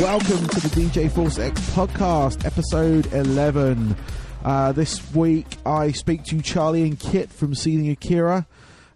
Welcome 0.00 0.48
to 0.48 0.60
the 0.60 0.70
DJ 0.74 1.08
Force 1.08 1.38
X 1.38 1.60
podcast, 1.70 2.44
episode 2.44 3.06
11. 3.12 3.94
Uh, 4.44 4.72
this 4.72 5.14
week 5.14 5.46
I 5.64 5.92
speak 5.92 6.24
to 6.24 6.42
Charlie 6.42 6.82
and 6.82 6.98
Kit 6.98 7.30
from 7.30 7.54
Seething 7.54 7.88
Akira, 7.90 8.44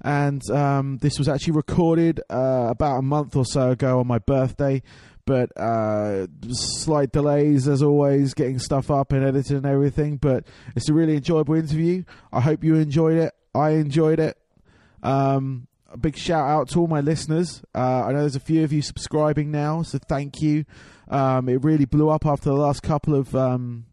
and 0.01 0.43
um, 0.51 0.99
this 0.99 1.17
was 1.17 1.29
actually 1.29 1.53
recorded 1.53 2.21
uh, 2.29 2.67
about 2.71 2.99
a 2.99 3.03
month 3.03 3.37
or 3.37 3.45
so 3.45 3.71
ago 3.71 4.01
on 4.01 4.09
my 4.09 4.19
birthday. 4.19 4.83
But 5.25 5.57
uh, 5.57 6.27
slight 6.51 7.13
delays 7.13 7.69
as 7.69 7.81
always, 7.81 8.35
getting 8.35 8.59
stuff 8.59 8.91
up 8.91 9.13
and 9.13 9.25
editing 9.25 9.59
and 9.59 9.67
everything. 9.67 10.17
But 10.17 10.49
it's 10.75 10.89
a 10.89 10.95
really 10.95 11.15
enjoyable 11.15 11.55
interview. 11.55 12.03
I 12.33 12.41
hope 12.41 12.65
you 12.65 12.75
enjoyed 12.75 13.19
it. 13.19 13.35
I 13.55 13.71
enjoyed 13.71 14.19
it. 14.19 14.37
Um, 15.05 15.68
a 15.89 15.97
big 15.97 16.17
shout 16.17 16.49
out 16.49 16.69
to 16.71 16.81
all 16.81 16.87
my 16.87 17.01
listeners. 17.01 17.63
Uh, 17.75 18.05
I 18.05 18.13
know 18.13 18.21
there's 18.21 18.37
a 18.37 18.41
few 18.41 18.65
of 18.65 18.73
you 18.73 18.83
subscribing 18.83 19.51
now, 19.51 19.83
so 19.83 19.99
thank 19.99 20.41
you. 20.41 20.65
Um, 21.09 21.49
it 21.49 21.65
really 21.65 21.87
blew 21.87 22.11
up 22.11 22.27
after 22.27 22.51
the 22.51 22.57
last 22.57 22.83
couple 22.83 23.15
of 23.15 23.35
um, 23.35 23.87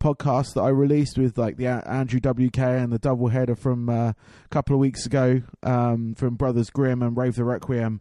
podcasts 0.00 0.54
that 0.54 0.62
I 0.62 0.68
released 0.68 1.18
with 1.18 1.36
like 1.36 1.56
the 1.56 1.66
Andrew 1.66 2.20
WK 2.20 2.58
and 2.58 2.92
the 2.92 2.98
double 2.98 3.28
header 3.28 3.54
from 3.54 3.88
uh, 3.88 4.08
a 4.10 4.14
couple 4.50 4.74
of 4.74 4.80
weeks 4.80 5.06
ago 5.06 5.42
um, 5.62 6.14
from 6.14 6.34
Brothers 6.34 6.70
Grimm 6.70 7.02
and 7.02 7.16
Rave 7.16 7.36
the 7.36 7.44
Requiem. 7.44 8.00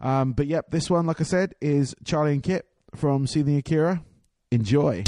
Um, 0.00 0.32
but 0.32 0.46
yep, 0.46 0.70
this 0.70 0.90
one, 0.90 1.06
like 1.06 1.20
I 1.20 1.24
said, 1.24 1.54
is 1.60 1.94
Charlie 2.04 2.32
and 2.32 2.42
Kit 2.42 2.66
from 2.94 3.26
Seething 3.26 3.56
Akira. 3.56 4.02
Enjoy. 4.50 5.04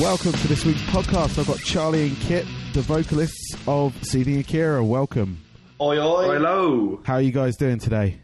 Welcome 0.00 0.32
to 0.32 0.48
this 0.48 0.64
week's 0.66 0.82
podcast. 0.82 1.38
I've 1.38 1.46
got 1.46 1.58
Charlie 1.60 2.08
and 2.08 2.16
Kit, 2.18 2.44
the 2.74 2.82
vocalists 2.82 3.56
of 3.66 3.94
Seething 4.04 4.38
Akira. 4.38 4.84
Welcome. 4.84 5.38
Oi, 5.80 5.98
oi. 5.98 6.34
Hello. 6.34 7.00
How 7.04 7.14
are 7.14 7.22
you 7.22 7.32
guys 7.32 7.56
doing 7.56 7.78
today? 7.78 8.20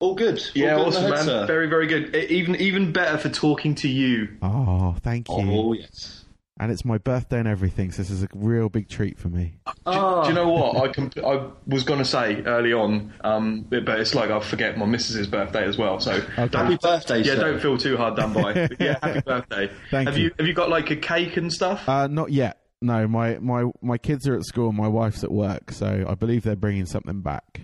All 0.00 0.14
good. 0.14 0.42
Yeah, 0.54 0.76
All 0.76 0.84
good 0.84 0.88
awesome, 0.88 1.04
in 1.04 1.10
man. 1.10 1.24
sir. 1.24 1.46
Very, 1.46 1.68
very 1.68 1.86
good. 1.86 2.14
Even, 2.14 2.54
even 2.56 2.92
better 2.92 3.16
for 3.16 3.30
talking 3.30 3.74
to 3.76 3.88
you. 3.88 4.28
Ah, 4.42 4.90
oh, 4.90 4.96
thank 5.02 5.28
you. 5.30 5.34
Oh, 5.36 5.72
yes. 5.72 6.24
And 6.60 6.72
it's 6.72 6.84
my 6.84 6.98
birthday 6.98 7.38
and 7.38 7.46
everything, 7.46 7.92
so 7.92 8.02
this 8.02 8.10
is 8.10 8.24
a 8.24 8.28
real 8.34 8.68
big 8.68 8.88
treat 8.88 9.16
for 9.16 9.28
me. 9.28 9.54
Do, 9.86 9.92
do 9.92 10.28
you 10.28 10.34
know 10.34 10.48
what 10.48 10.76
I 10.76 10.92
com- 10.92 11.10
I 11.24 11.46
was 11.68 11.84
going 11.84 12.00
to 12.00 12.04
say 12.04 12.42
early 12.42 12.72
on, 12.72 13.12
um, 13.22 13.60
but 13.68 13.84
but 13.84 14.00
it's 14.00 14.12
like 14.14 14.30
I 14.30 14.40
forget 14.40 14.76
my 14.76 14.84
missus's 14.84 15.28
birthday 15.28 15.64
as 15.64 15.78
well. 15.78 16.00
So 16.00 16.12
Okay. 16.36 16.58
Happy 16.58 16.76
birthday, 16.82 17.18
yeah, 17.22 17.34
sir. 17.36 17.40
don't 17.52 17.60
feel 17.60 17.78
too 17.78 17.96
hard 17.96 18.16
done 18.16 18.32
by. 18.32 18.54
But 18.54 18.72
yeah, 18.80 18.98
happy 19.00 19.20
birthday. 19.20 19.70
Thank 19.92 20.08
have 20.08 20.18
you. 20.18 20.24
you. 20.24 20.30
Have 20.38 20.46
you 20.48 20.52
got 20.54 20.68
like 20.68 20.90
a 20.90 20.96
cake 20.96 21.36
and 21.36 21.52
stuff? 21.52 21.88
Uh, 21.88 22.08
not 22.08 22.32
yet. 22.32 22.58
No, 22.80 23.06
my, 23.08 23.38
my, 23.38 23.64
my 23.82 23.98
kids 23.98 24.26
are 24.28 24.36
at 24.36 24.44
school 24.44 24.68
and 24.68 24.76
my 24.76 24.86
wife's 24.88 25.24
at 25.24 25.32
work, 25.32 25.72
so 25.72 26.04
I 26.08 26.14
believe 26.14 26.42
they're 26.44 26.54
bringing 26.56 26.86
something 26.86 27.22
back. 27.22 27.62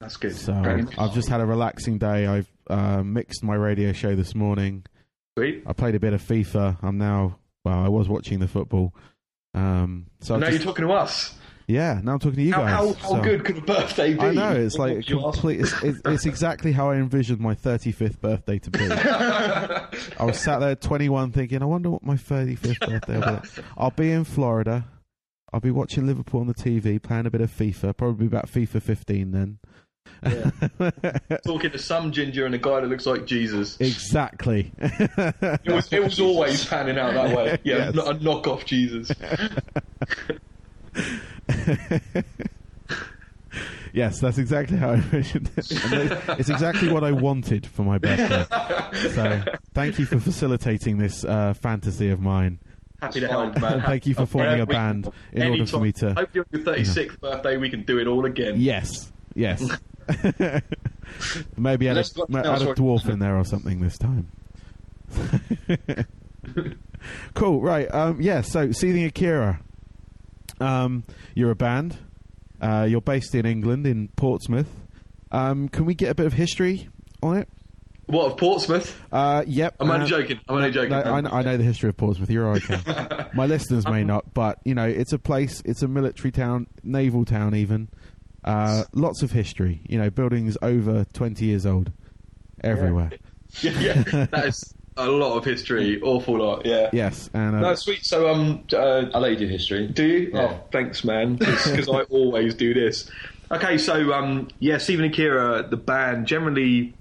That's 0.00 0.16
good. 0.18 0.36
So 0.36 0.52
Great. 0.62 0.86
I've 0.98 1.14
just 1.14 1.28
had 1.28 1.40
a 1.40 1.46
relaxing 1.46 1.96
day. 1.98 2.26
I've 2.26 2.48
uh, 2.68 3.02
mixed 3.02 3.42
my 3.42 3.54
radio 3.54 3.92
show 3.92 4.14
this 4.14 4.34
morning. 4.34 4.84
Sweet. 5.38 5.62
I 5.66 5.72
played 5.72 5.94
a 5.94 6.00
bit 6.00 6.12
of 6.12 6.22
FIFA. 6.22 6.78
I'm 6.82 6.98
now, 6.98 7.38
well, 7.66 7.80
I 7.84 7.88
was 7.88 8.08
watching 8.08 8.38
the 8.38 8.46
football. 8.48 8.94
Um, 9.54 10.06
so 10.20 10.36
now 10.36 10.46
just- 10.46 10.58
you're 10.58 10.64
talking 10.72 10.86
to 10.86 10.92
us. 10.92 11.34
yeah, 11.66 12.00
now 12.04 12.12
I'm 12.12 12.18
talking 12.20 12.36
to 12.36 12.42
you 12.42 12.52
How, 12.52 12.60
guys. 12.62 12.70
how, 12.70 12.92
how 12.92 13.08
so- 13.16 13.20
good 13.22 13.44
could 13.44 13.58
a 13.58 13.60
birthday 13.60 14.14
be? 14.14 14.20
I 14.20 14.32
know 14.32 14.52
it's 14.52 14.76
like 14.76 14.92
a 14.92 14.96
What 14.96 15.08
you 15.08 15.26
ask? 15.26 15.32
complete. 15.40 15.60
It's, 15.60 15.82
it's, 15.82 16.00
it's 16.04 16.26
exactly 16.26 16.70
how 16.72 16.90
I 16.90 16.96
envisioned 16.96 17.40
my 17.40 17.54
35th 17.56 18.20
birthday 18.20 18.58
to 18.60 18.70
be. 18.70 18.78
I 18.90 20.24
was 20.24 20.38
sat 20.38 20.60
there 20.60 20.70
at 20.70 20.80
21 20.80 21.32
thinking, 21.32 21.60
I 21.62 21.64
wonder 21.64 21.90
what 21.90 22.02
my 22.04 22.14
35th 22.14 22.80
birthday 22.80 23.18
will 23.18 23.40
be. 23.40 23.48
I'll 23.76 23.90
be 23.90 24.12
in 24.12 24.22
Florida. 24.24 24.84
I'll 25.52 25.60
be 25.60 25.70
watching 25.72 26.06
Liverpool 26.06 26.40
on 26.40 26.46
the 26.46 26.54
TV, 26.54 27.02
playing 27.02 27.26
a 27.26 27.30
bit 27.30 27.40
of 27.40 27.50
FIFA. 27.50 27.96
Probably 27.96 28.26
about 28.26 28.46
FIFA 28.46 28.80
15 28.82 29.30
then. 29.32 29.58
talking 31.44 31.70
to 31.70 31.78
some 31.78 32.12
ginger 32.12 32.46
and 32.46 32.54
a 32.54 32.58
guy 32.58 32.80
that 32.80 32.88
looks 32.88 33.06
like 33.06 33.26
Jesus. 33.26 33.76
exactly. 33.80 34.72
It 34.78 35.72
was, 35.72 35.92
it 35.92 36.02
was 36.02 36.20
always 36.20 36.64
panning 36.64 36.98
out 36.98 37.14
that 37.14 37.36
way. 37.36 37.58
Yeah, 37.64 37.76
Yes. 37.76 37.94
not 37.94 38.08
a 38.08 38.14
knockoff 38.14 38.64
Jesus. 38.64 39.10
yes, 43.92 44.20
that's 44.20 44.38
exactly 44.38 44.76
how 44.76 44.90
I 44.90 44.94
envisioned 44.94 45.50
it. 45.56 45.66
It's 46.38 46.48
exactly 46.48 46.92
what 46.92 47.04
I 47.04 47.12
wanted 47.12 47.66
for 47.66 47.82
my 47.82 47.98
birthday. 47.98 48.46
So 49.10 49.42
thank 49.74 49.98
you 49.98 50.06
for 50.06 50.20
facilitating 50.20 50.98
this 50.98 51.24
uh, 51.24 51.54
fantasy 51.54 52.10
of 52.10 52.20
mine. 52.20 52.58
Happy 53.00 53.20
to 53.20 53.28
help, 53.28 53.60
man. 53.60 53.82
Thank 53.82 54.06
you 54.06 54.14
for 54.14 54.26
forming 54.26 54.60
a 54.60 54.66
band 54.66 55.10
in 55.32 55.50
order 55.50 55.66
for 55.66 55.80
me 55.80 55.92
to. 55.92 56.14
Hopefully 56.14 56.44
on 56.52 56.64
your 56.64 56.74
36th 56.74 57.20
birthday 57.20 57.56
we 57.56 57.68
can 57.68 57.82
do 57.82 57.98
it 57.98 58.06
all 58.06 58.24
again. 58.24 58.54
Yes, 58.58 59.12
yes. 59.34 59.68
Maybe 61.56 61.88
add 61.88 61.98
a, 61.98 62.04
ma- 62.28 62.40
add 62.40 62.62
a 62.62 62.74
dwarf 62.74 63.08
in 63.08 63.18
there 63.18 63.36
or 63.36 63.44
something 63.44 63.80
this 63.80 63.98
time. 63.98 64.30
cool, 67.34 67.60
right. 67.60 67.92
Um, 67.92 68.20
yeah, 68.20 68.40
so 68.40 68.72
Seething 68.72 69.04
Akira. 69.04 69.60
Um, 70.60 71.04
you're 71.34 71.50
a 71.50 71.56
band. 71.56 71.98
Uh, 72.60 72.86
you're 72.88 73.00
based 73.00 73.34
in 73.34 73.44
England, 73.46 73.86
in 73.86 74.08
Portsmouth. 74.16 74.70
Um, 75.30 75.68
can 75.68 75.84
we 75.84 75.94
get 75.94 76.10
a 76.10 76.14
bit 76.14 76.26
of 76.26 76.32
history 76.32 76.88
on 77.22 77.36
it? 77.36 77.48
What, 78.06 78.30
of 78.30 78.36
Portsmouth? 78.36 78.98
Uh, 79.10 79.42
yep. 79.46 79.74
I'm 79.80 79.90
only 79.90 80.04
uh, 80.04 80.08
joking. 80.08 80.40
I'm 80.48 80.56
only 80.56 80.70
joking. 80.70 80.90
no, 80.90 81.00
I, 81.00 81.20
kn- 81.20 81.26
I 81.26 81.42
know 81.42 81.56
the 81.56 81.64
history 81.64 81.88
of 81.88 81.96
Portsmouth. 81.96 82.30
You're 82.30 82.48
okay. 82.56 82.80
My 83.34 83.46
listeners 83.46 83.86
may 83.86 84.04
not, 84.04 84.32
but 84.32 84.58
you 84.64 84.74
know, 84.74 84.86
it's 84.86 85.12
a 85.12 85.18
place. 85.18 85.60
It's 85.64 85.82
a 85.82 85.88
military 85.88 86.30
town, 86.30 86.68
naval 86.84 87.24
town, 87.24 87.54
even. 87.56 87.88
Uh, 88.46 88.84
lots 88.92 89.22
of 89.22 89.32
history. 89.32 89.80
You 89.88 89.98
know, 89.98 90.10
buildings 90.10 90.56
over 90.62 91.04
20 91.12 91.44
years 91.44 91.66
old 91.66 91.92
everywhere. 92.62 93.10
yeah, 93.60 93.72
yeah, 93.80 94.26
that 94.30 94.46
is 94.46 94.74
a 94.96 95.08
lot 95.08 95.36
of 95.36 95.44
history. 95.44 96.00
Awful 96.00 96.38
lot, 96.38 96.64
yeah. 96.64 96.88
Yes, 96.92 97.28
and 97.34 97.56
uh, 97.56 97.60
No, 97.60 97.74
sweet. 97.74 98.04
So, 98.04 98.28
um, 98.28 98.64
uh, 98.72 99.06
I'll 99.12 99.20
let 99.20 99.32
you 99.32 99.36
do 99.38 99.46
history. 99.48 99.88
do 99.88 100.04
you? 100.06 100.30
Yeah. 100.32 100.40
Oh, 100.58 100.64
thanks, 100.72 101.04
man. 101.04 101.36
Because 101.36 101.88
I 101.88 102.02
always 102.02 102.54
do 102.54 102.72
this. 102.72 103.10
Okay, 103.50 103.78
so, 103.78 104.12
um, 104.12 104.48
yeah, 104.58 104.78
Seething 104.78 105.06
Akira, 105.06 105.66
the 105.68 105.76
band, 105.76 106.26
generally 106.26 106.94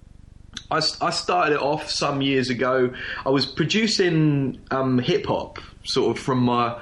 I, 0.72 0.78
I 1.02 1.10
started 1.12 1.56
it 1.56 1.62
off 1.62 1.90
some 1.90 2.22
years 2.22 2.50
ago. 2.50 2.94
I 3.26 3.30
was 3.30 3.46
producing 3.46 4.60
um, 4.72 5.00
hip 5.00 5.26
hop, 5.26 5.60
sort 5.84 6.16
of 6.18 6.24
from 6.24 6.40
my 6.40 6.80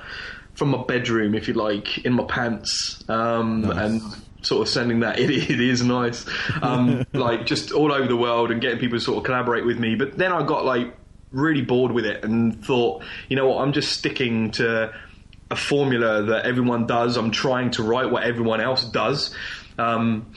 from 0.53 0.69
my 0.69 0.83
bedroom, 0.83 1.33
if 1.33 1.47
you 1.47 1.55
like, 1.55 2.05
in 2.05 2.13
my 2.13 2.23
pants, 2.25 3.03
um, 3.09 3.61
Nice. 3.61 3.77
and 3.77 4.01
sort 4.43 4.61
of 4.61 4.69
sending 4.69 4.99
that. 5.01 5.19
It, 5.23 5.29
it 5.29 5.61
is 5.61 5.83
nice, 5.83 6.25
um, 6.61 7.05
like 7.13 7.45
just 7.45 7.71
all 7.71 7.93
over 7.93 8.07
the 8.07 8.17
world 8.17 8.51
and 8.51 8.61
getting 8.61 8.79
people 8.79 8.97
to 8.97 9.03
sort 9.03 9.17
of 9.17 9.23
collaborate 9.23 9.65
with 9.65 9.79
me. 9.79 9.95
But 9.95 10.17
then 10.17 10.31
I 10.31 10.45
got 10.45 10.65
like 10.65 10.95
really 11.31 11.61
bored 11.61 11.91
with 11.91 12.05
it 12.05 12.23
and 12.23 12.63
thought, 12.63 13.03
you 13.29 13.35
know 13.35 13.47
what, 13.47 13.61
I'm 13.61 13.73
just 13.73 13.91
sticking 13.93 14.51
to 14.51 14.93
a 15.49 15.55
formula 15.55 16.23
that 16.23 16.45
everyone 16.45 16.87
does. 16.87 17.15
I'm 17.15 17.31
trying 17.31 17.71
to 17.71 17.83
write 17.83 18.11
what 18.11 18.23
everyone 18.23 18.59
else 18.59 18.83
does. 18.83 19.33
Um, 19.77 20.33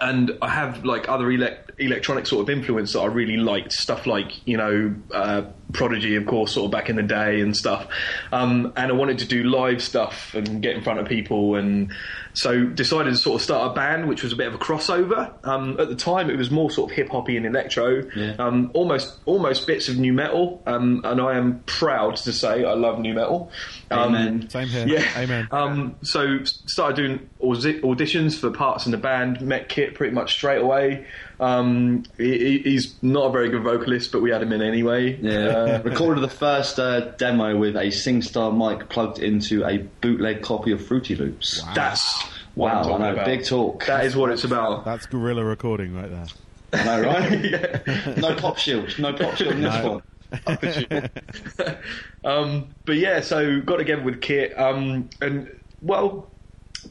and 0.00 0.38
I 0.40 0.48
have 0.48 0.84
like 0.84 1.08
other 1.08 1.30
elect- 1.30 1.72
electronic 1.78 2.26
sort 2.26 2.42
of 2.42 2.50
influence 2.50 2.92
that 2.92 3.00
I 3.00 3.06
really 3.06 3.36
liked, 3.36 3.72
stuff 3.72 4.06
like 4.06 4.46
you 4.46 4.56
know 4.56 4.94
uh, 5.12 5.42
Prodigy, 5.72 6.14
of 6.16 6.26
course, 6.26 6.52
sort 6.52 6.66
of 6.66 6.70
back 6.70 6.88
in 6.90 6.96
the 6.96 7.02
day 7.02 7.40
and 7.40 7.56
stuff. 7.56 7.88
Um, 8.32 8.72
and 8.76 8.90
I 8.92 8.94
wanted 8.94 9.18
to 9.20 9.26
do 9.26 9.42
live 9.44 9.82
stuff 9.82 10.34
and 10.34 10.62
get 10.62 10.76
in 10.76 10.82
front 10.82 11.00
of 11.00 11.06
people, 11.08 11.56
and 11.56 11.92
so 12.32 12.64
decided 12.64 13.10
to 13.10 13.16
sort 13.16 13.36
of 13.36 13.42
start 13.42 13.70
a 13.72 13.74
band, 13.74 14.08
which 14.08 14.22
was 14.22 14.32
a 14.32 14.36
bit 14.36 14.46
of 14.48 14.54
a 14.54 14.58
crossover. 14.58 15.32
Um, 15.46 15.78
at 15.80 15.88
the 15.88 15.96
time, 15.96 16.30
it 16.30 16.36
was 16.36 16.50
more 16.50 16.70
sort 16.70 16.90
of 16.90 16.96
hip 16.96 17.08
hoppy 17.10 17.36
and 17.36 17.46
electro, 17.46 18.02
Yeah. 18.14 18.34
um, 18.38 18.70
almost 18.74 19.18
almost 19.24 19.66
bits 19.66 19.88
of 19.88 19.98
new 19.98 20.12
metal. 20.12 20.62
Um, 20.66 21.00
and 21.04 21.20
I 21.20 21.36
am 21.36 21.60
proud 21.66 22.16
to 22.16 22.32
say 22.32 22.64
I 22.64 22.74
love 22.74 22.98
new 23.00 23.14
metal. 23.14 23.50
Um, 23.90 24.14
Amen. 24.14 24.50
same 24.50 24.68
here. 24.68 24.86
yeah. 24.86 25.04
Amen. 25.16 25.48
Um, 25.52 25.94
so 26.02 26.38
started 26.44 26.96
doing 26.96 27.28
auditions 27.40 28.38
for 28.38 28.50
parts 28.50 28.86
in 28.86 28.92
the 28.92 28.98
band. 28.98 29.40
Met 29.40 29.68
Kit 29.68 29.94
pretty 29.94 30.14
much 30.14 30.32
straight 30.34 30.60
away. 30.60 31.06
Um, 31.40 32.04
he- 32.16 32.58
he's 32.58 32.94
not 33.02 33.26
a 33.26 33.32
very 33.32 33.48
good 33.50 33.62
vocalist, 33.62 34.12
but 34.12 34.22
we 34.22 34.30
had 34.30 34.42
him 34.42 34.52
in 34.52 34.62
anyway. 34.62 35.18
Yeah. 35.20 35.48
Uh, 35.54 35.80
Recorded 35.84 36.20
the 36.22 36.28
first 36.28 36.78
uh, 36.78 37.00
demo 37.12 37.56
with 37.56 37.76
a 37.76 37.84
SingStar 37.86 38.52
mic 38.56 38.88
plugged 38.88 39.18
into 39.20 39.64
a 39.64 39.78
bootleg 40.00 40.42
copy 40.42 40.72
of 40.72 40.84
Fruity 40.84 41.14
Loops. 41.14 41.62
that's 41.74 42.22
what 42.54 42.72
Wow, 42.74 42.94
I 42.94 42.98
know. 42.98 43.12
about. 43.12 43.24
Big 43.26 43.44
talk. 43.44 43.86
That 43.86 44.04
is 44.04 44.16
what 44.16 44.30
it's 44.30 44.44
about. 44.44 44.84
That's 44.84 45.06
guerrilla 45.06 45.44
recording 45.44 45.94
right 45.94 46.10
there. 46.10 46.26
I 46.72 46.84
know, 46.84 47.02
right? 47.02 47.44
Yeah. 47.86 48.14
no 48.16 48.34
pop 48.34 48.58
shield. 48.58 48.98
No 48.98 49.12
pop 49.12 49.36
shield 49.36 49.54
in 49.54 49.62
this 49.62 49.74
No. 49.74 49.92
one. 49.92 50.02
um, 52.24 52.68
but 52.84 52.96
yeah, 52.96 53.20
so 53.20 53.60
got 53.60 53.76
together 53.76 54.02
with 54.02 54.20
Kit, 54.20 54.58
um, 54.58 55.08
and 55.20 55.48
well, 55.82 56.28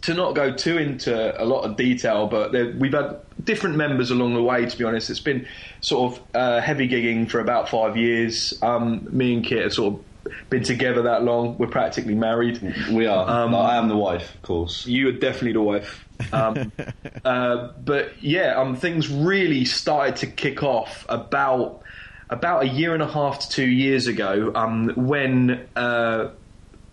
to 0.02 0.14
not 0.14 0.36
go 0.36 0.54
too 0.54 0.78
into 0.78 1.42
a 1.42 1.46
lot 1.46 1.62
of 1.62 1.76
detail, 1.76 2.28
but 2.28 2.52
there, 2.52 2.74
we've 2.78 2.94
had 2.94 3.20
different 3.44 3.76
members 3.76 4.12
along 4.12 4.34
the 4.34 4.44
way. 4.44 4.66
To 4.66 4.78
be 4.78 4.84
honest, 4.84 5.10
it's 5.10 5.20
been 5.20 5.48
sort 5.82 6.14
of 6.14 6.22
uh, 6.36 6.62
heavy 6.62 6.88
gigging 6.88 7.30
for 7.30 7.40
about 7.40 7.70
five 7.70 7.98
years. 7.98 8.54
Um, 8.62 9.08
me 9.12 9.34
and 9.34 9.46
Kit 9.46 9.64
have 9.64 9.74
sort 9.74 9.94
of 9.94 10.06
been 10.50 10.64
together 10.64 11.04
that 11.04 11.24
long. 11.24 11.58
We're 11.58 11.68
practically 11.68 12.16
married. 12.16 12.62
We 12.92 13.06
are. 13.06 13.30
Um, 13.30 13.56
I 13.56 13.78
am 13.78 13.88
the 13.88 13.98
wife, 13.98 14.36
of 14.36 14.42
course. 14.42 14.86
You 14.86 15.10
are 15.10 15.14
definitely 15.14 15.54
the 15.54 15.62
wife. 15.62 16.06
Um, 16.32 16.72
uh, 17.26 17.70
but 17.84 18.22
yeah, 18.22 18.60
um, 18.60 18.76
things 18.76 19.10
really 19.10 19.66
started 19.66 20.18
to 20.18 20.28
kick 20.28 20.64
off 20.64 21.06
about 21.10 21.82
about 22.30 22.64
a 22.64 22.68
year 22.68 22.94
and 22.94 23.04
a 23.04 23.08
half 23.08 23.40
to 23.40 23.50
two 23.50 23.70
years 23.70 24.08
ago 24.08 24.52
um, 24.56 24.90
when 24.96 25.68
uh, 25.76 26.30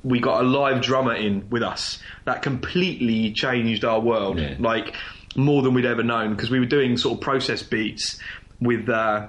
we 0.02 0.20
got 0.20 0.40
a 0.40 0.44
live 0.46 0.80
drummer 0.82 1.14
in 1.14 1.48
with 1.50 1.62
us. 1.62 1.98
That 2.24 2.42
completely 2.42 3.32
changed 3.32 3.84
our 3.84 4.00
world, 4.00 4.38
Yeah. 4.38 4.54
like 4.58 4.94
more 5.36 5.62
than 5.62 5.74
we'd 5.74 5.84
ever 5.86 6.02
known, 6.02 6.34
because 6.34 6.50
we 6.50 6.58
were 6.58 6.66
doing 6.66 6.96
sort 6.96 7.18
of 7.18 7.20
process 7.22 7.62
beats 7.62 8.18
with. 8.60 8.88
Uh, 8.88 9.28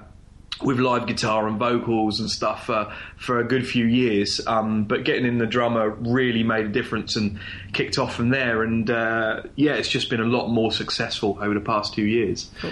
with 0.60 0.78
live 0.78 1.06
guitar 1.08 1.48
and 1.48 1.58
vocals 1.58 2.20
and 2.20 2.30
stuff 2.30 2.70
uh, 2.70 2.88
for 3.16 3.40
a 3.40 3.44
good 3.44 3.66
few 3.66 3.84
years. 3.84 4.40
Um, 4.46 4.84
but 4.84 5.02
getting 5.02 5.26
in 5.26 5.38
the 5.38 5.46
drummer 5.46 5.90
really 5.90 6.44
made 6.44 6.66
a 6.66 6.68
difference 6.68 7.16
and 7.16 7.40
kicked 7.72 7.98
off 7.98 8.14
from 8.14 8.28
there. 8.28 8.62
And 8.62 8.88
uh, 8.88 9.42
yeah, 9.56 9.72
it's 9.72 9.88
just 9.88 10.08
been 10.08 10.20
a 10.20 10.26
lot 10.26 10.48
more 10.50 10.70
successful 10.70 11.36
over 11.40 11.54
the 11.54 11.60
past 11.60 11.94
two 11.94 12.04
years. 12.04 12.48
Cool. 12.60 12.70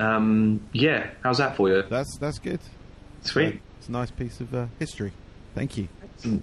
Um, 0.00 0.60
yeah, 0.72 1.10
how's 1.22 1.38
that 1.38 1.54
for 1.56 1.68
you? 1.68 1.82
That's 1.88 2.16
that's 2.16 2.40
good. 2.40 2.58
Sweet. 3.22 3.60
It's 3.78 3.86
a 3.88 3.92
nice 3.92 4.10
piece 4.10 4.40
of 4.40 4.52
uh, 4.52 4.66
history. 4.80 5.12
Thank 5.54 5.76
you. 5.76 5.86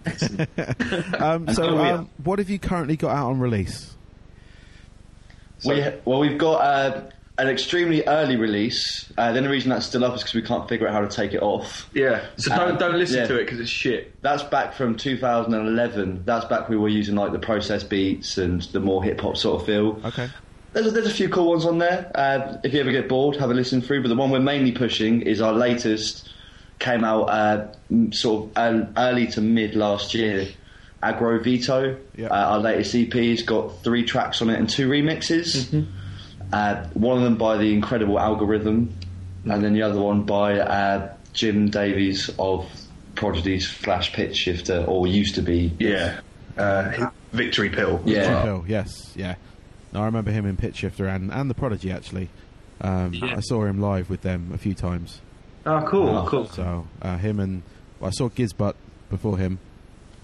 Excellent. 0.05 0.49
Um, 1.21 1.53
so, 1.53 1.77
um, 1.79 2.09
what 2.23 2.39
have 2.39 2.49
you 2.49 2.59
currently 2.59 2.95
got 2.95 3.15
out 3.15 3.29
on 3.29 3.39
release? 3.39 3.95
We, 5.65 5.83
well, 6.05 6.19
we've 6.19 6.37
got 6.37 6.59
uh, 6.61 7.01
an 7.39 7.47
extremely 7.47 8.05
early 8.07 8.35
release. 8.35 9.11
Uh, 9.17 9.31
the 9.31 9.39
only 9.39 9.49
reason 9.49 9.69
that's 9.71 9.85
still 9.87 10.05
up 10.05 10.15
is 10.15 10.21
because 10.21 10.35
we 10.35 10.41
can't 10.43 10.69
figure 10.69 10.87
out 10.87 10.93
how 10.93 11.01
to 11.01 11.07
take 11.07 11.33
it 11.33 11.41
off. 11.41 11.89
yeah, 11.93 12.25
so 12.37 12.55
don't, 12.55 12.71
Um, 12.73 12.77
don't 12.77 12.97
listen 12.97 13.17
yeah. 13.21 13.27
to 13.27 13.35
it 13.39 13.45
because 13.45 13.59
it's 13.59 13.69
shit. 13.69 14.13
That's 14.21 14.43
back 14.43 14.73
from 14.73 14.95
2011. 14.95 16.23
That's 16.25 16.45
back 16.45 16.69
when 16.69 16.77
we 16.77 16.81
were 16.83 16.89
using 16.89 17.15
like 17.15 17.31
the 17.31 17.39
process 17.39 17.83
beats 17.83 18.37
and 18.37 18.61
the 18.63 18.79
more 18.79 19.03
hip 19.03 19.19
hop 19.21 19.35
sort 19.37 19.61
of 19.61 19.65
feel. 19.65 19.99
Okay. 20.05 20.29
There's 20.73 20.87
a, 20.87 20.91
there's 20.91 21.07
a 21.07 21.13
few 21.13 21.29
cool 21.29 21.49
ones 21.49 21.65
on 21.65 21.79
there. 21.79 22.11
Uh, 22.13 22.57
if 22.63 22.73
you 22.73 22.79
ever 22.79 22.91
get 22.91 23.09
bored, 23.09 23.35
have 23.37 23.49
a 23.49 23.53
listen 23.53 23.81
through. 23.81 24.03
But 24.03 24.09
the 24.09 24.15
one 24.15 24.29
we're 24.29 24.39
mainly 24.39 24.71
pushing 24.71 25.21
is 25.21 25.41
our 25.41 25.53
latest. 25.53 26.29
Came 26.79 27.03
out 27.03 27.23
uh, 27.29 27.67
sort 28.11 28.51
of 28.55 28.89
early 28.97 29.27
to 29.27 29.41
mid 29.41 29.75
last 29.75 30.13
year. 30.13 30.47
Agro 31.01 31.39
Vito. 31.43 31.97
Yeah. 32.15 32.27
Uh, 32.27 32.53
our 32.53 32.59
latest 32.59 32.95
EP's 32.95 33.43
got 33.43 33.83
three 33.83 34.03
tracks 34.03 34.41
on 34.41 34.49
it 34.49 34.57
and 34.59 34.67
two 34.69 34.89
remixes. 34.89 35.85
Uh, 36.51 36.87
one 36.93 37.17
of 37.17 37.23
them 37.23 37.35
by 37.37 37.57
the 37.57 37.73
incredible 37.73 38.19
Algorithm, 38.19 38.93
and 39.45 39.63
then 39.63 39.73
the 39.73 39.81
other 39.83 39.99
one 39.99 40.23
by 40.23 40.59
uh, 40.59 41.13
Jim 41.33 41.69
Davies 41.69 42.29
of 42.39 42.67
Prodigy's 43.15 43.67
Flash 43.67 44.13
Pitch 44.13 44.35
Shifter, 44.35 44.85
or 44.87 45.07
used 45.07 45.35
to 45.35 45.41
be. 45.41 45.71
Yeah. 45.79 46.19
Uh, 46.57 47.09
victory 47.31 47.69
pill. 47.69 48.01
Yeah. 48.05 48.23
Jim 48.23 48.41
Hill, 48.43 48.65
yes, 48.67 49.13
yeah. 49.15 49.35
No, 49.93 50.01
I 50.01 50.05
remember 50.05 50.31
him 50.31 50.45
in 50.45 50.57
Pitch 50.57 50.77
Shifter 50.77 51.07
and, 51.07 51.31
and 51.31 51.49
the 51.49 51.53
Prodigy 51.55 51.91
actually. 51.91 52.29
Um, 52.81 53.13
Yeah. 53.13 53.35
I 53.37 53.39
saw 53.41 53.65
him 53.65 53.79
live 53.81 54.09
with 54.09 54.21
them 54.21 54.51
a 54.53 54.57
few 54.57 54.73
times. 54.73 55.21
Oh, 55.67 55.85
cool, 55.87 56.25
cool. 56.27 56.45
So 56.47 56.87
uh, 57.01 57.17
him 57.17 57.39
and 57.39 57.61
well, 57.99 58.07
I 58.09 58.11
saw 58.11 58.29
Gizz 58.29 58.55
Butt 58.57 58.75
before 59.09 59.37
him. 59.37 59.59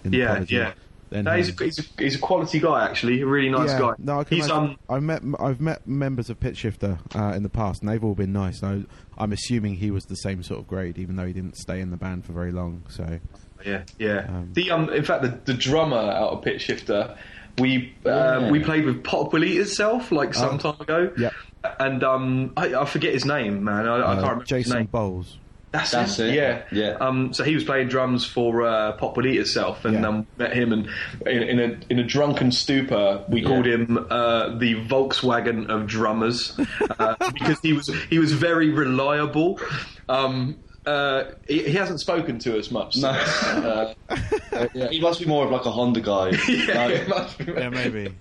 In 0.04 0.12
the 0.12 0.18
Yeah, 0.18 0.26
Prodigy. 0.32 0.56
yeah. 0.56 0.74
Then 1.10 1.26
No, 1.26 1.32
he's, 1.38 1.50
a, 1.50 1.64
he's, 1.64 1.80
a, 1.80 1.84
he's 2.02 2.16
a 2.16 2.20
quality 2.20 2.60
guy, 2.60 2.86
actually. 2.86 3.22
A 3.22 3.26
really 3.26 3.50
nice 3.50 3.70
yeah, 3.70 3.80
guy. 3.80 3.94
No, 4.00 4.20
I 4.22 4.24
he's 4.28 4.50
um, 4.50 4.78
I've 4.90 5.04
met 5.04 5.22
I've 5.40 5.62
met 5.62 5.86
members 5.88 6.30
of 6.30 6.40
Pitch 6.40 6.58
Shifter 6.58 6.98
uh, 7.16 7.34
in 7.36 7.44
the 7.44 7.50
past, 7.50 7.82
and 7.82 7.90
they've 7.92 8.04
all 8.04 8.16
been 8.16 8.34
nice. 8.34 8.64
I, 8.64 8.84
I'm 9.18 9.32
assuming 9.32 9.76
he 9.76 9.92
was 9.92 10.06
the 10.06 10.16
same 10.16 10.42
sort 10.44 10.60
of 10.60 10.68
grade, 10.68 10.98
even 10.98 11.16
though 11.16 11.26
he 11.28 11.34
didn't 11.34 11.58
stay 11.58 11.80
in 11.82 11.92
the 11.92 11.98
band 11.98 12.26
for 12.26 12.34
very 12.34 12.52
long. 12.52 12.84
So 12.90 13.20
Yeah, 13.66 13.84
yeah. 14.00 14.26
Um, 14.28 14.50
the 14.54 14.72
um, 14.72 14.90
in 14.90 15.04
fact, 15.04 15.22
the, 15.22 15.40
the 15.46 15.54
drummer 15.54 15.98
out 15.98 16.32
of 16.34 16.42
Pitch 16.42 16.64
Shifter, 16.64 17.16
we 17.60 17.94
um, 18.06 18.12
Yeah. 18.46 18.52
we 18.52 18.60
played 18.62 18.86
with 18.86 19.04
Pop 19.04 19.32
Will 19.34 19.44
Eat 19.44 19.58
Itself 19.60 20.12
like 20.12 20.34
some 20.34 20.56
Oh. 20.56 20.72
time 20.72 20.82
ago. 20.82 21.12
Yep. 21.18 21.34
And 21.80 22.04
um, 22.04 22.54
I, 22.58 22.74
I 22.76 22.86
forget 22.86 23.14
his 23.14 23.26
name, 23.26 23.64
man. 23.64 23.88
I, 23.88 23.96
I 23.96 24.00
uh, 24.00 24.06
can't 24.06 24.22
remember 24.22 24.42
his 24.42 24.50
Jason 24.50 24.78
name. 24.80 24.86
Bowld. 24.88 25.26
That's, 25.72 25.90
That's 25.90 26.20
it. 26.20 26.30
it. 26.30 26.36
Yeah, 26.36 26.64
Yeah. 26.72 26.90
Um, 27.00 27.34
so 27.34 27.44
he 27.44 27.56
was 27.56 27.64
playing 27.64 27.88
drums 27.88 28.24
for 28.26 28.62
uh, 28.62 28.92
Pop 28.92 29.18
Will 29.18 29.26
Eat 29.26 29.40
Itself, 29.40 29.86
and 29.86 29.96
Yeah. 30.02 30.08
um, 30.08 30.28
met 30.38 30.54
him, 30.54 30.72
and 30.72 30.88
in, 31.26 31.42
in 31.42 31.60
a 31.60 31.80
in 31.90 31.98
a 32.00 32.04
drunken 32.04 32.52
stupor, 32.52 33.26
we 33.28 33.42
Yeah. 33.42 33.48
called 33.48 33.66
him 33.66 33.98
uh, 33.98 34.56
the 34.60 34.76
Volkswagen 34.86 35.70
of 35.70 35.88
drummers 35.88 36.60
uh, 37.00 37.16
because 37.34 37.60
he 37.62 37.74
was 37.74 37.90
he 38.12 38.20
was 38.20 38.34
very 38.34 38.70
reliable. 38.70 39.60
Um, 40.08 40.58
uh, 40.86 41.32
he, 41.48 41.64
he 41.64 41.72
hasn't 41.74 42.02
spoken 42.02 42.38
to 42.40 42.60
us 42.60 42.70
much. 42.70 42.98
No. 42.98 43.14
since. 43.14 43.34
Uh, 43.34 43.94
yeah. 44.76 44.90
He 44.90 45.00
must 45.02 45.20
be 45.22 45.26
more 45.26 45.44
of 45.46 45.50
like 45.52 45.66
a 45.66 45.72
Honda 45.72 46.02
guy. 46.02 46.32
Yeah, 46.48 46.86
Like- 46.86 46.92
it 46.96 47.08
must 47.08 47.38
be. 47.40 47.46
Yeah, 47.46 47.70
maybe. 47.70 48.14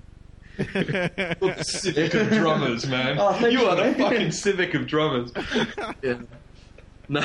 The 0.57 1.57
civic 1.67 2.15
of 2.15 2.29
drummers, 2.31 2.87
man. 2.87 3.17
Oh, 3.19 3.39
you 3.47 3.61
you, 3.61 3.67
are 3.67 3.77
the 3.77 3.95
fucking 3.95 4.33
civic 4.33 4.75
of 4.75 4.87
drummers. 4.87 5.33
Yeah. 6.03 6.19
No. 7.09 7.21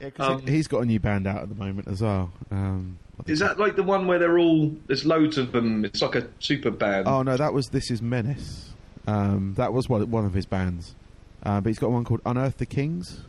Yeah, 0.00 0.10
'cause 0.10 0.40
Um, 0.40 0.46
he, 0.46 0.56
has 0.56 0.66
got 0.68 0.80
a 0.82 0.84
new 0.86 1.00
band 1.00 1.26
out 1.26 1.38
at 1.42 1.48
the 1.48 1.54
moment 1.54 1.88
as 1.88 2.02
well. 2.02 2.32
Um, 2.50 2.98
Is 3.26 3.38
that 3.38 3.58
like 3.58 3.76
the 3.76 3.82
one 3.82 4.06
where 4.06 4.18
they're 4.18 4.38
all? 4.38 4.74
There's 4.86 5.04
loads 5.06 5.38
of 5.38 5.52
them. 5.52 5.84
It's 5.84 6.02
like 6.02 6.14
a 6.16 6.26
super 6.40 6.70
band. 6.70 7.06
Oh 7.08 7.22
no, 7.22 7.36
that 7.36 7.52
was 7.54 7.68
This 7.68 7.90
Is 7.90 8.02
Menace. 8.02 8.70
Um, 9.06 9.54
that 9.56 9.72
was 9.72 9.88
one, 9.88 10.10
one 10.10 10.24
of 10.26 10.34
his 10.34 10.46
bands. 10.46 10.94
Uh, 11.42 11.60
but 11.60 11.68
he's 11.70 11.78
got 11.78 11.90
one 11.90 12.04
called 12.04 12.20
Unearth 12.24 12.56
the 12.58 12.66
Kings, 12.66 13.20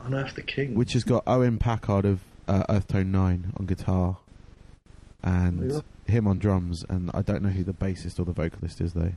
Unearth 0.00 0.34
the 0.34 0.42
King. 0.42 0.74
which 0.74 0.92
has 0.92 1.04
got 1.04 1.22
Owen 1.26 1.58
Packard 1.58 2.04
of 2.04 2.20
uh, 2.46 2.64
Earth 2.68 2.86
Tone 2.88 3.10
Nine 3.12 3.52
on 3.58 3.66
guitar, 3.66 4.16
and 5.22 5.70
Yeah. 5.72 5.80
Him 6.08 6.26
on 6.26 6.38
drums. 6.38 6.84
And 6.88 7.10
I 7.14 7.22
don't 7.22 7.42
know 7.42 7.48
who 7.50 7.64
the 7.64 7.72
bassist 7.74 8.18
or 8.18 8.24
the 8.24 8.32
vocalist 8.32 8.80
is 8.80 8.92
though. 8.92 9.12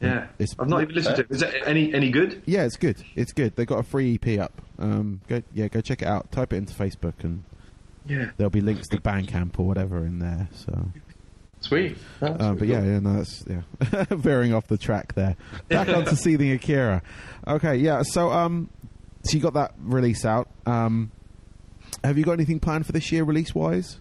yeah, 0.00 0.28
It's- 0.38 0.54
I've 0.58 0.68
not 0.68 0.82
even 0.82 0.94
listened 0.94 1.16
to 1.16 1.22
it. 1.22 1.30
Is 1.30 1.40
that 1.40 1.66
any 1.68 1.92
any 1.92 2.10
good? 2.10 2.42
Yeah, 2.46 2.64
it's 2.64 2.76
good. 2.76 3.02
It's 3.16 3.32
good. 3.32 3.56
They 3.56 3.64
got 3.64 3.78
a 3.78 3.82
free 3.82 4.14
EP 4.22 4.38
up. 4.38 4.62
Um, 4.78 5.20
go 5.28 5.42
yeah, 5.52 5.68
go 5.68 5.80
check 5.80 6.02
it 6.02 6.08
out. 6.08 6.30
Type 6.32 6.52
it 6.52 6.56
into 6.56 6.74
Facebook, 6.74 7.22
and 7.22 7.44
Yeah, 8.06 8.30
there'll 8.36 8.50
be 8.50 8.60
links 8.62 8.88
to 8.88 8.98
Bandcamp 8.98 9.58
or 9.58 9.66
whatever 9.66 9.98
in 10.06 10.18
there. 10.20 10.48
So. 10.54 10.86
sweet. 11.60 11.98
Um, 12.22 12.36
but 12.38 12.60
really 12.62 12.68
yeah, 12.72 12.82
yeah, 12.82 12.98
no, 13.00 13.16
that's 13.18 13.44
yeah, 13.46 14.04
veering 14.10 14.54
off 14.54 14.66
the 14.68 14.78
track 14.78 15.14
there. 15.14 15.36
Back 15.68 15.88
onto 15.88 16.14
Seething 16.16 16.50
Akira. 16.52 17.02
Okay, 17.46 17.76
yeah. 17.76 18.02
So, 18.02 18.30
um, 18.32 18.70
so 19.24 19.36
you 19.36 19.40
got 19.42 19.52
that 19.54 19.74
release 19.78 20.24
out. 20.24 20.48
Um, 20.64 21.10
have 22.02 22.16
you 22.16 22.24
got 22.24 22.32
anything 22.32 22.58
planned 22.60 22.86
for 22.86 22.92
this 22.92 23.12
year, 23.12 23.24
release 23.24 23.54
wise? 23.54 23.98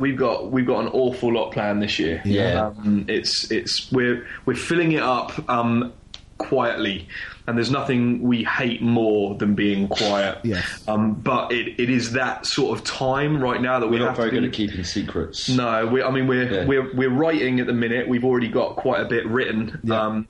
We've 0.00 0.16
got 0.16 0.50
we've 0.50 0.66
got 0.66 0.80
an 0.80 0.88
awful 0.88 1.32
lot 1.32 1.52
planned 1.52 1.80
this 1.82 1.98
year. 1.98 2.20
Yeah. 2.24 2.66
um, 2.68 3.04
it's 3.08 3.50
it's 3.50 3.92
we're 3.92 4.26
we're 4.46 4.56
filling 4.56 4.92
it 4.92 5.02
up 5.02 5.48
um, 5.48 5.92
quietly, 6.38 7.06
and 7.46 7.56
there's 7.56 7.70
nothing 7.70 8.22
we 8.22 8.42
hate 8.44 8.80
more 8.82 9.34
than 9.36 9.54
being 9.54 9.86
quiet. 9.88 10.38
Yes. 10.42 10.82
Um, 10.88 11.14
but 11.14 11.52
it, 11.52 11.78
it 11.80 11.90
is 11.90 12.12
that 12.12 12.46
sort 12.46 12.78
of 12.78 12.84
time 12.84 13.42
right 13.42 13.60
now 13.60 13.78
that 13.78 13.86
we 13.88 13.98
We're 14.00 14.06
have 14.06 14.12
not 14.12 14.16
very 14.16 14.30
to 14.30 14.36
good 14.40 14.48
at 14.48 14.52
keeping 14.54 14.82
secrets. 14.84 15.48
No, 15.48 15.86
we, 15.86 16.02
I 16.02 16.10
mean 16.10 16.26
we're 16.26 16.50
Yeah. 16.50 16.64
we're 16.64 16.92
we're 16.94 17.10
writing 17.10 17.60
at 17.60 17.66
the 17.66 17.72
minute. 17.74 18.08
We've 18.08 18.24
already 18.24 18.48
got 18.48 18.76
quite 18.76 19.00
a 19.00 19.04
bit 19.06 19.26
written. 19.26 19.78
Yeah. 19.84 20.22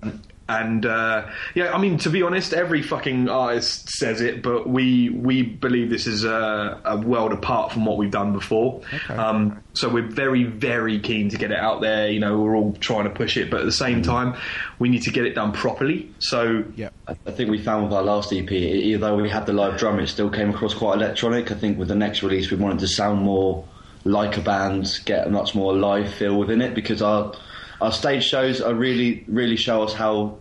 And 0.50 0.85
uh, 0.85 1.28
yeah, 1.54 1.73
I 1.73 1.78
mean 1.78 1.99
to 1.99 2.11
be 2.11 2.23
honest, 2.23 2.52
every 2.52 2.83
fucking 2.83 3.28
artist 3.28 3.88
says 3.90 4.21
it, 4.21 4.42
but 4.42 4.69
we 4.69 5.09
we 5.11 5.42
believe 5.42 5.90
this 5.90 6.07
is 6.09 6.25
a, 6.25 6.80
a 6.85 6.97
world 6.97 7.33
apart 7.33 7.73
from 7.73 7.85
what 7.85 7.97
we've 7.99 8.11
done 8.11 8.33
before. 8.33 8.83
Okay. 8.92 9.14
Um, 9.14 9.62
so 9.75 9.88
we're 9.88 10.09
very 10.09 10.45
very 10.45 10.99
keen 10.99 11.28
to 11.28 11.37
get 11.38 11.52
it 11.52 11.59
out 11.59 11.80
there. 11.80 12.09
You 12.11 12.19
know, 12.19 12.38
we're 12.40 12.57
all 12.57 12.73
trying 12.80 13.04
to 13.04 13.11
push 13.11 13.37
it, 13.37 13.50
but 13.50 13.61
at 13.61 13.66
the 13.66 13.73
same 13.73 14.02
time, 14.02 14.35
we 14.80 14.88
need 14.88 15.02
to 15.02 15.11
get 15.12 15.25
it 15.25 15.35
done 15.35 15.52
properly. 15.52 16.11
So 16.19 16.64
Yep. 16.76 16.92
I 17.07 17.16
I 17.26 17.30
think 17.30 17.50
we 17.50 17.62
found 17.62 17.85
with 17.85 17.92
our 17.92 18.02
last 18.02 18.33
EP, 18.33 18.50
e- 18.50 18.95
although 18.95 19.16
we 19.23 19.28
had 19.30 19.47
the 19.47 19.52
live 19.52 19.78
drum, 19.78 20.00
it 20.00 20.09
still 20.09 20.30
came 20.30 20.50
across 20.50 20.75
quite 20.75 20.95
electronic. 20.97 21.52
I 21.52 21.54
think 21.54 21.78
with 21.78 21.88
the 21.88 21.95
next 21.95 22.23
release, 22.25 22.50
we 22.50 22.57
wanted 22.57 22.80
to 22.80 22.88
sound 22.88 23.23
more 23.23 23.64
like 24.04 24.37
a 24.37 24.40
band, 24.40 24.99
get 25.04 25.26
a 25.26 25.30
much 25.30 25.54
more 25.54 25.73
live 25.76 26.12
feel 26.12 26.37
within 26.37 26.61
it, 26.61 26.75
because 26.75 27.02
our 27.02 27.33
our 27.80 27.92
stage 27.92 28.25
shows 28.25 28.60
are 28.60 28.75
really 28.75 29.25
really 29.28 29.56
show 29.56 29.82
us 29.82 29.92
how 29.94 30.38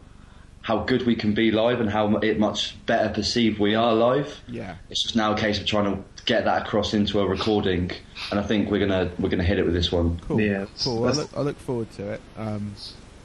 how 0.62 0.80
good 0.84 1.06
we 1.06 1.16
can 1.16 1.34
be 1.34 1.52
live 1.52 1.80
and 1.80 1.90
how 1.90 2.18
it 2.18 2.38
much 2.38 2.76
better 2.86 3.10
perceived 3.10 3.60
we 3.60 3.76
are 3.76 3.94
live. 3.94 4.42
Yeah. 4.48 4.76
It's 4.90 5.02
just 5.04 5.16
now 5.16 5.34
a 5.34 5.38
case 5.38 5.60
of 5.60 5.66
trying 5.66 5.86
to 5.96 6.04
get 6.26 6.46
that 6.46 6.68
across 6.68 6.94
into 6.94 7.20
a 7.22 7.26
recording, 7.26 7.92
and 8.30 8.40
I 8.40 8.44
think 8.44 8.70
we're 8.70 8.86
gonna 8.86 9.10
we're 9.20 9.30
gonna 9.30 9.44
hit 9.44 9.58
it 9.58 9.64
with 9.64 9.74
this 9.74 9.92
one. 9.92 10.20
Cool. 10.28 10.42
Yeah, 10.42 10.66
Cool. 10.84 11.08
I 11.08 11.12
look, 11.12 11.30
I 11.36 11.42
look 11.42 11.58
forward 11.58 11.90
to 11.94 12.12
it. 12.12 12.22
Um, 12.38 12.74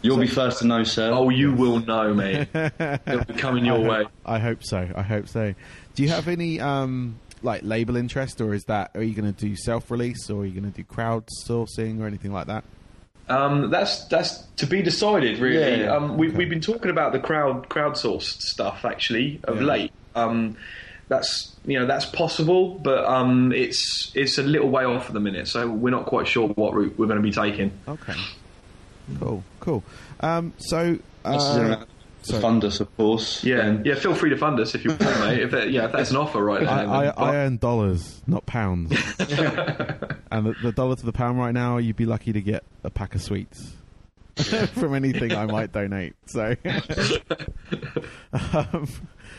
You'll 0.01 0.19
be 0.19 0.27
first 0.27 0.59
to 0.59 0.67
know, 0.67 0.85
sir. 0.85 1.11
oh, 1.13 1.31
you 1.31 1.55
will 1.55 1.81
know, 1.81 2.13
mate. 2.13 2.47
It'll 2.55 3.25
be 3.25 3.33
coming 3.35 3.65
your 3.65 3.79
I 3.79 3.89
way. 3.89 4.07
I 4.27 4.39
hope 4.39 4.59
so. 4.63 4.87
I 4.95 5.01
hope 5.01 5.29
so. 5.29 5.55
Do 5.95 6.03
you 6.03 6.11
have 6.11 6.29
any 6.29 6.61
um, 6.61 7.19
like 7.43 7.63
label 7.63 7.97
interest, 7.97 8.41
or 8.43 8.53
is 8.53 8.65
that 8.65 8.91
are 8.95 9.03
you 9.03 9.15
going 9.15 9.33
to 9.33 9.39
do 9.39 9.57
self 9.57 9.91
release, 9.91 10.29
or 10.29 10.43
are 10.43 10.45
you 10.45 10.61
going 10.61 10.71
to 10.71 10.77
do 10.77 10.85
crowdsourcing, 10.85 12.01
or 12.01 12.07
anything 12.07 12.33
like 12.33 12.47
that? 12.49 12.65
Um, 13.29 13.71
that's 13.71 14.05
that's 14.07 14.39
to 14.57 14.67
be 14.67 14.83
decided, 14.83 15.39
really. 15.39 15.83
Yeah, 15.83 15.95
um, 15.97 16.17
we, 16.19 16.29
We've 16.31 16.49
been 16.51 16.61
talking 16.61 16.91
about 16.91 17.13
the 17.13 17.19
crowd 17.21 17.69
crowdsourced 17.69 18.43
stuff 18.43 18.85
actually 18.85 19.41
of 19.45 19.61
Yeah. 19.61 19.67
late. 19.67 19.93
Um, 20.15 20.57
that's 21.09 21.55
you 21.67 21.79
know 21.79 21.87
that's 21.87 22.05
possible, 22.07 22.79
but 22.79 23.05
um, 23.05 23.53
it's 23.53 24.11
it's 24.15 24.39
a 24.39 24.43
little 24.43 24.69
way 24.69 24.85
off 24.85 25.07
at 25.09 25.13
the 25.15 25.21
minute, 25.21 25.49
so 25.49 25.69
we're 25.69 25.91
not 25.91 26.07
quite 26.07 26.27
sure 26.29 26.49
what 26.49 26.75
route 26.75 26.99
we're 26.99 27.07
going 27.07 27.19
to 27.19 27.23
be 27.23 27.33
taking. 27.33 27.73
Okay. 27.89 28.15
Cool. 29.19 29.45
Cool. 29.61 29.83
Um, 30.21 30.53
so. 30.59 30.99
Uh, 31.25 31.31
around 31.59 31.87
sorry. 32.29 32.43
fund 32.43 32.65
us, 32.65 32.81
of 32.81 32.95
course. 32.97 33.43
Yeah, 33.45 33.67
and- 33.67 33.85
yeah. 33.87 33.95
Feel 33.95 34.15
free 34.15 34.31
to 34.31 34.37
fund 34.37 34.59
us 34.61 34.75
if 34.75 34.85
you 34.85 34.91
want, 34.91 35.03
mate. 35.03 35.41
If 35.41 35.51
that, 35.53 35.71
yeah, 35.71 35.87
if 35.87 35.93
that's 35.93 36.11
an 36.11 36.17
offer 36.17 36.43
right 36.43 36.63
now. 36.63 36.93
I, 36.93 37.07
I, 37.07 37.11
I 37.11 37.37
earn 37.37 37.57
dollars, 37.59 38.23
not 38.27 38.47
pounds. 38.47 38.91
and 39.19 40.47
the, 40.47 40.55
the 40.63 40.73
dollar 40.75 40.97
to 40.97 41.05
the 41.07 41.13
pound 41.13 41.39
right 41.39 41.53
now, 41.53 41.79
you'd 41.79 41.97
be 41.97 42.07
lucky 42.07 42.33
to 42.33 42.41
get 42.41 42.65
a 42.83 42.91
pack 42.91 43.15
of 43.15 43.23
sweets 43.23 43.73
from 44.75 44.95
anything 44.95 45.33
I 45.33 45.47
might 45.47 45.73
donate. 45.73 46.15
So, 46.27 46.55
um, 48.33 48.89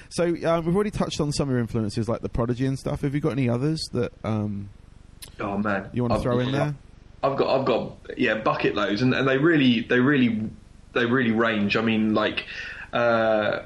so 0.10 0.24
um, 0.26 0.66
we've 0.66 0.76
already 0.76 0.92
touched 0.92 1.20
on 1.20 1.32
some 1.32 1.50
of 1.50 1.52
your 1.54 1.60
influences, 1.60 2.08
like 2.08 2.22
the 2.22 2.30
Prodigy 2.30 2.66
and 2.66 2.78
stuff. 2.80 3.02
Have 3.02 3.14
you 3.14 3.22
got 3.22 3.32
any 3.32 3.50
others 3.50 3.82
that 3.94 4.14
um, 4.24 4.70
oh 5.40 5.58
man, 5.58 5.90
you 5.94 6.02
want 6.04 6.12
to 6.12 6.16
I've- 6.16 6.24
throw 6.24 6.40
in 6.40 6.52
there? 6.52 6.76
I've 7.24 7.38
got 7.38 7.60
I've 7.60 7.66
got 7.66 7.98
yeah 8.18 8.36
bucket 8.36 8.76
loads 8.76 9.02
and, 9.02 9.12
and 9.12 9.28
they 9.28 9.40
really 9.40 9.82
they 9.82 10.00
really 10.00 10.48
they 10.96 11.06
really 11.06 11.32
range. 11.32 11.78
I 11.78 11.82
mean 11.82 12.14
like 12.16 12.46
uh, 12.94 13.60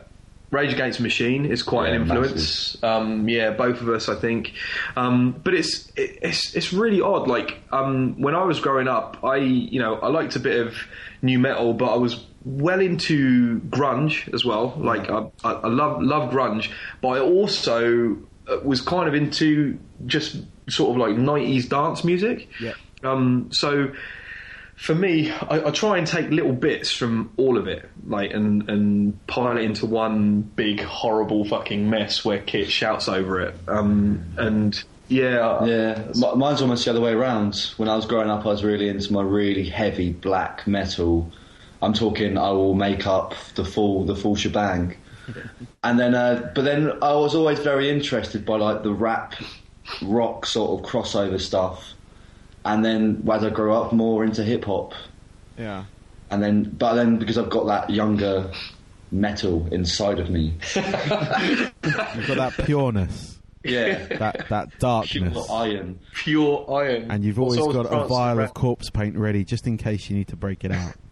Rage 0.52 0.74
Against 0.74 1.00
Machine 1.00 1.46
is 1.46 1.62
quite 1.62 1.90
Yeah, 1.90 1.96
an 1.96 2.02
influence. 2.02 2.84
Um, 2.84 3.30
yeah, 3.30 3.52
both 3.52 3.82
of 3.82 3.90
us 3.90 4.10
I 4.10 4.16
think. 4.16 4.54
Um, 4.96 5.32
but 5.44 5.54
it's 5.54 5.88
it, 5.96 6.20
it's 6.22 6.56
it's 6.56 6.74
really 6.74 7.02
odd. 7.02 7.28
Like 7.28 7.62
um, 7.72 8.20
when 8.20 8.36
I 8.36 8.44
was 8.44 8.60
growing 8.60 8.88
up, 8.88 9.24
I 9.24 9.38
you 9.38 9.80
know 9.80 9.96
I 9.96 10.08
liked 10.08 10.36
a 10.36 10.40
bit 10.40 10.66
of 10.66 10.76
new 11.22 11.38
metal, 11.40 11.74
but 11.74 11.94
I 11.94 11.98
was 11.98 12.26
well 12.46 12.80
into 12.80 13.60
grunge 13.70 14.34
as 14.34 14.44
well. 14.44 14.74
Like 14.78 15.10
I, 15.10 15.28
I, 15.44 15.52
I 15.54 15.68
love 15.68 16.02
love 16.02 16.32
grunge, 16.32 16.72
but 17.02 17.10
I 17.10 17.20
also 17.20 18.18
uh, 18.50 18.58
was 18.64 18.82
kind 18.82 19.08
of 19.08 19.14
into 19.14 19.78
just 20.08 20.38
sort 20.70 20.92
of 20.92 20.98
like 20.98 21.16
90s 21.16 21.68
dance 21.70 22.04
music. 22.04 22.48
Yeah. 22.60 22.74
Um, 23.04 23.50
so 23.52 23.92
for 24.80 24.96
me, 24.96 25.30
I, 25.30 25.68
I 25.68 25.72
try 25.72 25.98
and 25.98 26.08
take 26.08 26.30
little 26.30 26.54
bits 26.54 26.90
from 26.90 27.32
all 27.36 27.58
of 27.58 27.68
it, 27.68 27.90
like 28.08 28.32
and 28.32 28.70
and 28.70 29.28
pile 29.28 29.58
it 29.58 29.64
into 29.64 29.86
one 29.86 30.40
big 30.42 30.80
horrible 30.80 31.44
fucking 31.44 31.90
mess 31.90 32.24
where 32.24 32.40
Kit 32.40 32.72
shouts 32.72 33.10
over 33.10 33.42
it. 33.42 33.56
Um, 33.68 34.24
and 34.38 34.82
yeah, 35.10 35.66
Yeah, 35.66 36.12
mine's 36.16 36.62
almost 36.62 36.86
the 36.86 36.92
other 36.92 37.02
way 37.02 37.12
around. 37.12 37.74
When 37.76 37.90
I 37.90 37.96
was 37.98 38.06
growing 38.06 38.30
up, 38.30 38.46
I 38.46 38.50
was 38.50 38.64
really 38.64 38.88
into 38.88 39.12
my 39.12 39.22
really 39.22 39.68
heavy 39.68 40.14
black 40.14 40.66
metal. 40.66 41.30
I'm 41.82 41.94
talking, 41.94 42.38
I 42.38 42.52
will 42.52 42.74
make 42.74 43.06
up 43.06 43.36
the 43.56 43.66
full 43.66 44.06
the 44.06 44.16
full 44.16 44.36
shebang. 44.36 44.96
And 45.84 46.00
then, 46.00 46.16
uh, 46.16 46.52
but 46.56 46.64
then 46.64 46.92
I 47.04 47.14
was 47.14 47.36
always 47.36 47.60
very 47.60 47.90
interested 47.90 48.46
by 48.46 48.56
like 48.58 48.84
the 48.84 48.92
rap, 48.92 49.36
rock 50.02 50.46
sort 50.46 50.80
of 50.80 50.92
crossover 50.92 51.40
stuff. 51.40 51.94
And 52.74 52.86
then 52.86 53.28
as 53.32 53.44
I 53.44 53.50
grew 53.50 53.74
up, 53.74 53.92
more 53.94 54.24
into 54.24 54.44
hip 54.44 54.66
hop. 54.66 54.94
Yeah. 55.58 55.86
And 56.30 56.44
then, 56.44 56.64
but 56.78 56.94
then 56.94 57.18
because 57.18 57.38
I've 57.38 57.50
got 57.50 57.66
that 57.68 57.90
younger 57.90 58.52
metal 59.12 59.68
inside 59.72 60.20
of 60.20 60.30
me, 60.30 60.54
You've 60.76 62.28
got 62.28 62.38
that 62.38 62.54
pureness, 62.66 63.40
yeah, 63.64 64.06
that 64.18 64.48
that 64.50 64.78
darkness, 64.80 65.34
pure 65.34 65.48
darkness, 65.48 65.50
iron. 65.50 66.00
pure 66.14 66.66
iron. 66.72 67.10
and 67.12 67.24
you've 67.24 67.40
Also, 67.40 67.62
always 67.62 67.76
got 67.76 67.86
a 67.88 68.06
vial 68.08 68.40
of 68.40 68.54
corpse 68.54 68.90
paint 68.92 69.18
ready 69.18 69.44
just 69.44 69.66
in 69.66 69.78
case 69.78 70.10
you 70.10 70.16
need 70.16 70.28
to 70.28 70.36
break 70.36 70.64
it 70.64 70.72
out. 70.72 70.94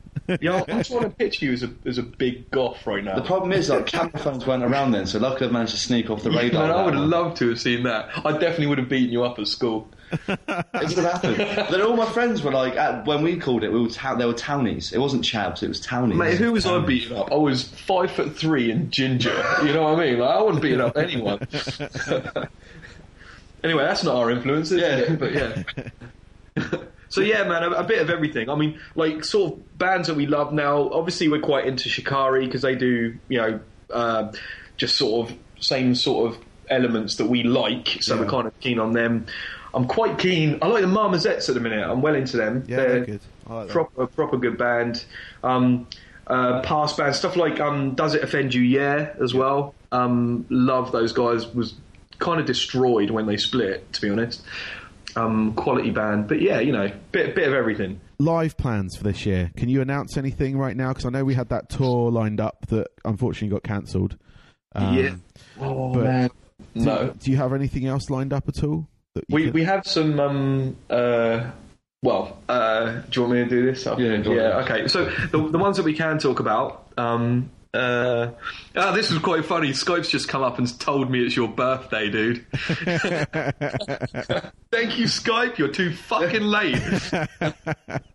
Yeah, 0.42 0.64
I 0.68 0.78
just 0.80 0.90
want 0.92 1.04
to 1.04 1.10
picture 1.12 1.46
you 1.46 1.54
as 1.54 1.64
a 1.64 1.70
as 1.86 1.98
a 2.00 2.04
big 2.04 2.50
goth 2.52 2.86
right 2.86 3.04
now. 3.04 3.16
The 3.16 3.22
problem 3.22 3.52
is, 3.54 3.70
like, 3.70 3.86
camera 3.86 4.18
phones 4.20 4.46
weren't 4.46 4.64
around 4.64 4.92
then, 4.92 5.06
so 5.06 5.20
luckily 5.20 5.46
I've 5.46 5.54
managed 5.54 5.72
to 5.74 5.78
sneak 5.80 6.10
off 6.10 6.22
the 6.24 6.32
radar. 6.38 6.68
Man, 6.68 6.76
I 6.76 6.84
would 6.84 6.96
have 6.96 7.04
loved 7.04 7.38
to 7.38 7.50
have 7.50 7.60
seen 7.60 7.84
that. 7.84 8.10
I 8.26 8.32
definitely 8.34 8.66
would 8.68 8.80
have 8.80 8.90
beaten 8.90 9.12
you 9.14 9.24
up 9.24 9.40
at 9.40 9.48
school. 9.48 9.88
It 10.12 10.28
would 10.28 11.04
have 11.04 11.22
happened. 11.22 11.38
then 11.38 11.82
all 11.82 11.96
my 11.98 12.10
friends 12.12 12.42
were 12.42 12.52
like, 12.52 12.76
at, 12.78 13.06
when 13.06 13.24
we 13.24 13.38
called 13.38 13.64
it, 13.64 13.72
we 13.74 13.82
were 13.82 13.90
ta- 13.90 14.16
they 14.16 14.26
were 14.26 14.34
townies. 14.34 14.94
It 14.94 15.00
wasn't 15.00 15.24
chavs, 15.24 15.62
it 15.64 15.68
was 15.68 15.80
townies. 15.82 16.18
Mate, 16.18 16.38
who 16.38 16.52
was 16.54 16.66
I 16.66 16.80
beating 16.80 17.18
up? 17.18 17.32
I 17.32 17.36
was 17.36 17.64
five 17.64 18.12
foot 18.12 18.36
three 18.38 18.72
and 18.72 18.90
ginger. 18.92 19.34
You 19.64 19.74
know 19.74 19.84
what 19.84 20.00
I 20.00 20.06
mean? 20.06 20.20
Like, 20.20 20.30
I 20.30 20.42
wouldn't 20.42 20.62
beat 20.62 20.80
up 20.80 20.96
anyone. 20.98 21.40
anyway, 23.64 23.84
that's 23.84 24.04
not 24.04 24.16
our 24.16 24.32
influence, 24.32 24.72
is 24.72 24.82
Yeah. 24.82 24.96
it? 24.98 25.20
But 25.20 25.34
yeah. 25.34 25.64
so 27.10 27.22
yeah, 27.22 27.44
man, 27.44 27.64
a, 27.64 27.72
a 27.72 27.84
bit 27.84 28.02
of 28.02 28.10
everything. 28.10 28.50
I 28.50 28.56
mean, 28.56 28.80
like 28.96 29.24
sort 29.26 29.54
of 29.54 29.78
bands 29.78 30.08
that 30.08 30.16
we 30.16 30.26
love 30.26 30.54
now. 30.54 30.90
Obviously, 30.92 31.28
we're 31.28 31.42
quite 31.42 31.66
into 31.68 31.90
Shikari 31.90 32.46
because 32.46 32.62
they 32.62 32.76
do, 32.76 33.18
you 33.30 33.38
know, 33.38 33.60
uh, 33.92 34.32
just 34.78 34.98
sort 34.98 35.30
of 35.30 35.38
same 35.60 35.96
sort 35.96 36.32
of 36.32 36.40
elements 36.70 37.16
that 37.16 37.28
we 37.28 37.44
like. 37.44 37.98
So 38.02 38.16
Yeah. 38.16 38.22
we're 38.22 38.30
kind 38.30 38.48
of 38.48 38.60
keen 38.60 38.80
on 38.80 38.94
them. 38.94 39.26
I'm 39.78 39.86
quite 39.88 40.18
keen. 40.18 40.58
I 40.62 40.68
like 40.68 40.82
the 40.82 40.88
Marmozets 40.88 41.48
at 41.50 41.54
the 41.56 41.62
minute. 41.62 41.88
I'm 41.88 42.02
well 42.02 42.16
into 42.16 42.36
them. 42.36 42.64
Yeah, 42.68 42.78
they're 42.78 43.06
good. 43.06 43.22
I 43.48 43.54
like 43.54 43.68
them. 43.68 43.74
proper, 43.74 44.08
proper 44.08 44.38
good 44.38 44.58
band. 44.58 45.06
Um, 45.44 45.88
uh, 46.26 46.62
past 46.62 46.98
band 46.98 47.16
stuff 47.16 47.36
like 47.36 47.60
um, 47.60 47.94
Does 47.94 48.16
It 48.16 48.24
Offend 48.24 48.54
You? 48.56 48.62
Yeah, 48.64 49.14
as 49.22 49.34
well. 49.36 49.76
Um, 49.92 50.46
love 50.50 50.92
those 50.92 51.14
guys. 51.14 51.46
Was 51.54 51.76
kind 52.18 52.40
of 52.40 52.48
destroyed 52.48 53.12
when 53.12 53.28
they 53.28 53.38
split, 53.38 53.94
to 53.94 54.02
be 54.02 54.10
honest. 54.10 54.42
Um, 55.16 55.54
quality 55.54 55.92
band, 55.92 56.28
but 56.28 56.42
yeah, 56.42 56.60
you 56.60 56.72
know, 56.72 56.92
bit 57.12 57.34
bit 57.36 57.48
of 57.48 57.54
everything. 57.54 58.02
live 58.20 58.58
plans 58.58 58.96
for 58.96 59.04
this 59.04 59.26
year. 59.26 59.52
Can 59.56 59.70
you 59.70 59.82
announce 59.82 60.18
anything 60.18 60.58
right 60.58 60.76
now? 60.76 60.90
Because 60.90 61.06
I 61.06 61.10
know 61.10 61.24
we 61.24 61.34
had 61.36 61.50
that 61.50 61.70
tour 61.70 62.12
lined 62.12 62.40
up 62.40 62.66
that 62.68 62.88
unfortunately 63.06 63.56
got 63.56 63.64
cancelled. 63.64 64.18
Um, 64.74 64.98
yeah. 64.98 65.16
Oh 65.60 65.94
man. 65.94 66.30
Do, 66.76 66.82
No, 66.82 67.14
Do 67.20 67.32
you 67.32 67.38
have 67.38 67.54
anything 67.54 67.86
else 67.86 68.10
lined 68.10 68.34
up 68.34 68.48
at 68.48 68.64
all? 68.64 68.88
We 69.30 69.44
can- 69.46 69.54
we 69.54 69.64
have 69.64 69.86
some. 69.86 70.20
Um, 70.20 70.76
uh, 70.90 71.52
well, 72.04 72.38
uh, 72.48 73.02
do 73.10 73.22
you 73.22 73.22
want 73.24 73.34
me 73.34 73.44
to 73.44 73.50
do 73.50 73.66
this? 73.66 73.86
Yeah, 73.86 74.18
go 74.18 74.32
on. 74.32 74.36
yeah. 74.38 74.58
Okay. 74.64 74.88
So 74.88 75.06
the 75.06 75.50
the 75.50 75.58
ones 75.58 75.78
that 75.78 75.84
we 75.84 75.94
can 75.94 76.20
talk 76.20 76.40
about. 76.40 76.88
Um, 76.98 77.50
uh, 77.74 78.32
ah, 78.76 78.92
this 78.92 79.12
was 79.12 79.20
quite 79.22 79.46
funny. 79.46 79.70
Skype's 79.70 80.10
just 80.10 80.28
come 80.28 80.42
up 80.42 80.58
and 80.58 80.80
told 80.80 81.12
me 81.12 81.24
it's 81.24 81.36
your 81.36 81.48
birthday, 81.48 82.10
dude. 82.10 82.46
Thank 84.72 84.98
you, 84.98 85.06
Skype. 85.06 85.58
You're 85.58 85.68
too 85.68 85.94
fucking 85.94 86.42
late. 86.42 86.82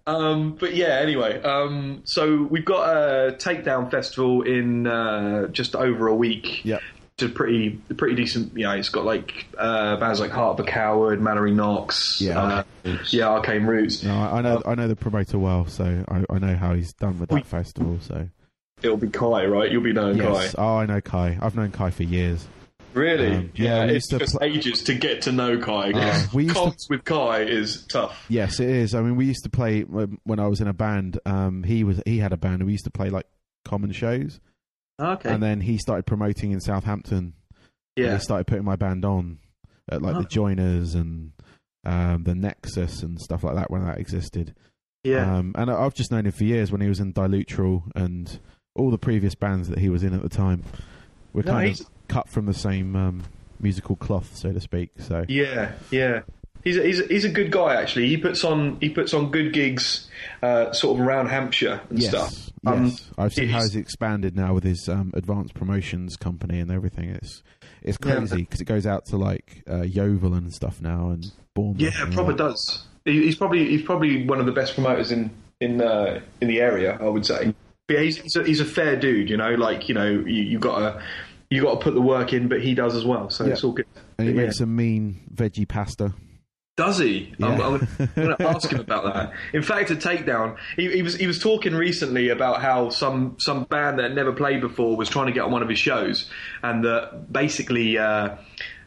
um, 0.07 0.57
but 0.59 0.75
yeah, 0.75 0.99
anyway. 1.01 1.41
Um, 1.43 2.03
so 2.05 2.43
we've 2.51 2.65
got 2.65 2.89
a 2.97 3.33
takedown 3.37 3.91
festival 3.91 4.43
in 4.43 4.87
uh, 4.87 5.49
just 5.49 5.77
over 5.77 6.07
a 6.09 6.15
week. 6.15 6.65
Yep. 6.65 6.81
It's 7.15 7.25
a 7.25 7.29
pretty, 7.29 7.71
pretty 7.97 8.15
decent. 8.17 8.57
You 8.57 8.65
know, 8.65 8.73
it's 8.73 8.89
got 8.89 9.05
like 9.05 9.47
uh, 9.59 9.97
bands 9.97 10.19
like 10.19 10.31
Heart 10.31 10.59
of 10.59 10.67
a 10.67 10.69
Coward, 10.69 11.21
Mallory 11.21 11.53
Knox. 11.53 12.21
Yeah. 12.21 12.65
uh, 12.85 12.97
yeah, 13.11 13.29
Arcane 13.29 13.65
Roots. 13.65 14.03
No, 14.03 14.15
I 14.15 14.39
I 14.39 14.41
know. 14.43 14.63
I 14.67 14.75
know 14.75 14.89
the 14.89 14.97
promoter 14.97 15.39
well, 15.39 15.67
so 15.67 16.05
I, 16.09 16.25
I 16.33 16.39
know 16.39 16.57
how 16.57 16.75
he's 16.75 16.93
done 16.95 17.19
with 17.21 17.29
that 17.29 17.35
We- 17.35 17.43
festival. 17.43 17.99
So 18.01 18.29
It'll 18.83 18.97
be 18.97 19.09
Kai, 19.11 19.45
right? 19.47 19.71
You'll 19.71 19.83
be 19.83 19.93
knowing 19.93 20.17
yes, 20.17 20.55
Kai. 20.55 20.63
oh, 20.63 20.77
I 20.79 20.87
know 20.87 21.01
Kai. 21.01 21.39
I've 21.41 21.55
known 21.55 21.71
Kai 21.71 21.91
for 21.91 22.03
years. 22.03 22.49
Really? 22.95 23.33
Um, 23.37 23.53
yeah, 23.55 23.87
we 23.87 23.93
it's 23.95 24.09
to 24.09 24.19
just 24.19 24.33
pl- 24.37 24.43
ages 24.45 24.83
to 24.85 24.95
get 24.95 25.23
to 25.23 25.33
know 25.33 25.59
Kai. 25.59 25.93
Uh, 25.93 26.23
we 26.35 26.47
to- 26.49 26.75
with 26.91 27.05
Kai 27.05 27.43
is 27.43 27.87
tough. 27.87 28.25
Yes, 28.29 28.59
it 28.59 28.69
is. 28.69 28.95
I 28.95 29.01
mean, 29.03 29.17
we 29.17 29.27
used 29.27 29.45
to 29.45 29.51
play 29.51 29.83
when 29.83 30.19
when 30.25 30.41
I 30.41 30.47
was 30.49 30.61
in 30.61 30.67
a 30.67 30.73
band. 30.73 31.19
Um, 31.25 31.63
he 31.63 31.85
was 31.85 32.03
he 32.07 32.19
had 32.19 32.33
a 32.33 32.37
band, 32.37 32.57
and 32.57 32.65
we 32.67 32.73
used 32.73 32.85
to 32.85 32.91
play 32.91 33.09
like 33.11 33.27
common 33.65 33.93
shows. 33.93 34.41
Okay. 35.03 35.31
And 35.31 35.43
then 35.43 35.61
he 35.61 35.79
started 35.79 36.07
promoting 36.07 36.53
in 36.53 36.61
Southampton. 36.61 37.19
and 37.19 38.07
yeah. 38.07 38.15
he 38.15 38.21
started 38.21 38.47
putting 38.47 38.65
my 38.65 38.77
band 38.77 39.05
on 39.05 39.39
at 39.91 40.01
like 40.01 40.15
Oh. 40.17 40.23
the 40.23 40.29
Joiners 40.29 40.95
and 40.95 41.33
um, 41.85 42.25
the 42.25 42.35
Nexus 42.35 43.03
and 43.03 43.21
stuff 43.21 43.43
like 43.45 43.57
that 43.57 43.71
when 43.71 43.85
that 43.85 43.99
existed. 43.99 44.55
Yeah. 45.05 45.37
Um, 45.39 45.55
and 45.59 45.71
I've 45.71 45.95
just 45.95 46.13
known 46.13 46.27
him 46.27 46.33
for 46.33 46.45
years 46.45 46.71
when 46.71 46.81
he 46.81 46.89
was 46.89 47.01
in 47.01 47.13
Dilutral 47.13 47.83
and 47.97 48.39
all 48.77 48.91
the 48.91 48.99
previous 48.99 49.35
bands 49.35 49.69
that 49.69 49.79
he 49.81 49.89
was 49.89 50.03
in 50.05 50.15
at 50.15 50.23
the 50.23 50.29
time. 50.29 50.63
We're 51.33 51.43
No, 51.43 51.53
kind 51.53 51.67
he's- 51.69 51.81
of 51.81 51.87
cut 52.09 52.29
from 52.29 52.47
the 52.47 52.55
same 52.55 52.95
um, 52.95 53.23
musical 53.59 53.97
cloth, 53.97 54.37
so 54.37 54.53
to 54.53 54.61
speak. 54.61 54.91
So 54.99 55.25
Yeah, 55.29 55.73
yeah. 55.91 56.21
He's 56.65 56.77
a, 56.77 56.83
he's 56.83 57.01
a, 57.01 57.07
he's 57.07 57.25
a 57.25 57.29
good 57.29 57.51
guy 57.51 57.75
actually. 57.81 58.09
He 58.09 58.17
puts 58.17 58.45
on 58.45 58.79
he 58.81 58.89
puts 58.89 59.13
on 59.15 59.31
good 59.31 59.53
gigs, 59.53 60.09
uh, 60.43 60.73
sort 60.73 60.99
of 61.01 61.07
around 61.07 61.27
Hampshire 61.29 61.81
and 61.91 61.99
yes, 61.99 62.11
stuff. 62.11 62.31
yes, 62.33 62.51
Um, 62.65 62.97
I've 63.19 63.33
seen 63.33 63.49
how 63.49 63.59
he's- 63.59 63.75
expanded 63.75 64.37
now 64.37 64.55
with 64.55 64.65
his 64.65 64.89
um, 64.89 65.11
advanced 65.15 65.55
promotions 65.55 66.17
company 66.17 66.61
and 66.61 66.71
everything. 66.71 67.11
It's 67.11 67.43
it's 67.83 67.99
crazy 67.99 68.37
because 68.43 68.61
it 68.61 68.67
goes 68.67 68.87
out 68.87 69.07
to 69.07 69.17
like 69.17 69.65
uh, 69.69 69.83
Yeovil 69.83 70.35
and 70.35 70.53
stuff 70.53 70.81
now 70.81 71.11
and 71.11 71.27
Bournemouth. 71.55 71.81
Yeah, 71.81 71.91
proper 72.13 72.21
all 72.21 72.27
that. 72.29 72.37
does. 72.39 72.85
He, 73.05 73.23
he's 73.25 73.35
probably 73.37 73.69
he's 73.69 73.83
probably 73.83 74.25
one 74.27 74.39
of 74.39 74.47
the 74.47 74.53
best 74.53 74.75
promoters 74.75 75.11
in 75.11 75.31
in 75.61 75.81
uh, 75.83 76.21
in 76.41 76.47
the 76.49 76.61
area. 76.61 76.97
I 77.01 77.09
would 77.09 77.27
say. 77.27 77.53
But 77.89 77.95
yeah, 77.95 78.01
he's 78.03 78.19
he's 78.19 78.37
a, 78.37 78.45
he's 78.45 78.61
a 78.61 78.65
fair 78.65 78.95
dude. 78.95 79.29
You 79.31 79.37
know, 79.37 79.55
like 79.55 79.89
you 79.89 79.97
know 79.97 80.07
you 80.09 80.43
you 80.45 80.59
got 80.61 80.79
to 80.79 81.03
you 81.51 81.61
got 81.63 81.73
to 81.81 81.81
put 81.81 81.95
the 81.95 82.01
work 82.01 82.33
in, 82.33 82.47
but 82.47 82.63
he 82.63 82.75
does 82.75 82.95
as 82.95 83.05
well. 83.05 83.29
So 83.31 83.45
Yeah. 83.45 83.53
it's 83.55 83.65
all 83.65 83.73
good. 83.73 83.87
And 84.19 84.29
he 84.29 84.33
But 84.35 84.41
yeah. 84.41 84.47
makes 84.47 84.61
a 84.61 84.67
mean 84.67 85.21
veggie 85.35 85.67
pasta. 85.67 86.15
Does 86.77 86.99
he? 86.99 87.35
I'm, 87.43 87.61
I'm 87.61 87.89
going 88.17 88.37
to 88.37 88.49
ask 88.49 88.71
him 88.71 88.81
about 88.81 89.05
that. 89.13 89.33
In 89.53 89.63
fact, 89.63 89.91
a 89.91 89.95
takedown. 89.95 90.57
He, 90.77 90.91
he 90.91 91.03
was 91.03 91.15
he 91.17 91.27
was 91.27 91.39
talking 91.39 91.75
recently 91.75 92.31
about 92.31 92.63
how 92.63 92.89
some 92.89 93.37
some 93.39 93.65
band 93.65 93.99
that 93.99 94.05
had 94.05 94.15
never 94.15 94.33
played 94.33 94.63
before 94.63 94.97
was 94.97 95.11
trying 95.11 95.27
to 95.27 95.33
get 95.33 95.43
on 95.43 95.51
one 95.53 95.63
of 95.63 95.69
his 95.69 95.79
shows, 95.79 96.31
and 96.63 96.83
that 96.85 97.31
basically 97.33 97.99
uh, 97.99 98.37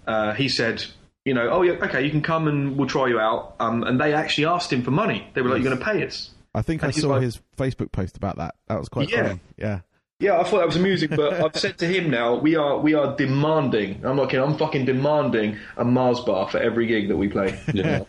uh, 0.08 0.34
he 0.34 0.50
said. 0.50 0.84
You 1.28 1.34
know, 1.34 1.50
oh 1.50 1.64
yeah, 1.64 1.72
okay, 1.84 2.04
you 2.06 2.12
can 2.12 2.22
come 2.22 2.48
and 2.48 2.78
we'll 2.78 2.88
try 2.88 3.08
you 3.08 3.20
out. 3.20 3.56
Um, 3.60 3.82
and 3.82 4.00
they 4.00 4.14
actually 4.14 4.46
asked 4.46 4.72
him 4.72 4.84
for 4.84 4.92
money. 4.92 5.28
They 5.34 5.42
were 5.42 5.50
like, 5.50 5.64
"You're 5.64 5.72
going 5.74 5.80
to 5.80 5.84
pay 5.84 6.06
us." 6.06 6.30
I 6.54 6.62
think 6.62 6.84
I 6.84 6.86
And 6.88 6.94
he's 6.94 7.02
saw 7.02 7.10
like- 7.10 7.24
his 7.24 7.42
Facebook 7.58 7.92
post 7.92 8.16
about 8.16 8.38
that. 8.38 8.54
That 8.68 8.78
was 8.78 8.90
quite 8.90 9.10
Yeah. 9.10 9.24
funny. 9.30 9.40
Yeah. 9.58 9.80
Yeah, 10.20 10.40
I 10.40 10.44
thought 10.44 10.60
that 10.60 10.68
was 10.68 10.76
amusing, 10.78 11.10
but 11.16 11.34
I've 11.44 11.56
said 11.58 11.78
to 11.80 11.88
him 11.88 12.10
now, 12.10 12.36
we 12.36 12.56
are 12.56 12.78
we 12.80 12.94
are 12.94 13.16
demanding. 13.18 14.00
I'm 14.06 14.16
not 14.16 14.30
kidding. 14.30 14.46
I'm 14.48 14.58
fucking 14.58 14.86
demanding 14.86 15.58
a 15.78 15.84
Mars 15.84 16.22
bar 16.22 16.48
for 16.50 16.58
every 16.58 16.88
gig 16.88 17.10
that 17.10 17.18
we 17.18 17.28
play. 17.28 17.60
Yeah. 17.74 18.04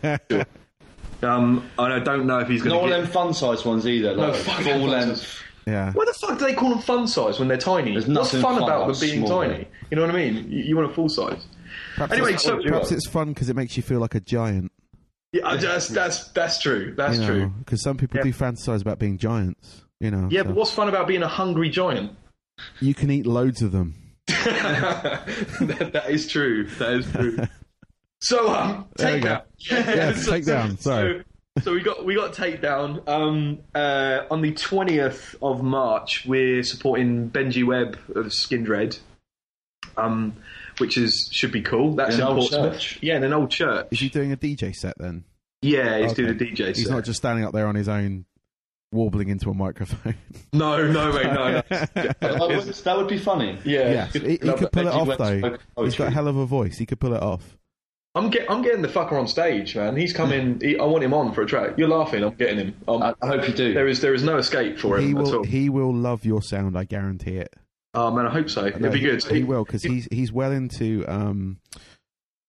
Um, 1.23 1.67
and 1.79 1.93
I 1.93 1.99
don't 1.99 2.27
know 2.27 2.39
if 2.39 2.47
he's 2.47 2.63
Not 2.63 2.69
going 2.71 2.81
one 2.81 2.89
to 2.91 2.95
of 2.97 3.01
get. 3.05 3.13
them 3.13 3.13
fun 3.13 3.33
size 3.33 3.65
ones 3.65 3.87
either. 3.87 4.15
No, 4.15 4.31
fuck 4.33 4.61
full 4.61 4.77
length. 4.87 5.41
Yeah. 5.65 5.91
Why 5.91 6.05
the 6.05 6.13
fuck 6.13 6.37
do 6.37 6.45
they 6.45 6.53
call 6.53 6.69
them 6.69 6.79
fun 6.79 7.07
size 7.07 7.39
when 7.39 7.47
they're 7.47 7.57
tiny? 7.57 7.91
There's 7.91 8.07
What's 8.07 8.31
nothing 8.33 8.41
fun 8.41 8.53
fun 8.59 8.63
about 8.63 8.83
about 8.83 8.97
them 8.99 9.09
being 9.09 9.25
small. 9.25 9.41
tiny? 9.41 9.67
You 9.89 9.95
know 9.97 10.03
what 10.05 10.11
I 10.11 10.17
mean? 10.17 10.49
You, 10.51 10.59
you 10.63 10.77
want 10.77 10.91
a 10.91 10.93
full 10.93 11.09
size. 11.09 11.45
Perhaps 11.95 12.13
Anyway, 12.13 12.33
it's, 12.33 12.43
so- 12.43 12.61
perhaps 12.61 12.91
it's 12.91 13.07
fun 13.07 13.29
because 13.29 13.49
it 13.49 13.55
makes 13.55 13.75
you 13.75 13.83
feel 13.83 13.99
like 13.99 14.15
a 14.15 14.19
giant. 14.19 14.71
Yeah, 15.33 15.45
I 15.47 15.57
just, 15.57 15.89
that's 15.93 16.29
that's 16.29 16.59
true. 16.59 16.93
That's 16.95 17.15
you 17.17 17.21
know, 17.21 17.27
true. 17.27 17.53
Because 17.59 17.81
some 17.83 17.97
people 17.97 18.17
Yeah. 18.17 18.23
do 18.23 18.31
fantasize 18.33 18.81
about 18.81 18.97
being 18.99 19.17
giants. 19.17 19.83
You 19.99 20.11
know. 20.11 20.27
Yeah, 20.31 20.41
so 20.41 20.47
but 20.49 20.55
what's 20.55 20.71
fun 20.71 20.89
about 20.89 21.07
being 21.07 21.23
a 21.23 21.27
hungry 21.27 21.69
giant? 21.69 22.11
you 22.79 22.93
can 22.93 23.11
eat 23.11 23.25
loads 23.27 23.61
of 23.61 23.71
them. 23.71 23.93
that, 24.27 25.89
that 25.93 26.09
is 26.09 26.27
true. 26.27 26.65
That 26.79 26.93
is 26.93 27.11
true. 27.11 27.37
So 28.21 28.53
um, 28.53 28.85
There 28.95 29.15
we 29.15 29.21
takedown. 29.21 29.41
Yeah, 29.59 30.11
takedown, 30.13 30.79
sorry. 30.79 31.23
So, 31.59 31.63
so 31.63 31.73
we 31.73 31.81
got 31.81 32.05
we 32.05 32.15
got 32.15 32.33
takedown. 32.33 33.07
Um, 33.07 33.59
uh, 33.75 34.21
on 34.31 34.41
the 34.41 34.53
twentieth 34.53 35.35
of 35.41 35.61
March, 35.63 36.25
we're 36.25 36.63
supporting 36.63 37.29
Benji 37.29 37.65
Webb 37.65 37.97
of 38.15 38.27
Skindred. 38.27 38.99
Um, 39.95 40.35
which 40.79 40.97
is 40.97 41.29
should 41.31 41.51
be 41.51 41.61
cool. 41.61 41.95
That's 41.95 42.15
In 42.15 42.21
in 42.21 42.27
an 42.27 42.33
old 42.33 42.49
Portsmouth. 42.51 42.73
church? 42.73 42.99
Yeah, 43.01 43.17
in 43.17 43.23
an 43.23 43.33
old 43.33 43.49
church. 43.49 43.87
Is 43.91 43.99
he 43.99 44.09
doing 44.09 44.31
a 44.31 44.37
DJ 44.37 44.75
set 44.75 44.95
then? 44.99 45.23
Yeah, 45.63 45.97
he's 45.99 46.11
Okay. 46.11 46.23
doing 46.23 46.35
a 46.35 46.39
DJ. 46.39 46.57
Set. 46.67 46.75
He's 46.77 46.89
not 46.89 47.03
just 47.03 47.17
standing 47.17 47.43
up 47.45 47.53
there 47.53 47.65
on 47.67 47.73
his 47.75 47.87
own, 47.89 48.25
warbling 48.91 49.29
into 49.29 49.49
a 49.49 49.53
microphone. 49.53 50.15
No, 50.53 50.89
no, 50.91 51.11
mate, 51.11 51.25
no, 51.25 51.51
no. 51.51 51.61
That 52.21 52.93
would, 52.97 53.07
be 53.07 53.17
funny. 53.17 53.59
Yeah, 53.63 53.91
yes, 53.91 54.13
he, 54.13 54.19
he 54.31 54.37
could 54.37 54.71
pull 54.71 54.87
it 54.87 54.93
off 54.93 55.17
though. 55.17 55.57
He's 55.83 55.95
got 55.95 56.07
a 56.07 56.09
hell 56.11 56.27
of 56.27 56.37
a 56.37 56.45
voice. 56.45 56.77
He 56.77 56.85
could 56.85 56.99
pull 56.99 57.13
it 57.13 57.21
off. 57.21 57.57
I'm 58.15 58.31
get, 58.31 58.49
I'm 58.49 58.63
getting 58.63 58.81
the 58.81 58.87
fucker 58.87 59.11
on 59.11 59.27
stage, 59.27 59.75
man. 59.75 59.95
He's 59.95 60.13
coming. 60.13 60.59
He, 60.59 60.79
I 60.79 60.85
want 60.85 61.03
him 61.03 61.13
on 61.13 61.33
for 61.33 61.43
a 61.43 61.45
track. 61.45 61.77
You're 61.77 61.89
laughing. 61.89 62.23
I'm 62.23 62.33
getting 62.33 62.57
him. 62.57 62.75
Um, 62.87 63.03
I, 63.03 63.13
I 63.21 63.27
hope 63.27 63.47
you 63.47 63.53
do. 63.53 63.73
there 63.75 63.87
is 63.87 63.99
there 64.01 64.15
is 64.15 64.23
no 64.23 64.37
escape 64.37 64.79
for 64.79 64.97
him 64.97 65.03
He 65.03 65.11
at 65.11 65.17
will. 65.17 65.35
all. 65.35 65.43
He 65.43 65.69
will 65.69 65.93
love 65.93 66.25
your 66.25 66.41
sound. 66.41 66.75
I 66.77 66.85
guarantee 66.85 67.37
it. 67.37 67.53
oh 67.93 68.09
man, 68.09 68.25
I 68.25 68.31
hope 68.31 68.49
so. 68.49 68.65
It'd 68.65 68.81
No, 68.81 68.89
be 68.89 68.99
he- 68.99 69.05
good. 69.05 69.23
He, 69.25 69.43
will 69.43 69.63
because 69.65 69.83
he's 69.83 70.07
he's 70.11 70.31
well 70.31 70.51
into 70.53 71.05
um, 71.07 71.59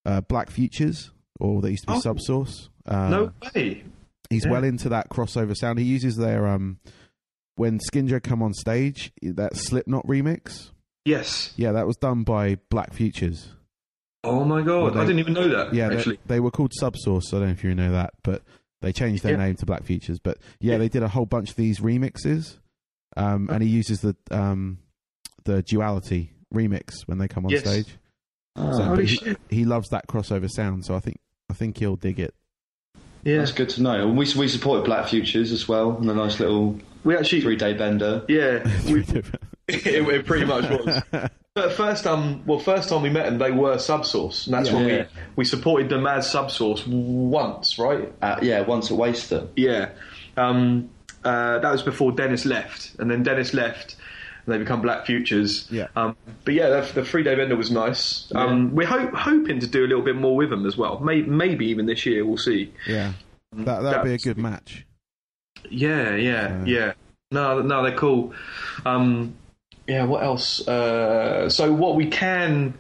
uh, 0.07 0.23
Black 0.23 0.49
Futures 0.51 1.11
or 1.41 1.61
that 1.61 1.71
used 1.71 1.87
to 1.87 1.93
be 1.93 1.99
Oh. 1.99 2.01
Subsource. 2.01 2.69
Uh, 2.87 3.09
no 3.11 3.33
way. 3.55 3.83
He's 4.31 4.45
yeah. 4.45 4.51
well 4.53 4.65
into 4.65 4.89
that 4.91 5.09
crossover 5.11 5.57
sound. 5.57 5.79
He 5.79 5.85
uses 5.85 6.17
their 6.17 6.47
um, 6.47 6.79
when 7.57 7.79
Skinjo 7.79 8.23
come 8.23 8.43
on 8.43 8.55
stage 8.55 9.13
that 9.23 9.57
Slipknot 9.57 10.07
remix. 10.07 10.71
Yes. 11.05 11.53
Yeah, 11.57 11.73
that 11.73 11.87
was 11.87 11.97
done 11.97 12.23
by 12.25 12.57
Black 12.71 12.93
Futures. 12.93 13.55
Oh 14.25 14.45
my 14.45 14.63
god, 14.63 14.95
they- 14.95 15.01
I 15.01 15.05
didn't 15.05 15.21
even 15.21 15.33
know 15.33 15.49
that. 15.49 15.73
Yeah, 15.73 15.91
actually. 15.93 16.19
they 16.27 16.41
were 16.41 16.51
called 16.51 16.73
Subsource. 16.81 17.29
I 17.33 17.39
don't 17.39 17.47
know 17.47 17.53
if 17.53 17.65
you 17.65 17.75
know 17.75 17.93
that, 17.93 18.15
but 18.23 18.43
they 18.83 18.93
changed 18.93 19.23
their 19.23 19.33
Yeah. 19.33 19.45
name 19.47 19.57
to 19.57 19.67
Black 19.67 19.85
Futures. 19.85 20.19
But 20.19 20.39
yeah, 20.61 20.73
Yeah. 20.73 20.79
they 20.79 20.89
did 20.89 21.03
a 21.03 21.09
whole 21.09 21.25
bunch 21.27 21.51
of 21.51 21.57
these 21.57 21.81
remixes, 21.81 22.59
um, 23.17 23.49
and 23.51 23.63
he 23.63 23.69
uses 23.69 24.01
the 24.01 24.17
um, 24.31 24.79
the 25.45 25.63
Duality 25.63 26.33
remix 26.53 27.03
when 27.07 27.19
they 27.19 27.29
come 27.29 27.45
on 27.47 27.51
Yes. 27.51 27.61
stage. 27.61 27.97
Ah, 28.57 28.73
So, 28.73 28.83
Holy 28.85 29.07
he, 29.07 29.17
shit. 29.17 29.39
he 29.49 29.65
loves 29.65 29.89
that 29.91 30.09
crossover 30.09 30.51
sound, 30.51 30.85
so 30.85 30.95
I 30.95 31.01
think 31.01 31.19
I 31.49 31.55
think 31.55 31.79
he'll 31.79 31.97
dig 31.97 32.19
it. 32.21 32.35
Yeah, 33.25 33.39
That's 33.39 33.53
good 33.53 33.69
to 33.71 33.83
know. 33.83 34.09
And 34.09 34.17
we 34.17 34.27
we 34.37 34.49
supported 34.49 34.85
Black 34.85 35.09
Futures 35.09 35.53
as 35.53 35.69
well 35.69 35.97
and 35.97 36.09
a 36.11 36.15
nice 36.15 36.41
little 36.41 36.79
we 37.05 37.17
actually. 37.17 37.41
three 37.43 37.57
day 37.57 37.73
bender. 37.75 38.25
Yeah, 38.29 38.63
we, 38.91 39.01
it, 39.01 39.27
it 39.69 40.27
pretty 40.27 40.45
much 40.47 40.69
was. 40.71 41.03
But 41.55 41.73
first, 41.73 42.07
um, 42.07 42.43
well, 42.47 42.59
first 42.61 42.89
time 42.89 43.03
we 43.03 43.11
met 43.11 43.25
them, 43.27 43.39
they 43.39 43.51
were 43.51 43.75
Subsource, 43.77 44.47
and 44.47 44.55
that's 44.55 44.69
Yeah. 44.71 44.75
when 44.77 44.89
Yeah. 44.89 45.05
we 45.35 45.37
we 45.37 45.45
supported 45.45 45.89
them 45.89 46.07
as 46.07 46.27
Subsource 46.33 46.87
once, 46.87 47.79
right? 47.79 48.13
Uh, 48.23 48.37
yeah, 48.43 48.61
once 48.61 48.91
at 48.91 48.97
Waster. 48.97 49.49
Yeah. 49.57 49.89
Um, 50.37 50.91
uh, 51.25 51.59
that 51.59 51.73
was 51.73 51.83
before 51.83 52.13
Dennis 52.13 52.47
left, 52.47 52.93
and 53.01 53.11
then 53.11 53.25
Dennis 53.25 53.53
left, 53.53 53.97
and 54.49 54.55
they 54.55 54.59
become 54.65 54.81
Black 54.81 55.05
Futures. 55.07 55.69
Yeah. 55.71 55.89
Um, 55.95 56.17
but 56.45 56.55
yeah, 56.55 56.69
the, 56.71 56.93
the 57.01 57.05
three 57.05 57.23
day 57.23 57.35
vendor 57.35 57.57
was 57.57 57.71
nice. 57.71 58.33
Um, 58.35 58.75
We're 58.75 58.87
hope, 58.87 59.13
hoping 59.13 59.61
to 59.61 59.67
do 59.67 59.85
a 59.85 59.89
little 59.89 60.03
bit 60.05 60.17
more 60.17 60.35
with 60.35 60.51
them 60.51 60.67
as 60.67 60.77
well. 60.77 60.99
May, 61.01 61.23
maybe 61.23 61.67
even 61.67 61.87
this 61.87 62.07
year, 62.07 62.25
we'll 62.25 62.39
see. 62.39 62.73
yeah, 62.87 63.13
that 63.53 63.83
that'd 63.83 64.05
be 64.05 64.15
a 64.15 64.19
good 64.19 64.39
match. 64.39 64.87
Yeah, 65.71 66.15
yeah, 66.15 66.61
Uh, 66.61 66.65
yeah. 66.65 66.93
No, 67.31 67.61
no, 67.61 67.83
they're 67.83 67.95
cool. 67.97 68.33
Um, 68.87 69.35
yeah, 69.87 70.05
what 70.05 70.23
else? 70.23 70.67
Uh, 70.67 71.51
so 71.51 71.73
what 71.73 71.95
we 71.95 72.07
can, 72.07 72.73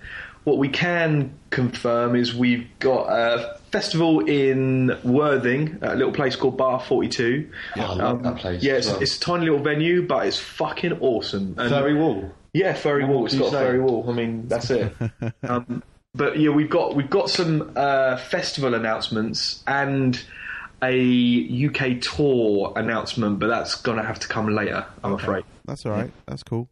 what 0.45 0.57
we 0.57 0.69
can 0.69 1.35
confirm 1.51 2.17
is 2.17 2.35
we've 2.35 2.67
got 2.79 3.11
a 3.11 3.58
festival 3.71 4.21
in 4.21 4.97
Worthing, 5.05 5.79
a 5.83 5.95
little 5.95 6.13
place 6.13 6.37
called 6.37 6.57
Bar 6.57 6.81
Forty 6.81 7.09
Two. 7.09 7.51
Yeah, 7.77 7.91
I 7.91 7.95
love 7.95 8.23
that 8.23 8.37
place. 8.37 8.63
Yeah, 8.63 8.75
it's, 8.75 8.89
well. 8.89 9.01
it's 9.01 9.17
a 9.17 9.21
tiny 9.21 9.45
little 9.47 9.63
venue, 9.63 10.07
but 10.07 10.27
it's 10.27 10.39
fucking 10.39 10.95
awesome. 11.01 11.55
And- 11.59 11.71
Furry 11.71 11.95
Wall. 11.95 12.33
yeah, 12.53 12.75
furry 12.75 13.05
wall. 13.05 13.27
It's 13.27 13.35
got 13.37 13.49
a 13.49 13.51
furry 13.51 13.81
wall. 13.81 14.05
I 14.09 14.13
mean, 14.13 14.49
that's 14.49 14.71
it. 14.71 14.95
um, 15.43 15.83
but 16.15 16.39
yeah, 16.39 16.51
we've 16.51 16.71
got 16.71 16.97
we've 16.97 17.11
got 17.11 17.31
some 17.31 17.73
uh, 17.77 18.17
festival 18.17 18.75
announcements 18.75 19.63
and 19.67 20.21
a 20.83 21.67
UK 21.67 22.01
tour 22.01 22.73
announcement, 22.77 23.39
but 23.39 23.49
that's 23.49 23.75
gonna 23.77 24.05
have 24.05 24.19
to 24.21 24.29
come 24.29 24.49
later. 24.55 24.87
I'm 25.05 25.15
afraid. 25.15 25.45
That's 25.67 25.85
all 25.85 25.93
right. 25.93 26.11
That's 26.27 26.43
cool. 26.43 26.69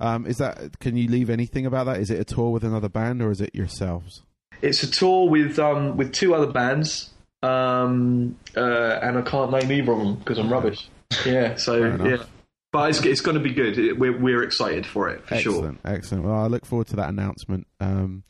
Um, 0.00 0.26
is 0.26 0.38
that? 0.38 0.78
Can 0.80 0.96
you 0.96 1.08
leave 1.08 1.28
anything 1.28 1.66
about 1.66 1.86
that? 1.86 1.98
Is 1.98 2.10
it 2.10 2.18
a 2.18 2.24
tour 2.24 2.50
with 2.50 2.64
another 2.64 2.88
band 2.88 3.20
or 3.20 3.30
is 3.30 3.40
it 3.40 3.54
yourselves? 3.54 4.22
It's 4.62 4.82
a 4.82 4.90
tour 4.90 5.28
with 5.28 5.58
um, 5.58 5.96
with 5.96 6.12
two 6.12 6.34
other 6.34 6.50
bands, 6.50 7.10
um, 7.42 8.36
uh, 8.56 8.98
and 9.02 9.18
I 9.18 9.22
can't 9.22 9.50
name 9.52 9.70
either 9.70 9.92
of 9.92 9.98
them 9.98 10.14
because 10.16 10.38
I'm 10.38 10.52
rubbish. 10.52 10.88
Yeah, 11.24 11.54
so 11.56 11.76
yeah, 11.76 12.24
but 12.72 12.90
it's 12.90 13.00
it's 13.00 13.20
going 13.20 13.36
to 13.36 13.42
be 13.42 13.52
good. 13.52 13.78
It, 13.78 13.98
we're 13.98 14.16
we're 14.16 14.42
excited 14.42 14.86
for 14.86 15.08
it 15.08 15.26
for 15.26 15.36
sure. 15.36 15.54
excellent, 15.54 15.80
excellent. 15.84 16.24
Well, 16.24 16.34
I 16.34 16.46
look 16.46 16.66
forward 16.66 16.88
to 16.88 16.96
that 16.96 17.08
announcement. 17.08 17.66
Um, 17.80 18.24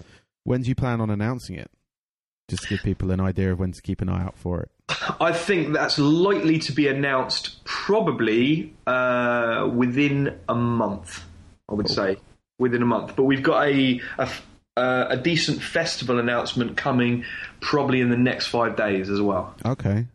when 0.45 0.63
do 0.63 0.69
you 0.69 0.75
plan 0.75 1.01
on 1.01 1.11
announcing 1.11 1.57
it? 1.57 1.71
Just 2.49 2.63
to 2.63 2.69
give 2.71 2.83
people 2.83 3.11
an 3.11 3.21
idea 3.21 3.53
of 3.53 3.59
when 3.59 3.73
to 3.73 3.83
keep 3.83 4.01
an 4.01 4.09
eye 4.09 4.23
out 4.23 4.39
for 4.39 4.63
it. 4.63 4.71
I 5.21 5.33
think 5.33 5.75
that's 5.75 5.99
likely 5.99 6.59
to 6.61 6.73
be 6.73 6.89
announced 6.89 7.63
probably 7.65 8.73
uh, 8.87 9.69
within 9.75 10.39
a 10.49 10.55
month. 10.55 11.25
I 11.69 11.75
would 11.75 11.91
say 11.91 12.17
within 12.59 12.83
a 12.83 12.87
month. 12.87 13.15
But 13.17 13.25
we've 13.25 13.43
got 13.43 13.69
a 13.69 14.01
a, 14.19 14.31
uh, 14.79 15.07
a 15.11 15.17
decent 15.17 15.63
festival 15.63 16.19
announcement 16.19 16.77
coming 16.77 17.25
probably 17.61 18.01
in 18.01 18.11
the 18.11 18.17
next 18.17 18.47
five 18.47 18.77
days 18.77 19.11
as 19.11 19.21
well. 19.21 19.55
Okay. 19.65 20.07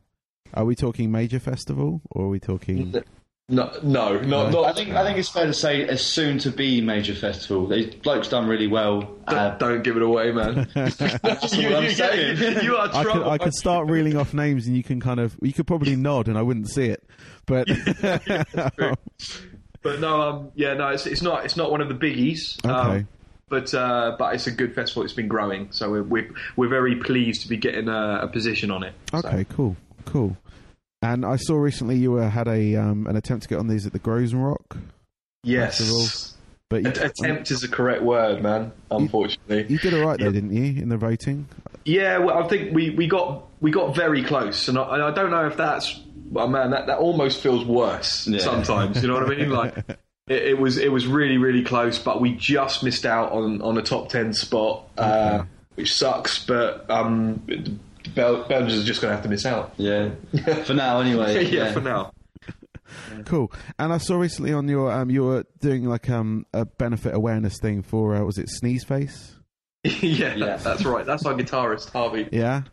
Are 0.53 0.65
we 0.65 0.75
talking 0.75 1.11
major 1.11 1.39
festival 1.39 2.01
or 2.11 2.25
are 2.25 2.29
we 2.29 2.39
talking? 2.39 2.91
No, 3.49 3.69
no, 3.83 4.13
not, 4.19 4.25
No. 4.25 4.49
not 4.49 4.65
I 4.65 4.73
think 4.73 4.91
I 4.91 5.03
think 5.03 5.17
it's 5.17 5.27
fair 5.29 5.45
to 5.47 5.53
say 5.53 5.81
a 5.83 5.97
soon 5.97 6.37
to 6.39 6.49
be 6.51 6.79
major 6.79 7.13
festival. 7.13 7.67
They 7.67 7.87
bloke's 7.87 8.29
done 8.29 8.47
really 8.47 8.67
well. 8.67 9.17
Uh, 9.27 9.49
Don't, 9.49 9.59
don't 9.59 9.81
give 9.83 9.97
it 9.97 10.01
away, 10.03 10.31
man. 10.31 10.69
that's 10.73 10.99
you, 11.57 11.69
what 11.69 11.75
I'm 11.77 11.83
you- 11.83 11.89
saying. 11.91 12.63
you 12.63 12.77
are 12.77 12.87
I 12.93 13.03
could. 13.03 13.23
I 13.23 13.37
could 13.37 13.53
start 13.53 13.89
reeling 13.89 14.15
off 14.15 14.33
names 14.33 14.65
and 14.67 14.77
you 14.77 14.83
can 14.83 15.01
kind 15.01 15.19
of 15.19 15.35
you 15.41 15.51
could 15.53 15.67
probably 15.67 15.95
nod 15.97 16.27
and 16.29 16.37
I 16.37 16.41
wouldn't 16.41 16.69
see 16.69 16.85
it, 16.85 17.03
but 17.45 17.67
But 19.81 19.99
no, 19.99 20.21
um, 20.21 20.51
yeah, 20.55 20.75
no, 20.75 20.87
it's, 20.89 21.05
it's 21.05 21.21
not. 21.21 21.43
It's 21.43 21.57
not 21.57 21.69
one 21.69 21.81
of 21.81 21.89
the 21.89 21.95
biggies. 21.95 22.63
Um, 22.65 22.87
Okay. 22.91 23.05
But 23.49 23.73
uh, 23.73 24.15
but 24.17 24.33
it's 24.35 24.47
a 24.47 24.51
good 24.51 24.73
festival. 24.73 25.03
It's 25.03 25.13
been 25.13 25.27
growing, 25.27 25.67
so 25.71 25.91
we're 25.91 26.03
we're, 26.03 26.29
we're 26.55 26.69
very 26.69 26.95
pleased 26.95 27.41
to 27.43 27.47
be 27.49 27.57
getting 27.57 27.87
a, 27.87 28.19
a 28.23 28.27
position 28.27 28.71
on 28.71 28.83
it. 28.83 28.93
So- 29.11 29.17
okay, 29.19 29.45
cool, 29.49 29.75
cool. 30.05 30.35
And 31.01 31.25
I 31.25 31.35
saw 31.35 31.57
recently 31.57 31.97
you 31.97 32.17
uh, 32.17 32.29
had 32.29 32.47
a 32.47 32.75
um, 32.77 33.07
an 33.07 33.15
attempt 33.17 33.43
to 33.43 33.49
get 33.49 33.59
on 33.59 33.67
these 33.67 33.85
at 33.85 33.91
the 33.93 33.99
Groezrock, 33.99 34.77
Yes. 35.43 35.77
Festival. 35.79 36.37
but 36.69 36.83
you, 36.83 36.89
A- 37.03 37.07
Attempt 37.07 37.51
is 37.51 37.59
the 37.59 37.67
correct 37.67 38.01
word, 38.03 38.41
man. 38.41 38.71
Unfortunately. 38.89 39.65
you 39.67 39.77
did 39.77 39.93
all 39.93 40.07
right 40.07 40.17
though, 40.17 40.31
didn't 40.31 40.53
you, 40.53 40.81
in 40.81 40.87
the 40.89 40.95
voting? 40.97 41.47
Yeah, 41.85 42.19
well, 42.19 42.41
I 42.41 42.47
think 42.47 42.73
we, 42.73 42.91
we 42.91 43.07
got 43.07 43.43
we 43.59 43.69
got 43.71 43.93
very 43.93 44.23
close, 44.23 44.69
and 44.69 44.77
I, 44.77 44.93
and 44.93 45.03
I 45.03 45.11
don't 45.11 45.29
know 45.31 45.45
if 45.45 45.57
that's. 45.57 45.99
Oh 46.35 46.47
man, 46.47 46.71
that, 46.71 46.87
that 46.87 46.97
almost 46.99 47.41
feels 47.41 47.63
worse 47.65 48.25
Yeah. 48.25 48.39
sometimes. 48.39 49.01
You 49.01 49.09
know 49.09 49.15
what 49.15 49.25
I 49.31 49.35
mean? 49.35 49.49
Like 49.49 49.75
it, 50.27 50.43
it 50.43 50.57
was 50.59 50.77
it 50.77 50.91
was 50.91 51.05
really 51.07 51.37
really 51.37 51.63
close, 51.63 51.99
but 51.99 52.21
we 52.21 52.33
just 52.35 52.83
missed 52.83 53.05
out 53.05 53.31
on 53.31 53.61
on 53.61 53.77
a 53.77 53.81
top 53.81 54.09
ten 54.09 54.33
spot, 54.33 54.87
uh, 54.97 55.43
which 55.75 55.93
sucks. 55.93 56.45
But 56.45 56.89
um, 56.89 57.41
Bel- 58.15 58.43
Belgians 58.47 58.81
are 58.83 58.85
just 58.85 59.01
going 59.01 59.11
to 59.11 59.15
have 59.15 59.23
to 59.23 59.29
miss 59.29 59.45
out. 59.45 59.73
Yeah, 59.77 60.11
for 60.65 60.73
now 60.73 60.99
anyway. 61.01 61.45
yeah, 61.45 61.71
for 61.71 61.81
now. 61.81 62.11
Cool. 63.25 63.51
And 63.79 63.91
I 63.91 63.97
saw 63.97 64.17
recently 64.17 64.53
on 64.53 64.67
your 64.67 64.91
um, 64.91 65.09
you 65.09 65.23
were 65.23 65.45
doing 65.59 65.85
like 65.85 66.09
um 66.09 66.45
a 66.53 66.65
benefit 66.65 67.13
awareness 67.15 67.57
thing 67.59 67.81
for 67.81 68.15
uh, 68.15 68.23
was 68.23 68.37
it 68.37 68.49
Sneeze 68.49 68.83
Face? 68.83 69.35
yeah, 69.83 70.35
Yeah. 70.35 70.57
that's 70.57 70.85
right. 70.85 71.05
That's 71.05 71.25
our 71.25 71.33
guitarist, 71.33 71.91
Harvey. 71.91 72.29
Yeah. 72.31 72.63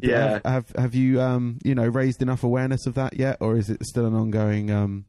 Yeah. 0.00 0.32
Have, 0.34 0.42
have 0.44 0.72
have 0.76 0.94
you 0.94 1.20
um 1.20 1.58
you 1.64 1.74
know 1.74 1.86
raised 1.86 2.22
enough 2.22 2.44
awareness 2.44 2.86
of 2.86 2.94
that 2.94 3.14
yet, 3.16 3.38
or 3.40 3.56
is 3.56 3.68
it 3.70 3.84
still 3.84 4.06
an 4.06 4.14
ongoing 4.14 4.70
um? 4.70 5.06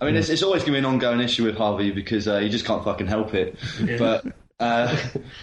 I 0.00 0.04
mean, 0.04 0.16
it's, 0.16 0.28
it's 0.28 0.42
always 0.42 0.62
going 0.62 0.72
to 0.72 0.72
be 0.72 0.78
an 0.78 0.84
ongoing 0.84 1.20
issue 1.20 1.44
with 1.44 1.56
Harvey 1.56 1.90
because 1.90 2.28
uh, 2.28 2.38
you 2.38 2.48
just 2.50 2.66
can't 2.66 2.84
fucking 2.84 3.06
help 3.06 3.34
it. 3.34 3.58
But 3.98 4.26
uh, 4.60 4.96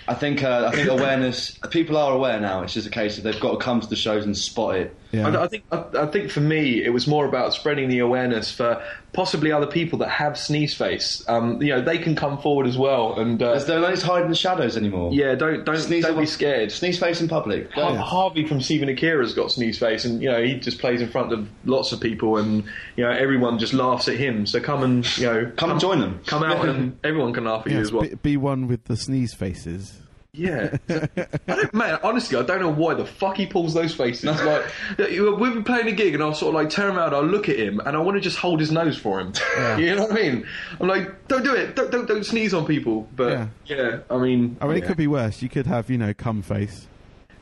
I 0.08 0.14
think 0.14 0.44
uh, 0.44 0.70
I 0.72 0.76
think 0.76 0.90
awareness. 0.90 1.58
People 1.70 1.98
are 1.98 2.14
aware 2.14 2.40
now. 2.40 2.64
It's 2.64 2.74
just 2.74 2.88
a 2.88 2.92
case 2.92 3.18
of 3.18 3.24
they've 3.24 3.40
got 3.40 3.52
to 3.52 3.58
come 3.58 3.82
to 3.82 3.88
the 3.88 3.96
shows 3.96 4.26
and 4.26 4.38
spot 4.38 4.76
it. 4.76 4.96
Yeah. 5.14 5.28
I, 5.28 5.44
I 5.44 5.48
think 5.48 5.64
I, 5.72 5.84
I 5.96 6.06
think 6.08 6.32
for 6.32 6.42
me 6.42 6.84
it 6.84 6.90
was 6.90 7.08
more 7.08 7.26
about 7.26 7.54
spreading 7.54 7.88
the 7.88 8.00
awareness 8.00 8.52
for 8.52 8.84
possibly 9.14 9.52
other 9.52 9.68
people 9.68 10.00
that 10.00 10.10
have 10.10 10.38
sneeze 10.40 10.74
face. 10.74 11.24
Um, 11.28 11.62
you 11.62 11.70
know, 11.70 11.82
they 11.82 12.00
can 12.00 12.16
come 12.16 12.40
forward 12.40 12.66
as 12.66 12.78
well, 12.80 13.20
and 13.20 13.42
uh, 13.42 13.52
There's 13.52 13.68
no 13.68 13.88
need 13.88 14.00
to 14.00 14.06
hide 14.08 14.24
in 14.24 14.30
the 14.30 14.36
shadows 14.36 14.76
anymore. 14.76 15.14
yeah, 15.14 15.36
don't 15.36 15.64
don't 15.66 15.78
Sneeze 15.78 16.04
don't 16.04 16.16
be 16.16 16.22
in- 16.22 16.28
scared. 16.28 16.72
Sneeze 16.72 17.00
face 17.00 17.22
in 17.22 17.28
public. 17.28 17.72
Go. 17.76 17.84
Har- 17.86 17.96
Harvey 17.98 18.48
from 18.48 18.60
Seething 18.60 18.90
Akira's 18.90 19.34
got 19.36 19.52
sneeze 19.52 19.78
face, 19.78 20.04
and 20.04 20.20
you 20.22 20.32
know 20.32 20.42
he 20.44 20.56
just 20.56 20.80
plays 20.80 21.00
in 21.00 21.10
front 21.10 21.32
of 21.32 21.48
lots 21.64 21.92
of 21.92 22.00
people, 22.02 22.38
and 22.38 22.64
you 22.96 23.04
know 23.04 23.12
everyone 23.12 23.60
just 23.60 23.74
laughs 23.74 24.08
at 24.08 24.16
him. 24.18 24.48
So 24.48 24.60
come 24.60 24.82
and 24.82 25.18
you 25.20 25.28
know 25.28 25.52
Come 25.58 25.70
and 25.72 25.80
join 25.80 26.00
them. 26.00 26.22
come 26.26 26.44
out, 26.44 26.66
and 26.68 26.98
everyone 27.04 27.34
can 27.34 27.44
laugh 27.46 27.68
at 27.68 27.72
you 27.72 27.78
as 27.80 27.92
well. 27.92 28.02
be, 28.02 28.16
be 28.16 28.38
one 28.38 28.68
with 28.68 28.86
the 28.86 28.98
sneeze 28.98 29.36
faces. 29.36 30.00
Yeah, 30.36 30.78
I 30.90 31.28
don't, 31.48 31.74
man. 31.76 32.00
Honestly, 32.02 32.36
I 32.40 32.42
don't 32.42 32.60
know 32.60 32.72
why 32.72 32.96
the 32.96 33.06
fuck 33.06 33.38
he 33.38 33.46
pulls 33.46 33.76
those 33.76 33.94
faces. 33.94 34.24
Like, 34.24 34.66
we've 34.98 35.38
been 35.54 35.64
playing 35.64 35.88
a 35.88 35.92
gig, 35.92 36.16
and 36.16 36.24
I'll 36.24 36.34
sort 36.34 36.56
of 36.56 36.62
like 36.62 36.72
turn 36.72 36.96
around, 36.98 37.14
I'll 37.14 37.22
look 37.24 37.50
at 37.50 37.60
him, 37.60 37.80
and 37.80 37.96
I 37.96 38.00
want 38.00 38.18
to 38.18 38.22
just 38.22 38.38
hold 38.38 38.60
his 38.60 38.72
nose 38.72 38.98
for 38.98 39.20
him. 39.20 39.34
You 39.80 39.96
know 39.96 40.04
what 40.04 40.12
I 40.12 40.16
mean? 40.16 40.48
I'm 40.80 40.88
like, 40.88 41.28
don't 41.28 41.44
do 41.44 41.54
it, 41.54 41.76
don't 41.76 41.92
don't, 41.92 42.08
don't 42.08 42.24
sneeze 42.26 42.54
on 42.54 42.66
people. 42.66 43.08
But 43.16 43.32
Yeah. 43.32 43.48
yeah, 43.66 44.00
I 44.10 44.18
mean, 44.18 44.58
I 44.60 44.66
mean, 44.68 44.78
it 44.78 44.86
could 44.86 44.98
be 44.98 45.08
worse. 45.08 45.42
You 45.44 45.50
could 45.50 45.68
have 45.68 45.90
you 45.92 45.98
know 46.00 46.14
cum 46.16 46.42
face. 46.42 46.88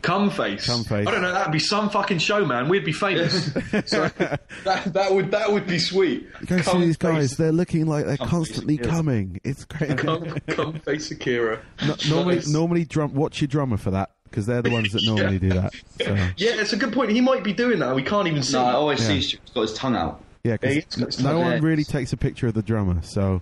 Cum 0.01 0.29
face. 0.29 0.65
Cum 0.65 0.83
face. 0.83 1.07
I 1.07 1.11
don't 1.11 1.21
know. 1.21 1.31
That'd 1.31 1.51
be 1.53 1.59
some 1.59 1.89
fucking 1.89 2.17
show, 2.19 2.45
man. 2.45 2.69
We'd 2.69 2.85
be 2.85 2.91
famous. 2.93 3.45
so 3.85 4.07
that 4.63 4.83
that 4.93 5.11
would 5.13 5.31
that 5.31 5.51
would 5.51 5.67
be 5.67 5.79
sweet. 5.79 6.27
You 6.41 6.47
go 6.47 6.61
see 6.61 6.79
these 6.79 6.97
guys; 6.97 7.29
face- 7.31 7.37
they're 7.37 7.51
looking 7.51 7.85
like 7.85 8.05
they're 8.05 8.17
Cum 8.17 8.27
constantly 8.27 8.77
face, 8.77 8.85
yeah. 8.87 8.91
coming. 8.91 9.39
It's 9.43 9.65
great. 9.65 9.97
Cum, 9.97 10.25
cum 10.47 10.79
face 10.79 11.11
Akira. 11.11 11.61
No- 11.85 11.95
normally, 12.09 12.35
Nice. 12.35 12.47
normally, 12.47 12.85
drum. 12.85 13.13
Watch 13.13 13.41
your 13.41 13.47
drummer 13.47 13.77
for 13.77 13.91
that 13.91 14.11
because 14.25 14.45
they're 14.45 14.61
the 14.61 14.69
ones 14.71 14.91
that 14.93 15.03
normally 15.05 15.39
do 15.39 15.49
that. 15.49 15.73
So, 16.01 16.13
Yeah, 16.37 16.59
it's 16.61 16.73
a 16.73 16.77
good 16.77 16.93
point. 16.93 17.11
He 17.11 17.21
might 17.21 17.43
be 17.43 17.53
doing 17.53 17.79
that. 17.79 17.93
We 17.95 18.03
can't 18.03 18.27
even 18.27 18.43
see. 18.43 18.53
No, 18.53 18.63
I 18.63 18.71
always 18.73 19.01
Yeah. 19.01 19.07
see 19.07 19.21
Stuart's 19.21 19.51
got 19.53 19.61
his 19.61 19.73
tongue 19.73 19.95
out. 19.95 20.23
yeah, 20.43 20.57
Yeah, 20.63 20.73
because 20.83 20.95
got 20.95 21.19
no 21.23 21.39
one 21.39 21.51
heads. 21.51 21.63
really 21.63 21.83
takes 21.83 22.13
a 22.13 22.17
picture 22.17 22.47
of 22.47 22.53
the 22.53 22.61
drummer. 22.63 23.01
So, 23.03 23.41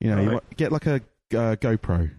you 0.00 0.08
know, 0.10 0.16
you 0.22 0.28
Right. 0.30 0.34
might 0.34 0.56
get 0.56 0.72
like 0.72 0.86
a 0.86 0.94
uh, 1.32 1.56
GoPro. 1.56 2.10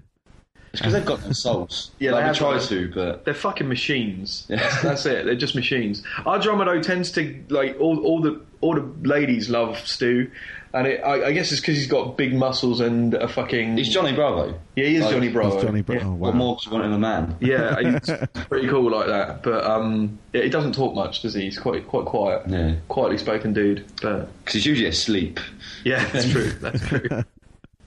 It's 0.74 0.80
because 0.82 0.94
they've 0.94 1.06
got 1.06 1.26
no 1.26 1.32
souls. 1.34 1.92
Yeah, 2.00 2.12
like 2.12 2.24
they 2.26 2.32
we 2.32 2.38
try 2.38 2.58
got- 2.58 2.68
to, 2.70 2.92
but 2.94 3.26
They're 3.26 3.34
fucking 3.34 3.68
machines. 3.68 4.46
That's, 4.48 4.82
that's 4.82 5.06
it. 5.06 5.26
They're 5.26 5.36
just 5.36 5.54
machines. 5.56 6.02
Our 6.26 6.40
drummer 6.40 6.64
though 6.66 6.82
tends 6.82 7.12
to 7.14 7.44
like 7.50 7.78
all, 7.80 8.00
all 8.06 8.22
the 8.22 8.42
all 8.62 8.76
the 8.76 8.90
ladies 9.08 9.50
love 9.50 9.78
Stu, 9.86 10.32
and 10.74 10.88
it, 10.88 11.02
I, 11.04 11.26
I 11.26 11.32
guess 11.34 11.52
it's 11.52 11.60
because 11.60 11.76
he's 11.76 11.88
got 11.88 12.16
big 12.16 12.34
muscles 12.34 12.80
and 12.80 13.14
a 13.16 13.28
fucking. 13.28 13.76
he's 13.78 13.90
Johnny 13.90 14.14
Bravo. 14.14 14.58
Yeah, 14.78 14.86
he 14.86 14.96
is 14.96 15.02
Like, 15.04 15.12
Johnny 15.12 15.30
Bravo. 15.30 15.56
He's 15.56 15.64
Johnny 15.66 15.82
Bro- 15.82 15.96
Yeah. 15.96 16.06
oh, 16.06 16.14
What 16.14 16.36
more 16.36 16.56
could 16.56 16.66
you 16.68 16.72
want 16.72 16.86
in 16.86 16.94
a 16.94 17.00
man? 17.00 17.36
Yeah, 17.42 17.78
he's 18.00 18.10
pretty 18.48 18.70
cool 18.70 18.90
like 18.92 19.08
that. 19.08 19.44
But 19.44 19.66
um, 19.66 20.20
yeah, 20.32 20.44
he 20.44 20.50
doesn't 20.50 20.74
talk 20.74 20.96
much, 20.96 21.22
does 21.24 21.34
he? 21.34 21.42
He's 21.42 21.60
quite 21.60 21.86
quite 21.88 22.06
quiet. 22.06 22.44
Yeah. 22.48 22.76
Quietly 22.88 23.18
spoken 23.18 23.52
dude. 23.52 23.84
But 24.02 24.30
Because 24.40 24.54
he's 24.54 24.66
usually 24.68 24.88
asleep. 24.88 25.40
yeah, 25.84 26.06
that's 26.14 26.30
true. 26.32 26.52
That's 26.52 26.88
true. 26.88 27.24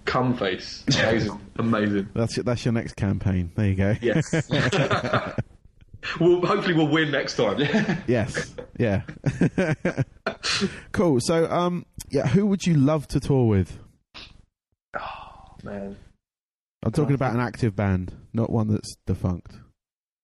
Cum 0.04 0.36
face. 0.36 0.84
Amazing. 0.88 1.40
Amazing. 1.56 2.08
That's 2.14 2.36
your, 2.36 2.44
that's 2.44 2.64
your 2.64 2.72
next 2.72 2.94
campaign. 2.94 3.50
There 3.54 3.66
you 3.66 3.74
go. 3.74 3.94
Yes. 4.02 4.32
we'll 6.20 6.44
hopefully 6.44 6.74
we'll 6.74 6.88
win 6.88 7.10
next 7.10 7.36
time. 7.36 7.58
Yes. 8.06 8.54
Yeah. 8.78 9.02
cool. 10.92 11.20
So, 11.20 11.50
um, 11.50 11.86
yeah, 12.10 12.26
who 12.26 12.46
would 12.46 12.66
you 12.66 12.74
love 12.74 13.08
to 13.08 13.20
tour 13.20 13.46
with? 13.46 13.78
Oh 14.98 15.56
man. 15.62 15.96
I'm 16.82 16.92
talking 16.92 17.14
about 17.14 17.32
an 17.34 17.40
active 17.40 17.74
band, 17.74 18.12
not 18.34 18.50
one 18.50 18.68
that's 18.68 18.94
defunct. 19.06 19.52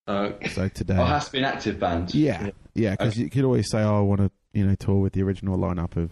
Uh, 0.06 0.32
So 0.50 0.68
today, 0.68 0.96
Oh, 0.98 1.04
it 1.04 1.06
has 1.06 1.26
to 1.26 1.32
be 1.32 1.38
an 1.38 1.44
active 1.44 1.78
band. 1.80 2.14
yeah, 2.14 2.50
yeah, 2.74 2.90
because 2.90 3.16
you 3.16 3.30
could 3.30 3.44
always 3.44 3.70
say, 3.70 3.80
"Oh, 3.82 3.98
I 3.98 4.00
want 4.00 4.20
to, 4.20 4.30
you 4.52 4.66
know, 4.66 4.74
tour 4.74 5.00
with 5.00 5.14
the 5.14 5.22
original 5.22 5.56
lineup 5.56 5.96
of 5.96 6.10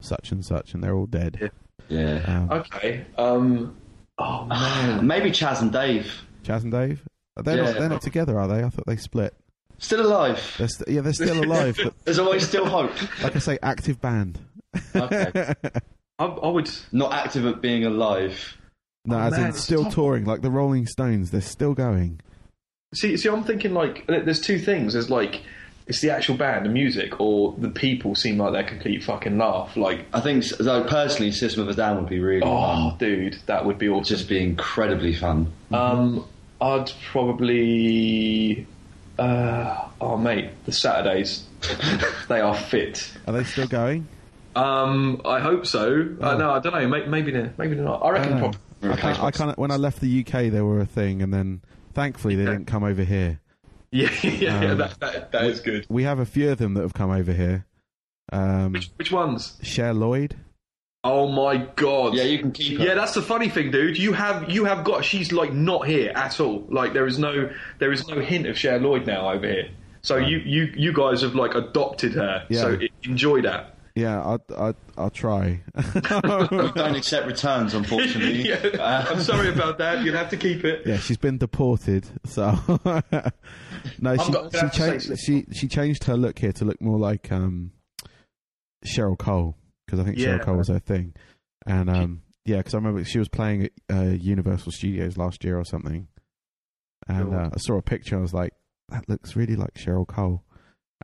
such 0.00 0.32
and 0.32 0.44
such," 0.44 0.74
and 0.74 0.82
they're 0.82 0.96
all 0.96 1.06
dead. 1.06 1.38
Yeah. 1.40 1.48
Um, 1.90 2.48
okay. 2.50 3.06
Um. 3.16 3.76
Oh 4.18 4.44
man. 4.46 5.06
Maybe 5.06 5.30
Chas 5.30 5.60
and 5.62 5.72
Dave. 5.72 6.22
Chas 6.44 6.62
and 6.62 6.72
Dave, 6.72 7.02
they're 7.36 7.56
Yeah. 7.56 7.62
not 7.64 7.78
they're 7.78 7.88
not 7.88 8.02
together, 8.02 8.38
are 8.38 8.48
they? 8.48 8.62
I 8.62 8.70
thought 8.70 8.86
they 8.86 8.96
split. 8.96 9.34
Still 9.78 10.06
alive. 10.06 10.54
They're 10.58 10.68
st- 10.68 10.88
yeah, 10.88 11.00
they're 11.02 11.12
still 11.12 11.44
alive, 11.44 11.78
but 11.84 11.92
There's 12.04 12.18
always 12.18 12.46
still 12.48 12.64
hope. 12.66 12.92
like 13.22 13.36
I 13.36 13.38
say, 13.40 13.58
active 13.62 14.00
band. 14.00 14.38
Okay. 14.94 15.54
I, 16.18 16.24
I 16.24 16.48
would. 16.48 16.70
Not 16.92 17.12
active 17.12 17.44
at 17.46 17.60
being 17.60 17.84
alive. 17.84 18.56
No, 19.04 19.16
Oh, 19.16 19.20
as 19.20 19.32
man, 19.32 19.46
in 19.48 19.52
still 19.52 19.82
stop. 19.82 19.92
touring, 19.94 20.24
like 20.24 20.40
the 20.40 20.50
Rolling 20.50 20.86
Stones. 20.86 21.30
They're 21.30 21.40
still 21.42 21.74
going. 21.74 22.20
See, 22.94 23.16
see, 23.18 23.28
I'm 23.28 23.44
thinking 23.44 23.74
like 23.74 24.06
there's 24.06 24.40
two 24.40 24.58
things. 24.58 24.94
There's 24.94 25.10
like 25.10 25.42
it's 25.86 26.00
the 26.00 26.10
actual 26.10 26.36
band, 26.36 26.64
the 26.66 26.70
music, 26.70 27.20
or 27.20 27.54
the 27.58 27.68
people 27.70 28.14
seem 28.14 28.38
like 28.38 28.52
they're 28.52 28.64
complete 28.64 29.04
fucking 29.04 29.38
laugh. 29.38 29.76
Like, 29.76 30.06
I 30.12 30.20
think, 30.20 30.42
so 30.42 30.84
personally, 30.84 31.30
System 31.32 31.62
of 31.62 31.68
a 31.68 31.74
Down 31.74 31.96
would 32.00 32.08
be 32.08 32.18
really 32.18 32.42
oh, 32.42 32.90
fun. 32.90 32.98
dude, 32.98 33.38
that 33.46 33.64
would 33.64 33.78
be 33.78 33.88
awesome. 33.88 34.04
Just 34.16 34.28
be 34.28 34.42
incredibly 34.42 35.14
fun. 35.14 35.52
Um, 35.72 36.26
I'd 36.60 36.90
probably. 37.10 38.66
Uh, 39.18 39.88
oh, 40.00 40.16
mate, 40.16 40.50
the 40.66 40.72
Saturdays. 40.72 41.44
they 42.28 42.40
are 42.40 42.54
fit. 42.54 43.12
Are 43.26 43.32
they 43.32 43.44
still 43.44 43.66
going? 43.66 44.06
Um, 44.54 45.20
I 45.24 45.40
hope 45.40 45.66
so. 45.66 46.08
Uh, 46.20 46.32
Oh. 46.34 46.38
no, 46.38 46.50
I 46.50 46.58
don't 46.60 46.72
know. 46.74 46.86
Maybe, 46.88 47.06
maybe 47.08 47.30
they're, 47.30 47.52
maybe 47.58 47.74
they're 47.76 47.84
not. 47.84 48.02
I 48.04 48.10
reckon. 48.10 48.38
Probably. 48.38 48.58
I 48.82 48.96
kind, 48.96 49.18
I 49.18 49.30
kind 49.30 49.50
of 49.50 49.58
when 49.58 49.70
I 49.70 49.76
left 49.76 50.00
the 50.00 50.20
UK, 50.20 50.50
they 50.52 50.60
were 50.60 50.80
a 50.80 50.86
thing, 50.86 51.22
and 51.22 51.32
then 51.32 51.62
thankfully 51.94 52.36
they 52.36 52.44
Yeah. 52.44 52.50
didn't 52.50 52.66
come 52.66 52.84
over 52.84 53.04
here. 53.04 53.40
Yeah, 54.22 54.30
yeah, 54.30 54.60
yeah 54.60 54.70
Um, 54.72 54.78
that, 54.78 55.00
that, 55.00 55.32
that 55.32 55.44
is 55.44 55.60
good. 55.60 55.86
We 55.88 56.02
have 56.02 56.18
a 56.18 56.26
few 56.26 56.50
of 56.50 56.58
them 56.58 56.74
that 56.74 56.82
have 56.82 56.94
come 56.94 57.10
over 57.10 57.32
here. 57.32 57.64
Um, 58.32 58.72
Which, 58.72 58.90
which 58.96 59.12
ones? 59.12 59.56
Cher 59.62 59.94
Lloyd. 59.94 60.36
Oh 61.04 61.28
my 61.28 61.58
god. 61.76 62.14
Yeah, 62.14 62.24
you 62.24 62.40
can 62.40 62.50
keep 62.50 62.78
her. 62.78 62.84
Yeah, 62.84 62.94
that's 62.94 63.14
the 63.14 63.22
funny 63.22 63.48
thing, 63.48 63.70
dude. 63.70 63.96
You 63.96 64.12
have 64.12 64.50
you 64.50 64.64
have 64.64 64.82
got 64.82 65.04
she's 65.04 65.30
like 65.30 65.52
not 65.52 65.86
here 65.86 66.10
at 66.16 66.40
all. 66.40 66.66
Like 66.68 66.94
there 66.94 67.06
is 67.06 67.16
no 67.16 67.48
there 67.78 67.92
is 67.92 68.08
no 68.08 68.20
hint 68.20 68.46
of 68.48 68.58
Cher 68.58 68.80
Lloyd 68.80 69.06
now 69.06 69.30
over 69.30 69.46
here. 69.46 69.68
So 70.02 70.16
you, 70.16 70.38
you 70.38 70.72
you 70.76 70.92
guys 70.92 71.22
have 71.22 71.36
like 71.36 71.54
adopted 71.54 72.14
her. 72.14 72.44
Yeah. 72.48 72.60
So 72.60 72.78
enjoy 73.04 73.42
that. 73.42 73.75
Yeah, 73.96 74.20
I'll, 74.22 74.44
I'll, 74.56 74.74
I'll 74.98 75.10
try. 75.10 75.62
We 75.74 76.00
don't 76.02 76.94
accept 76.96 77.26
returns, 77.26 77.72
unfortunately. 77.72 78.42
yeah, 78.48 78.56
Uh, 78.78 79.06
I'm 79.08 79.22
sorry 79.22 79.48
about 79.48 79.78
that. 79.78 80.04
You'll 80.04 80.16
have 80.16 80.28
to 80.28 80.36
keep 80.36 80.64
it. 80.64 80.86
yeah, 80.86 80.98
she's 80.98 81.16
been 81.16 81.38
deported, 81.38 82.06
so 82.26 82.50
no, 83.98 84.16
she 84.18 84.32
got- 84.32 84.52
she, 84.52 84.58
have 84.58 84.70
to 84.72 84.76
say 84.76 84.90
changed, 84.98 85.18
she 85.18 85.46
she 85.52 85.66
changed 85.66 86.04
her 86.04 86.16
look 86.16 86.38
here 86.38 86.52
to 86.52 86.64
look 86.66 86.80
more 86.82 86.98
like 86.98 87.32
um, 87.32 87.72
Cheryl 88.84 89.18
Cole 89.18 89.56
because 89.86 89.98
I 89.98 90.04
think 90.04 90.18
Yeah. 90.18 90.38
Cheryl 90.38 90.44
Cole 90.44 90.56
was 90.58 90.68
her 90.68 90.78
thing, 90.78 91.14
and 91.66 91.88
um, 91.88 92.22
yeah, 92.44 92.58
because 92.58 92.74
I 92.74 92.76
remember 92.76 93.02
she 93.04 93.18
was 93.18 93.28
playing 93.28 93.64
at 93.64 93.72
uh, 93.90 94.02
Universal 94.10 94.72
Studios 94.72 95.16
last 95.16 95.42
year 95.42 95.58
or 95.58 95.64
something, 95.64 96.08
and 97.08 97.30
Cool. 97.30 97.34
uh, 97.34 97.50
I 97.54 97.56
saw 97.58 97.78
a 97.78 97.82
picture. 97.82 98.14
and 98.16 98.20
I 98.20 98.22
was 98.22 98.34
like, 98.34 98.52
that 98.90 99.08
looks 99.08 99.36
really 99.36 99.56
like 99.56 99.74
Cheryl 99.74 100.06
Cole, 100.06 100.42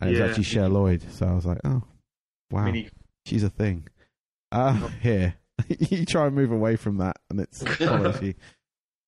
and 0.00 0.10
it 0.10 0.12
was 0.12 0.18
Yeah. 0.20 0.26
actually 0.26 0.44
Cher 0.44 0.68
Lloyd. 0.68 1.04
So 1.10 1.26
I 1.26 1.32
was 1.32 1.46
like, 1.46 1.60
oh, 1.64 1.82
wow, 2.52 2.64
Mini- 2.64 2.90
she's 3.26 3.42
a 3.42 3.50
thing. 3.50 3.88
Uh, 4.50 4.88
here, 5.02 5.34
you 5.68 6.04
try 6.06 6.26
and 6.26 6.34
move 6.36 6.52
away 6.52 6.76
from 6.76 6.98
that, 6.98 7.16
and 7.30 7.40
it's 7.40 7.62
quality. 7.76 8.36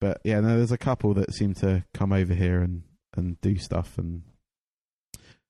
but 0.00 0.20
yeah, 0.24 0.40
no, 0.40 0.56
there's 0.56 0.72
a 0.72 0.78
couple 0.78 1.14
that 1.14 1.32
seem 1.32 1.54
to 1.54 1.84
come 1.94 2.12
over 2.12 2.34
here 2.34 2.60
and 2.60 2.82
and 3.16 3.40
do 3.40 3.56
stuff 3.58 3.96
and 3.98 4.22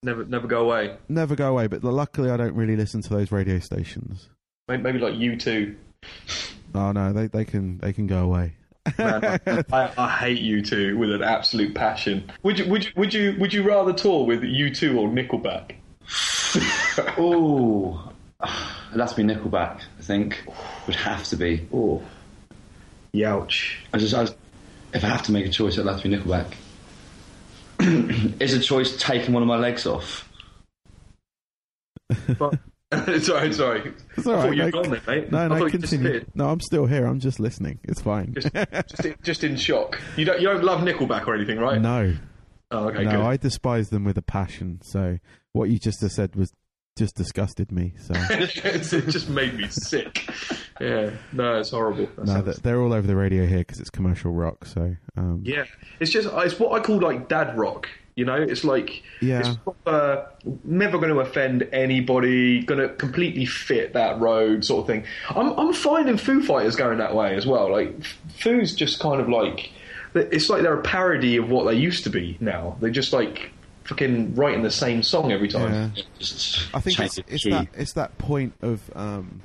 never 0.03 0.25
never 0.25 0.47
go 0.47 0.61
away. 0.61 0.97
never 1.09 1.35
go 1.35 1.51
away. 1.51 1.67
But 1.67 1.83
luckily, 1.83 2.31
I 2.31 2.37
don't 2.37 2.55
really 2.55 2.77
listen 2.77 3.01
to 3.03 3.09
those 3.11 3.33
radio 3.33 3.59
stations. 3.59 4.29
Maybe, 4.69 4.83
maybe 4.83 4.99
like 4.99 5.15
you 5.15 5.37
two. 5.37 5.77
Oh 6.75 6.93
no, 6.93 7.13
they 7.13 7.29
they 7.29 7.45
can 7.45 7.79
they 7.79 7.93
can 7.93 8.07
go 8.07 8.25
away. 8.25 8.55
Man, 8.99 9.25
I, 9.47 9.65
I, 9.73 9.93
I 9.97 10.09
hate 10.11 10.43
U2 10.43 10.99
with 10.99 11.11
an 11.11 11.23
absolute 11.23 11.75
passion. 11.75 12.31
Would 12.43 12.59
you 12.59 12.69
would 12.69 12.85
you 12.85 12.91
would 12.97 13.15
you 13.15 13.37
would 13.39 13.53
you 13.55 13.63
rather 13.63 13.95
tour 13.95 14.27
with 14.27 14.43
U2 14.43 14.99
or 14.99 15.09
Nickelback? 15.09 15.77
Ooh. 17.19 17.99
It'd 18.89 19.01
have 19.01 19.11
to 19.11 19.17
be 19.17 19.23
Nickelback, 19.25 19.81
I 19.99 20.03
think. 20.03 20.45
Would 20.87 20.97
have 20.97 21.25
to 21.25 21.37
be. 21.37 21.67
Oh, 21.73 22.03
youch. 23.15 23.77
I 23.93 23.99
just, 23.99 24.15
I 24.15 24.25
just- 24.25 24.37
if 24.93 25.03
I 25.03 25.09
have 25.09 25.23
to 25.25 25.33
make 25.33 25.45
a 25.47 25.49
choice, 25.51 25.75
it'd 25.75 25.87
have 25.91 26.01
to 26.03 26.09
be 26.09 26.17
Nickelback. 26.17 26.55
is 28.41 28.55
a 28.55 28.61
choice 28.61 28.97
taking 28.97 29.35
one 29.35 29.43
of 29.43 29.49
my 29.49 29.57
legs 29.57 29.87
off. 29.87 30.29
But, 32.39 32.59
sorry, 33.23 33.53
sorry. 33.53 33.93
It's 34.17 34.27
all 34.27 34.35
I 34.35 34.37
right, 34.37 34.43
thought 34.43 34.57
you 34.57 34.63
were 34.63 34.71
no, 34.71 34.83
gone 34.83 34.91
there, 34.91 35.03
mate. 35.07 35.33
No, 35.33 35.49
no, 35.49 35.69
continue. 35.69 36.25
No, 36.35 36.49
I'm 36.49 36.61
still 36.61 36.87
here. 36.87 37.07
I'm 37.07 37.19
just 37.19 37.41
listening. 37.41 37.81
It's 37.85 38.01
fine. 38.01 38.35
Just, 38.35 38.55
just, 38.89 39.05
in, 39.05 39.17
just 39.23 39.45
in 39.45 39.57
shock. 39.57 40.01
You 40.17 40.25
don't, 40.25 40.41
you 40.41 40.47
don't 40.47 40.63
love 40.63 40.81
Nickelback 40.83 41.27
or 41.27 41.35
anything, 41.35 41.59
right? 41.59 41.81
no, 41.81 42.15
Oh, 42.75 42.89
okay, 42.89 43.05
no, 43.05 43.11
good. 43.13 43.21
I 43.21 43.37
despise 43.37 43.91
them 43.91 44.05
with 44.05 44.19
a 44.19 44.23
passion. 44.23 44.81
So 44.83 45.19
what 45.53 45.71
you 45.71 45.79
just 45.79 46.01
said 46.01 46.35
was 46.37 46.53
just 46.97 47.17
disgusted 47.17 47.73
me. 47.73 47.95
So 48.01 48.15
it 48.31 48.81
just 49.11 49.29
made 49.29 49.55
me 49.55 49.69
sick. 49.69 50.29
Yeah, 50.81 51.11
no, 51.33 51.59
it's 51.61 51.71
horrible. 51.71 52.07
That 52.17 52.27
no, 52.27 52.33
sounds- 52.35 52.59
they're- 52.59 52.81
all 52.81 52.93
over 52.93 53.07
the 53.07 53.17
radio 53.17 53.47
here 53.47 53.59
because 53.59 53.81
it's 53.81 53.91
commercial 53.91 54.33
rock. 54.33 54.65
So 54.67 54.97
um, 55.17 55.43
yeah, 55.45 55.65
it's 56.01 56.11
just 56.11 56.29
it's 56.33 56.59
what 56.59 56.73
I 56.81 56.85
call 56.85 56.99
like 57.01 57.29
dad 57.29 57.57
rock. 57.59 57.89
You 58.17 58.25
know, 58.25 58.37
it's 58.41 58.63
like 58.63 59.03
Yeah. 59.21 59.41
it's 59.41 59.57
proper, 59.57 60.29
never 60.63 60.99
going 60.99 61.13
to 61.13 61.19
offend 61.19 61.69
anybody, 61.73 62.63
going 62.63 62.81
to 62.81 62.89
completely 62.95 63.45
fit 63.45 63.93
that 63.95 64.21
road 64.21 64.65
sort 64.65 64.83
of 64.83 64.87
thing. 64.87 65.05
I'm 65.31 65.49
I'm 65.59 65.73
finding 65.73 66.17
Foo 66.17 66.41
Fighters 66.43 66.77
going 66.77 66.99
that 66.99 67.15
way 67.17 67.35
as 67.35 67.45
well. 67.45 67.73
Like 67.73 68.05
Foo's 68.39 68.73
just 68.75 69.01
kind 69.01 69.21
of 69.21 69.29
like 69.29 69.73
it's 70.15 70.49
like 70.49 70.63
they're 70.63 70.79
a 70.79 70.83
parody 70.83 71.37
of 71.37 71.51
what 71.51 71.65
they 71.65 71.75
used 71.75 72.05
to 72.05 72.11
be 72.11 72.37
now. 72.41 72.77
They're 72.81 72.91
just 72.91 73.13
like 73.13 73.51
fucking 73.85 74.35
writing 74.35 74.63
the 74.63 74.71
same 74.71 75.03
song 75.03 75.33
every 75.33 75.49
time. 75.49 75.73
Yeah. 75.95 76.03
I 76.73 76.81
think 76.81 77.01
it's, 77.01 77.19
it's 77.19 77.45
that 77.45 77.69
it's 77.75 77.93
that 77.95 78.17
point 78.19 78.55
of 78.63 78.91
um, 78.95 79.43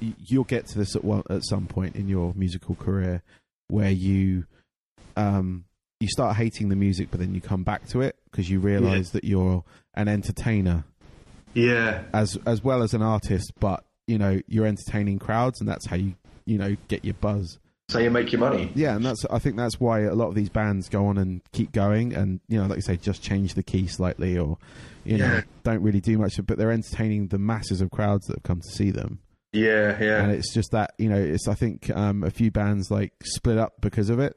you'll 0.00 0.44
get 0.44 0.66
to 0.68 0.78
this 0.78 0.94
at 0.94 1.04
one 1.04 1.22
at 1.30 1.44
some 1.44 1.66
point 1.66 1.96
in 1.96 2.08
your 2.08 2.32
musical 2.34 2.74
career 2.74 3.22
where 3.68 3.90
you 3.90 4.44
um, 5.16 5.64
you 6.00 6.08
start 6.08 6.36
hating 6.36 6.68
the 6.68 6.76
music, 6.76 7.08
but 7.10 7.20
then 7.20 7.34
you 7.34 7.40
come 7.40 7.62
back 7.62 7.86
to 7.88 8.02
it 8.02 8.16
because 8.30 8.50
you 8.50 8.60
realise 8.60 9.10
that 9.10 9.24
you're 9.24 9.64
an 9.94 10.08
entertainer 10.08 10.84
Yeah, 11.54 12.02
as 12.12 12.38
as 12.44 12.62
well 12.62 12.82
as 12.82 12.92
an 12.92 13.02
artist, 13.02 13.52
but 13.58 13.84
you 14.06 14.18
know 14.18 14.40
you're 14.46 14.66
entertaining 14.66 15.18
crowds, 15.18 15.60
and 15.60 15.68
that's 15.68 15.86
how 15.86 15.96
you 15.96 16.14
you 16.44 16.58
know 16.58 16.76
get 16.88 17.04
your 17.04 17.14
buzz. 17.14 17.58
So 17.88 17.98
you 17.98 18.10
make 18.10 18.32
your 18.32 18.40
money. 18.40 18.70
Yeah, 18.74 18.96
and 18.96 19.04
that's 19.04 19.24
I 19.30 19.38
think 19.38 19.56
that's 19.56 19.78
why 19.80 20.00
a 20.00 20.14
lot 20.14 20.28
of 20.28 20.34
these 20.34 20.48
bands 20.48 20.88
go 20.88 21.06
on 21.06 21.18
and 21.18 21.40
keep 21.52 21.72
going, 21.72 22.14
and 22.14 22.40
you 22.48 22.58
know, 22.60 22.66
like 22.66 22.76
you 22.76 22.82
say, 22.82 22.96
just 22.96 23.22
change 23.22 23.54
the 23.54 23.62
key 23.62 23.86
slightly, 23.86 24.36
or 24.38 24.58
you 25.04 25.18
know, 25.18 25.26
Yeah. 25.34 25.40
don't 25.62 25.82
really 25.82 26.00
do 26.00 26.18
much, 26.18 26.34
but 26.46 26.58
they're 26.58 26.72
entertaining 26.72 27.28
the 27.28 27.38
masses 27.38 27.80
of 27.80 27.90
crowds 27.90 28.26
that 28.26 28.36
have 28.38 28.42
come 28.42 28.60
to 28.60 28.72
see 28.76 28.90
them, 28.90 29.20
Yeah, 29.52 29.96
yeah. 30.02 30.22
and 30.24 30.32
it's 30.32 30.52
just 30.52 30.72
that 30.72 30.94
you 30.98 31.08
know, 31.08 31.16
it's 31.18 31.46
I 31.48 31.54
think 31.54 31.88
um, 31.90 32.24
a 32.24 32.30
few 32.30 32.50
bands 32.50 32.90
like 32.90 33.12
split 33.24 33.56
up 33.58 33.74
because 33.80 34.10
of 34.10 34.18
it. 34.18 34.34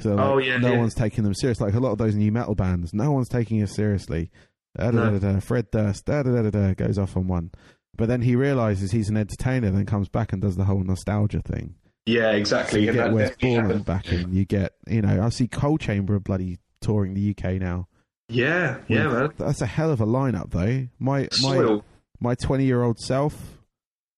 So 0.00 0.14
like, 0.14 0.24
Oh, 0.26 0.38
yeah, 0.38 0.56
no 0.58 0.72
yeah. 0.72 0.78
one's 0.78 0.94
taking 0.94 1.24
them 1.24 1.34
serious. 1.34 1.60
Like 1.60 1.74
a 1.74 1.80
lot 1.80 1.90
of 1.92 1.98
those 1.98 2.14
new 2.14 2.30
metal 2.32 2.54
bands, 2.54 2.94
no 2.94 3.10
one's 3.12 3.28
taking 3.28 3.62
us 3.62 3.74
seriously. 3.74 4.30
Da. 4.76 5.40
Fred 5.40 5.70
Durst 5.72 6.04
da, 6.04 6.22
da, 6.22 6.30
da, 6.30 6.42
da, 6.42 6.50
da, 6.50 6.74
goes 6.74 6.98
off 6.98 7.16
on 7.16 7.26
one, 7.26 7.50
but 7.96 8.06
then 8.08 8.22
he 8.22 8.36
realizes 8.36 8.92
he's 8.92 9.08
an 9.08 9.16
entertainer, 9.16 9.70
then 9.70 9.86
comes 9.86 10.08
back 10.08 10.32
and 10.32 10.40
does 10.40 10.56
the 10.56 10.64
whole 10.66 10.84
nostalgia 10.84 11.40
thing. 11.42 11.74
Yeah, 12.08 12.32
So 12.32 12.36
exactly. 12.36 12.80
you 12.80 12.92
get 12.92 12.96
that- 12.96 13.12
Wes 13.12 13.30
that 13.30 13.40
Borland 13.40 13.84
back 13.84 14.12
in. 14.12 14.32
You 14.32 14.44
get, 14.44 14.74
you 14.86 15.02
know, 15.02 15.22
I 15.22 15.28
see 15.28 15.46
Coal 15.48 15.78
Chamber 15.78 16.18
bloody 16.18 16.58
touring 16.80 17.14
the 17.14 17.30
UK 17.30 17.58
now. 17.60 17.88
Yeah, 18.30 18.78
yeah, 18.88 19.08
man. 19.08 19.32
That's 19.38 19.62
a 19.62 19.66
hell 19.66 19.90
of 19.90 20.00
a 20.00 20.06
lineup, 20.06 20.50
though. 20.50 20.88
My 20.98 21.20
my 21.20 21.28
Soil. 21.30 21.84
my 22.20 22.34
twenty 22.34 22.64
year 22.66 22.82
old 22.82 22.98
self 22.98 23.58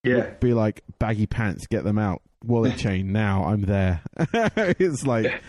Yeah. 0.02 0.30
be 0.40 0.52
like 0.52 0.82
baggy 0.98 1.26
pants, 1.26 1.66
get 1.68 1.84
them 1.84 1.96
out, 1.98 2.20
wallet 2.44 2.76
chain. 2.84 3.12
Now 3.12 3.44
I'm 3.44 3.62
there. 3.62 4.02
it's 4.18 5.06
like 5.06 5.40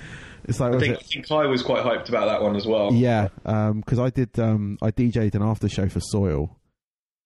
it's 0.44 0.60
like 0.60 0.76
I 0.76 0.80
think, 0.80 0.98
I 0.98 1.24
think 1.24 1.28
was 1.50 1.64
quite 1.64 1.84
hyped 1.84 2.10
about 2.10 2.28
that 2.28 2.42
one 2.44 2.56
as 2.56 2.66
well. 2.68 2.94
Yeah, 2.94 3.30
because 3.44 3.98
I 4.00 4.10
did. 4.12 4.38
Um, 4.40 4.78
I 4.82 4.92
DJ'd 4.92 5.34
an 5.36 5.42
after 5.42 5.68
show 5.68 5.90
for 5.90 6.00
Soil 6.00 6.58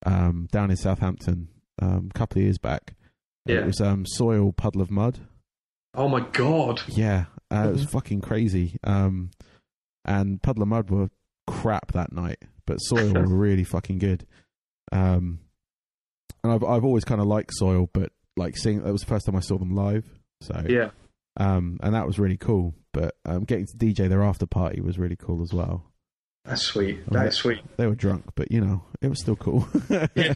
um, 0.05 0.47
down 0.51 0.69
in 0.71 0.77
Southampton 0.77 1.49
um, 1.81 2.11
a 2.13 2.17
couple 2.17 2.39
of 2.39 2.43
years 2.43 2.57
back. 2.57 2.93
Yeah. 3.45 3.57
It 3.59 3.65
was 3.65 3.81
um, 3.81 4.05
Soil 4.05 4.51
Puddle 4.53 4.81
of 4.81 4.89
Mudd. 4.91 5.19
Oh 5.93 6.07
my 6.09 6.21
god. 6.21 6.81
Yeah, 6.87 7.25
uh, 7.51 7.55
it 7.55 7.57
Mm-hmm. 7.57 7.71
was 7.73 7.85
fucking 7.85 8.21
crazy. 8.21 8.77
Um, 8.83 9.31
and 10.03 10.41
Puddle 10.41 10.63
of 10.63 10.69
Mudd 10.69 10.89
were 10.89 11.09
crap 11.47 11.91
that 11.93 12.11
night, 12.11 12.39
but 12.65 12.77
Soil 12.77 13.13
were 13.13 13.25
really 13.27 13.63
fucking 13.63 13.99
good. 13.99 14.25
Um, 14.91 15.39
and 16.43 16.51
I've 16.53 16.63
I've 16.63 16.83
always 16.85 17.03
kind 17.05 17.21
of 17.21 17.27
liked 17.27 17.51
Soil, 17.53 17.89
but 17.93 18.11
like 18.37 18.57
seeing 18.57 18.83
that 18.83 18.91
was 18.91 19.01
the 19.01 19.07
first 19.07 19.25
time 19.25 19.35
I 19.35 19.39
saw 19.39 19.57
them 19.57 19.73
live. 19.75 20.05
So 20.41 20.61
Yeah. 20.67 20.89
um, 21.37 21.79
and 21.81 21.95
that 21.95 22.05
was 22.05 22.19
really 22.19 22.37
cool. 22.37 22.73
But 22.93 23.15
um, 23.25 23.43
getting 23.45 23.65
to 23.67 23.77
DJ 23.77 24.07
their 24.09 24.23
after 24.23 24.45
party 24.45 24.81
was 24.81 24.97
really 24.99 25.15
cool 25.15 25.41
as 25.41 25.53
well. 25.53 25.85
That's 26.45 26.61
sweet. 26.61 26.99
Oh, 27.09 27.13
That's 27.15 27.37
sweet. 27.37 27.59
They 27.77 27.87
were 27.87 27.95
drunk, 27.95 28.25
but 28.35 28.51
you 28.51 28.61
know 28.61 28.83
it 29.01 29.07
was 29.07 29.19
still 29.21 29.35
cool. 29.35 29.67
Yeah. 30.15 30.33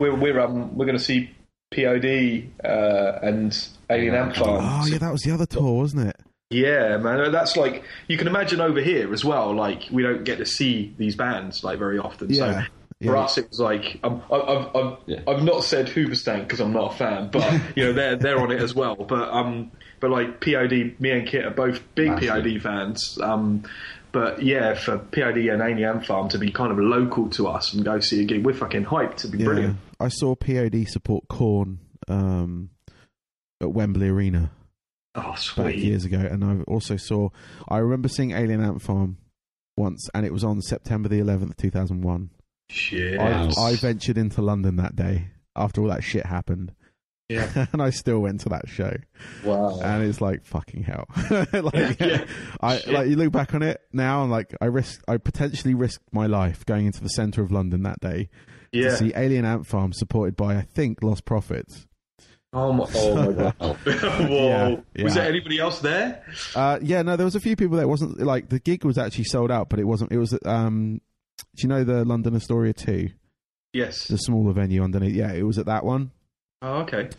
We're 0.00 0.14
we're 0.14 0.40
um 0.40 0.76
we're 0.76 0.84
going 0.86 0.98
to 0.98 1.02
see 1.04 1.30
POD 1.70 2.48
uh, 2.64 3.18
and 3.22 3.68
Alien 3.90 4.14
Ant 4.14 4.36
Farm. 4.36 4.64
oh 4.64 4.86
yeah, 4.86 4.98
that 4.98 5.12
was 5.12 5.22
the 5.22 5.32
other 5.32 5.46
tour, 5.46 5.76
wasn't 5.78 6.08
it? 6.08 6.16
Yeah, 6.50 6.96
man. 6.98 7.32
That's 7.32 7.56
like 7.56 7.82
you 8.06 8.16
can 8.16 8.28
imagine 8.28 8.60
over 8.60 8.80
here 8.80 9.12
as 9.12 9.24
well. 9.24 9.52
Like 9.54 9.84
we 9.90 10.02
don't 10.02 10.24
get 10.24 10.38
to 10.38 10.46
see 10.46 10.94
these 10.96 11.16
bands 11.16 11.64
like 11.64 11.78
very 11.78 11.98
often. 11.98 12.30
Yeah. 12.30 12.62
So 12.62 12.66
for 13.02 13.14
Yeah. 13.14 13.20
us, 13.20 13.36
it 13.38 13.48
was 13.50 13.58
like 13.60 13.98
um, 14.04 14.22
I- 14.30 14.36
I've 14.36 14.76
I've, 14.76 14.96
Yeah. 15.06 15.20
I've 15.26 15.42
not 15.42 15.64
said 15.64 15.86
Hoobastank 15.88 16.42
because 16.44 16.60
I'm 16.60 16.72
not 16.72 16.94
a 16.94 16.96
fan, 16.96 17.28
but 17.32 17.60
you 17.76 17.84
know 17.84 17.92
they're 17.92 18.16
they're 18.16 18.38
on 18.38 18.52
it 18.52 18.62
as 18.62 18.74
well. 18.74 18.94
But 18.94 19.28
um, 19.30 19.72
but 19.98 20.10
like 20.10 20.40
POD, 20.40 20.94
me 21.00 21.10
and 21.10 21.26
Kit 21.26 21.44
are 21.46 21.50
both 21.50 21.82
big 21.96 22.10
Massive. 22.10 22.28
POD 22.44 22.62
fans. 22.62 23.18
Um, 23.20 23.64
but 24.12 24.40
yeah, 24.40 24.74
for 24.74 24.98
POD 24.98 25.48
and 25.48 25.60
Alien 25.60 26.00
Farm 26.00 26.28
to 26.30 26.38
be 26.38 26.50
kind 26.52 26.70
of 26.70 26.78
local 26.78 27.28
to 27.30 27.48
us 27.48 27.74
and 27.74 27.84
go 27.84 27.98
see 28.00 28.20
a 28.22 28.24
gig, 28.24 28.46
we're 28.46 28.54
fucking 28.54 28.84
hyped. 28.84 29.16
To 29.16 29.28
be 29.28 29.42
brilliant. 29.44 29.76
I 30.00 30.08
saw 30.08 30.34
POD 30.34 30.86
support 30.88 31.28
Korn 31.28 31.78
um, 32.08 32.70
at 33.60 33.72
Wembley 33.72 34.08
Arena. 34.08 34.50
Oh, 35.14 35.30
back 35.30 35.38
sweet. 35.38 35.78
years 35.78 36.04
ago, 36.04 36.18
and 36.18 36.44
I 36.44 36.62
also 36.70 36.96
saw. 36.96 37.30
I 37.68 37.78
remember 37.78 38.08
seeing 38.08 38.32
Alien 38.32 38.62
Ant 38.62 38.82
Farm 38.82 39.16
once, 39.76 40.08
and 40.14 40.26
it 40.26 40.32
was 40.32 40.44
on 40.44 40.60
September 40.60 41.08
the 41.08 41.20
11th, 41.20 41.56
2001. 41.56 42.30
Shit. 42.68 43.18
I, 43.18 43.48
I 43.58 43.76
ventured 43.76 44.18
into 44.18 44.42
London 44.42 44.76
that 44.76 44.94
day 44.96 45.28
after 45.54 45.80
all 45.80 45.88
that 45.88 46.04
shit 46.04 46.26
happened, 46.26 46.74
Yeah. 47.30 47.66
and 47.72 47.80
I 47.80 47.88
still 47.90 48.18
went 48.18 48.40
to 48.42 48.50
that 48.50 48.68
show, 48.68 48.94
Wow. 49.42 49.80
and 49.80 50.04
it's 50.04 50.20
like 50.20 50.44
fucking 50.44 50.82
hell. 50.82 51.06
like, 51.52 51.98
Yeah. 51.98 52.26
I 52.60 52.76
Shit. 52.78 52.92
like 52.92 53.08
you 53.08 53.16
look 53.16 53.32
back 53.32 53.54
on 53.54 53.62
it 53.62 53.80
now, 53.94 54.20
and 54.22 54.30
like 54.30 54.54
I 54.60 54.66
risk, 54.66 55.02
I 55.08 55.16
potentially 55.16 55.72
risked 55.72 56.12
my 56.12 56.26
life 56.26 56.66
going 56.66 56.84
into 56.84 57.00
the 57.02 57.08
centre 57.08 57.40
of 57.42 57.50
London 57.50 57.84
that 57.84 58.00
day 58.00 58.28
Yeah. 58.76 58.90
to 58.90 58.96
see 58.96 59.12
Alien 59.16 59.44
Ant 59.44 59.66
Farm, 59.66 59.92
supported 59.92 60.36
by 60.36 60.56
I 60.56 60.62
think 60.62 61.00
Lostprophets. 61.00 61.86
Oh 62.52 62.72
my, 62.72 62.86
oh 62.94 63.14
my 63.14 63.32
god. 63.32 63.54
Whoa. 63.60 64.82
Yeah, 64.94 65.04
Was 65.04 65.14
there 65.14 65.28
anybody 65.28 65.58
else 65.58 65.80
there? 65.80 66.24
Uh, 66.54 66.78
yeah, 66.80 67.02
no, 67.02 67.16
there 67.16 67.24
was 67.26 67.34
a 67.36 67.40
few 67.40 67.54
people 67.56 67.76
there. 67.76 67.84
It 67.84 67.88
wasn't 67.88 68.18
like 68.20 68.48
the 68.48 68.60
gig 68.60 68.84
was 68.84 68.96
actually 68.98 69.24
sold 69.24 69.50
out, 69.50 69.68
but 69.68 69.78
it 69.78 69.84
wasn't. 69.84 70.12
It 70.12 70.18
was 70.18 70.38
um, 70.46 71.00
do 71.54 71.62
you 71.62 71.68
know 71.68 71.84
the 71.84 72.04
London 72.04 72.34
Astoria 72.34 72.72
two, 72.72 73.10
Yes. 73.72 74.06
the 74.08 74.16
smaller 74.16 74.52
venue 74.52 74.82
underneath? 74.82 75.14
Yeah, 75.14 75.32
it 75.32 75.42
was 75.42 75.58
at 75.58 75.66
that 75.66 75.84
one, 75.84 76.12
Oh, 76.62 76.76
okay. 76.82 77.10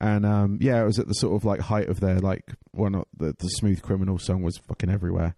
and 0.00 0.26
um, 0.26 0.58
yeah, 0.60 0.82
it 0.82 0.84
was 0.84 0.98
at 0.98 1.06
the 1.08 1.14
sort 1.14 1.36
of 1.36 1.44
like 1.46 1.60
height 1.60 1.88
of 1.88 2.00
their 2.00 2.18
like 2.18 2.44
one 2.72 2.94
of 2.94 3.04
the 3.16 3.34
the 3.38 3.48
Smooth 3.48 3.80
Criminal 3.82 4.18
song 4.18 4.42
was 4.42 4.58
fucking 4.58 4.90
everywhere. 4.90 5.34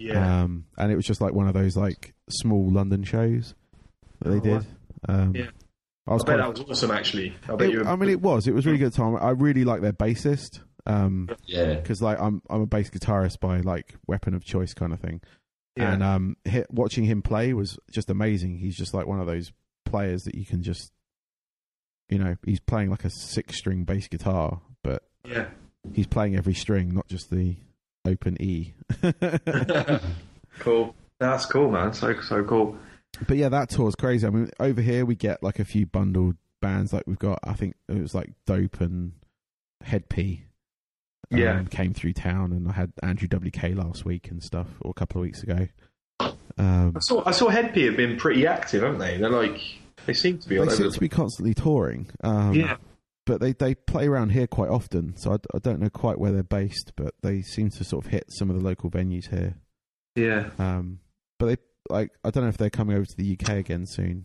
Yeah. 0.00 0.42
Um, 0.42 0.64
and 0.76 0.90
it 0.90 0.96
was 0.96 1.04
just 1.06 1.20
like 1.20 1.32
one 1.32 1.46
of 1.48 1.54
those 1.54 1.76
like 1.76 2.12
small 2.28 2.70
London 2.72 3.04
shows 3.04 3.54
that 4.20 4.30
they 4.30 4.50
Oh, 4.50 4.54
wow. 4.56 4.62
Did. 5.06 5.12
Um, 5.14 5.34
Yeah. 5.34 5.46
I 6.08 6.12
was 6.14 6.22
I 6.22 6.26
bet 6.26 6.36
quite- 6.40 6.54
that 6.54 6.60
was 6.66 6.70
awesome, 6.70 6.90
actually. 6.92 7.34
I 7.48 7.56
bet 7.56 7.68
it- 7.68 7.72
you. 7.72 7.84
I 7.84 7.96
mean, 7.96 8.10
it 8.10 8.20
was. 8.20 8.46
It 8.46 8.54
was 8.54 8.64
really 8.66 8.78
good 8.78 8.92
time. 8.92 9.16
I 9.16 9.30
really 9.30 9.64
like 9.64 9.80
their 9.80 9.92
bassist. 9.92 10.60
Um, 10.86 11.28
Yeah. 11.46 11.74
because 11.74 12.00
like 12.00 12.20
I'm 12.20 12.42
I'm 12.48 12.60
a 12.60 12.66
bass 12.66 12.90
guitarist 12.90 13.40
by 13.40 13.58
like 13.60 13.96
weapon 14.06 14.34
of 14.34 14.44
choice 14.44 14.72
kind 14.72 14.92
of 14.92 15.00
thing. 15.00 15.20
yeah. 15.76 15.92
And 15.92 16.02
um, 16.02 16.36
hit, 16.44 16.66
watching 16.70 17.04
him 17.04 17.22
play 17.22 17.52
was 17.54 17.76
just 17.90 18.08
amazing. 18.08 18.58
He's 18.58 18.76
just 18.76 18.94
like 18.94 19.06
one 19.06 19.18
of 19.20 19.26
those 19.26 19.52
players 19.84 20.22
that 20.24 20.34
you 20.36 20.44
can 20.46 20.62
just, 20.62 20.92
you 22.08 22.18
know, 22.20 22.36
he's 22.44 22.60
playing 22.60 22.90
like 22.90 23.04
a 23.04 23.10
six 23.10 23.56
string 23.58 23.82
bass 23.84 24.06
guitar, 24.06 24.60
but 24.84 25.02
yeah. 25.24 25.48
he's 25.92 26.06
playing 26.06 26.36
every 26.36 26.54
string, 26.54 26.94
not 26.94 27.08
just 27.08 27.30
the 27.30 27.56
open 28.04 28.40
E. 28.40 28.74
cool. 30.60 30.94
That's 31.18 31.46
cool, 31.46 31.70
man. 31.70 31.92
So 31.92 32.20
so 32.20 32.44
cool. 32.44 32.76
But 33.26 33.36
yeah, 33.36 33.48
that 33.50 33.70
tour's 33.70 33.94
crazy. 33.94 34.26
I 34.26 34.30
mean, 34.30 34.50
over 34.60 34.80
here 34.80 35.04
we 35.06 35.14
get 35.14 35.42
like 35.42 35.58
a 35.58 35.64
few 35.64 35.86
bundled 35.86 36.36
bands. 36.60 36.92
Like 36.92 37.04
we've 37.06 37.18
got, 37.18 37.38
I 37.44 37.54
think 37.54 37.74
it 37.88 38.00
was 38.00 38.14
like 38.14 38.30
Dope 38.46 38.80
and 38.80 39.12
Head 39.82 40.08
P. 40.08 40.44
um, 41.32 41.38
Yeah. 41.38 41.62
came 41.70 41.94
through 41.94 42.12
town, 42.14 42.52
and 42.52 42.68
I 42.68 42.72
had 42.72 42.92
Andrew 43.02 43.28
WK 43.28 43.74
last 43.74 44.04
week 44.04 44.30
and 44.30 44.42
stuff, 44.42 44.68
or 44.80 44.90
a 44.90 44.94
couple 44.94 45.20
of 45.20 45.22
weeks 45.22 45.42
ago. 45.42 45.68
Um, 46.58 46.92
I 46.96 47.00
saw 47.00 47.22
I 47.26 47.32
saw 47.32 47.48
Hed 47.48 47.74
PE 47.74 47.86
have 47.86 47.96
been 47.96 48.16
pretty 48.16 48.46
active, 48.46 48.82
haven't 48.82 48.98
they? 48.98 49.18
They're 49.18 49.28
like 49.28 49.60
they 50.06 50.14
seem 50.14 50.38
to 50.38 50.48
be 50.48 50.58
all 50.58 50.64
they 50.66 50.72
over. 50.72 50.82
seem 50.84 50.92
to 50.92 51.00
be 51.00 51.08
constantly 51.08 51.52
touring. 51.54 52.08
Um, 52.22 52.54
Yeah. 52.54 52.76
but 53.26 53.40
they, 53.40 53.52
they 53.52 53.74
play 53.74 54.06
around 54.06 54.30
here 54.30 54.46
quite 54.46 54.70
often, 54.70 55.16
so 55.16 55.32
I, 55.32 55.36
I 55.54 55.58
don't 55.58 55.80
know 55.80 55.90
quite 55.90 56.18
where 56.18 56.32
they're 56.32 56.42
based, 56.44 56.92
but 56.96 57.14
they 57.22 57.42
seem 57.42 57.70
to 57.70 57.84
sort 57.84 58.04
of 58.06 58.10
hit 58.12 58.24
some 58.28 58.48
of 58.50 58.56
the 58.56 58.62
local 58.62 58.90
venues 58.90 59.28
here. 59.30 59.56
Yeah. 60.14 60.50
Um, 60.58 61.00
but 61.38 61.46
they 61.46 61.56
like 61.90 62.10
I 62.24 62.30
don't 62.30 62.42
know 62.44 62.48
if 62.48 62.56
they're 62.56 62.70
coming 62.70 62.96
over 62.96 63.04
to 63.06 63.16
the 63.16 63.36
UK 63.40 63.50
again 63.56 63.86
soon. 63.86 64.24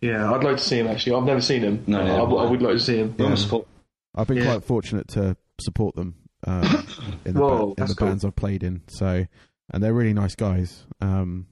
Yeah, 0.00 0.32
I'd 0.32 0.44
like 0.44 0.56
to 0.58 0.62
see 0.62 0.78
him 0.78 0.86
actually. 0.86 1.16
I've 1.16 1.24
never 1.24 1.40
seen 1.40 1.62
him. 1.62 1.82
No, 1.86 1.98
I, 2.00 2.02
neither 2.04 2.12
I 2.14 2.18
have 2.20 2.28
w- 2.28 2.42
I 2.42 2.46
I. 2.46 2.50
would 2.50 2.62
like 2.62 2.74
to 2.74 2.80
see 2.80 2.96
him. 2.98 3.14
Yeah. 3.18 3.34
support. 3.36 3.66
I've 4.14 4.26
been 4.26 4.36
Yeah. 4.38 4.44
quite 4.52 4.64
fortunate 4.64 5.08
to 5.08 5.36
support 5.60 5.94
them 5.96 6.14
um, 6.46 6.62
in 7.24 7.34
the, 7.34 7.40
Whoa, 7.40 7.74
ba- 7.74 7.82
in 7.82 7.88
the 7.88 7.94
cool. 7.94 8.08
bands 8.08 8.24
I've 8.24 8.36
played 8.36 8.62
in. 8.62 8.82
So, 8.88 9.26
and 9.72 9.82
they're 9.82 9.94
really 9.94 10.12
nice 10.12 10.34
guys. 10.34 10.84
Um, 11.00 11.46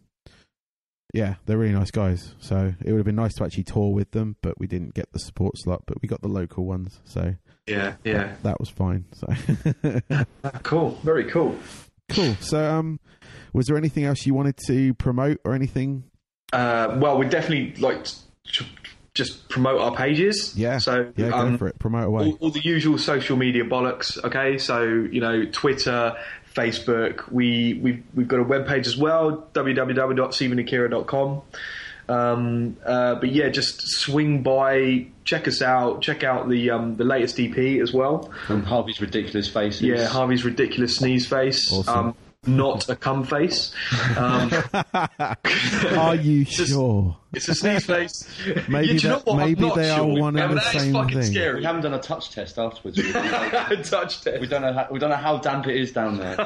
yeah, 1.15 1.35
they're 1.47 1.59
really 1.59 1.75
nice 1.75 1.91
guys. 1.91 2.35
So 2.41 2.75
it 2.85 2.91
would 2.93 2.99
have 2.99 3.07
been 3.07 3.17
nice 3.17 3.35
to 3.35 3.45
actually 3.45 3.65
tour 3.65 3.93
with 3.93 4.11
them, 4.13 4.37
but 4.43 4.59
we 4.59 4.67
didn't 4.67 4.95
get 4.95 5.11
the 5.13 5.19
support 5.19 5.55
slot. 5.59 5.83
But 5.87 6.01
we 6.03 6.09
got 6.09 6.21
the 6.23 6.29
local 6.29 6.65
ones, 6.65 7.01
so 7.05 7.35
Yeah, 7.67 7.95
yeah. 8.05 8.35
that 8.43 8.61
was 8.61 8.69
fine. 8.69 9.07
So 9.15 9.27
Cool. 10.63 10.91
Very 11.03 11.25
cool. 11.25 11.57
Cool. 12.13 12.35
So, 12.41 12.71
um, 12.71 13.01
was 13.53 13.67
there 13.67 13.77
anything 13.77 14.05
else 14.05 14.25
you 14.27 14.35
wanted 14.35 14.57
to 14.69 14.95
promote 14.95 15.41
or 15.45 15.55
anything? 15.55 16.05
Uh, 16.53 16.97
well, 17.01 17.19
we 17.19 17.27
definitely 17.27 17.75
like 17.81 18.05
to 18.05 18.65
just 19.15 19.49
promote 19.49 19.81
our 19.81 19.95
pages. 19.95 20.57
Yeah, 20.57 20.79
So 20.79 21.13
Yeah, 21.17 21.31
go 21.31 21.37
um, 21.37 21.59
for 21.59 21.69
it. 21.69 21.79
Promote 21.79 22.05
away. 22.05 22.25
all, 22.25 22.39
all 22.41 22.51
the 22.51 22.63
usual 22.63 22.99
social 22.99 23.37
media 23.37 23.65
bollocks. 23.65 24.23
Okay, 24.25 24.59
so 24.59 24.83
you 24.83 25.21
know 25.21 25.45
Twitter, 25.47 26.17
Facebook. 26.55 27.31
We 27.31 27.75
we've 27.83 28.03
we've 28.15 28.29
got 28.29 28.41
a 28.41 28.45
webpage 28.45 28.87
as 28.87 28.97
well. 28.97 29.49
www.seethingakira.com. 29.55 31.43
Um, 32.13 32.77
uh, 32.85 33.15
but 33.17 33.31
yeah, 33.33 33.49
just 33.49 33.81
swing 33.81 34.43
by, 34.43 35.07
check 35.25 35.47
us 35.49 35.63
out, 35.63 36.03
check 36.03 36.23
out 36.25 36.49
the 36.49 36.71
um, 36.71 36.97
the 36.97 37.05
latest 37.05 37.39
EP 37.41 37.81
as 37.81 37.93
well. 37.93 38.31
And 38.49 38.65
Harvey's 38.65 39.01
ridiculous 39.01 39.49
faces. 39.49 39.83
Yeah, 39.83 40.07
Harvey's 40.07 40.45
ridiculous 40.45 40.97
sneeze 40.97 41.27
face. 41.27 41.73
Awesome. 41.73 42.09
Um, 42.09 42.15
not 42.45 42.89
a 42.89 42.97
cum 42.97 43.23
face. 43.25 43.73
Um, 44.17 44.51
Are 45.97 46.17
you 46.17 46.45
Just- 46.45 46.71
sure? 46.73 47.17
it's 47.33 47.49
a 47.49 47.55
sneeze 47.55 47.87
face. 47.87 48.29
Maybe 48.69 48.89
Yeah, 48.89 48.93
do 48.95 48.95
you 48.95 49.09
know 49.11 49.17
that- 49.19 49.27
what? 49.27 49.37
Maybe 49.37 49.61
not 49.61 49.75
they 49.77 49.91
are 49.91 49.99
sure. 49.99 50.21
one 50.21 50.35
Yeah, 50.37 50.45
and 50.47 50.55
but 50.55 50.65
the 50.65 50.71
that 50.71 50.75
is 50.75 50.83
same 50.83 50.93
fucking 50.93 51.23
thing. 51.23 51.55
We 51.57 51.65
haven't 51.65 51.83
done 51.83 51.95
a 51.95 52.01
touch 52.01 52.31
test 52.33 52.59
afterwards. 52.59 52.99
We 52.99 53.13
don't, 53.13 54.41
we 54.41 54.47
don't 54.49 54.63
know. 54.63 54.73
How, 54.73 54.89
we 54.91 54.99
don't 54.99 55.11
know 55.11 55.17
how 55.17 55.39
damp 55.39 55.69
it 55.69 55.77
is 55.77 55.93
down 55.93 56.19
there. 56.19 56.37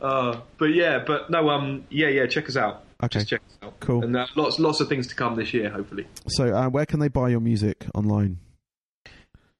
Uh, 0.00 0.40
but 0.56 0.66
yeah, 0.66 1.02
but 1.04 1.30
no, 1.30 1.50
um, 1.50 1.84
yeah, 1.90 2.08
yeah, 2.08 2.26
check 2.26 2.48
us 2.48 2.56
out. 2.56 2.84
Okay. 3.02 3.18
Just 3.20 3.28
check 3.28 3.40
us 3.48 3.58
out. 3.66 3.80
Cool. 3.80 4.04
And 4.04 4.16
uh, 4.16 4.26
lots, 4.36 4.58
lots 4.58 4.80
of 4.80 4.88
things 4.88 5.06
to 5.08 5.14
come 5.14 5.36
this 5.36 5.52
year, 5.54 5.70
hopefully. 5.70 6.06
So, 6.28 6.54
uh, 6.54 6.68
where 6.68 6.86
can 6.86 7.00
they 7.00 7.08
buy 7.08 7.28
your 7.30 7.40
music 7.40 7.86
online? 7.94 8.38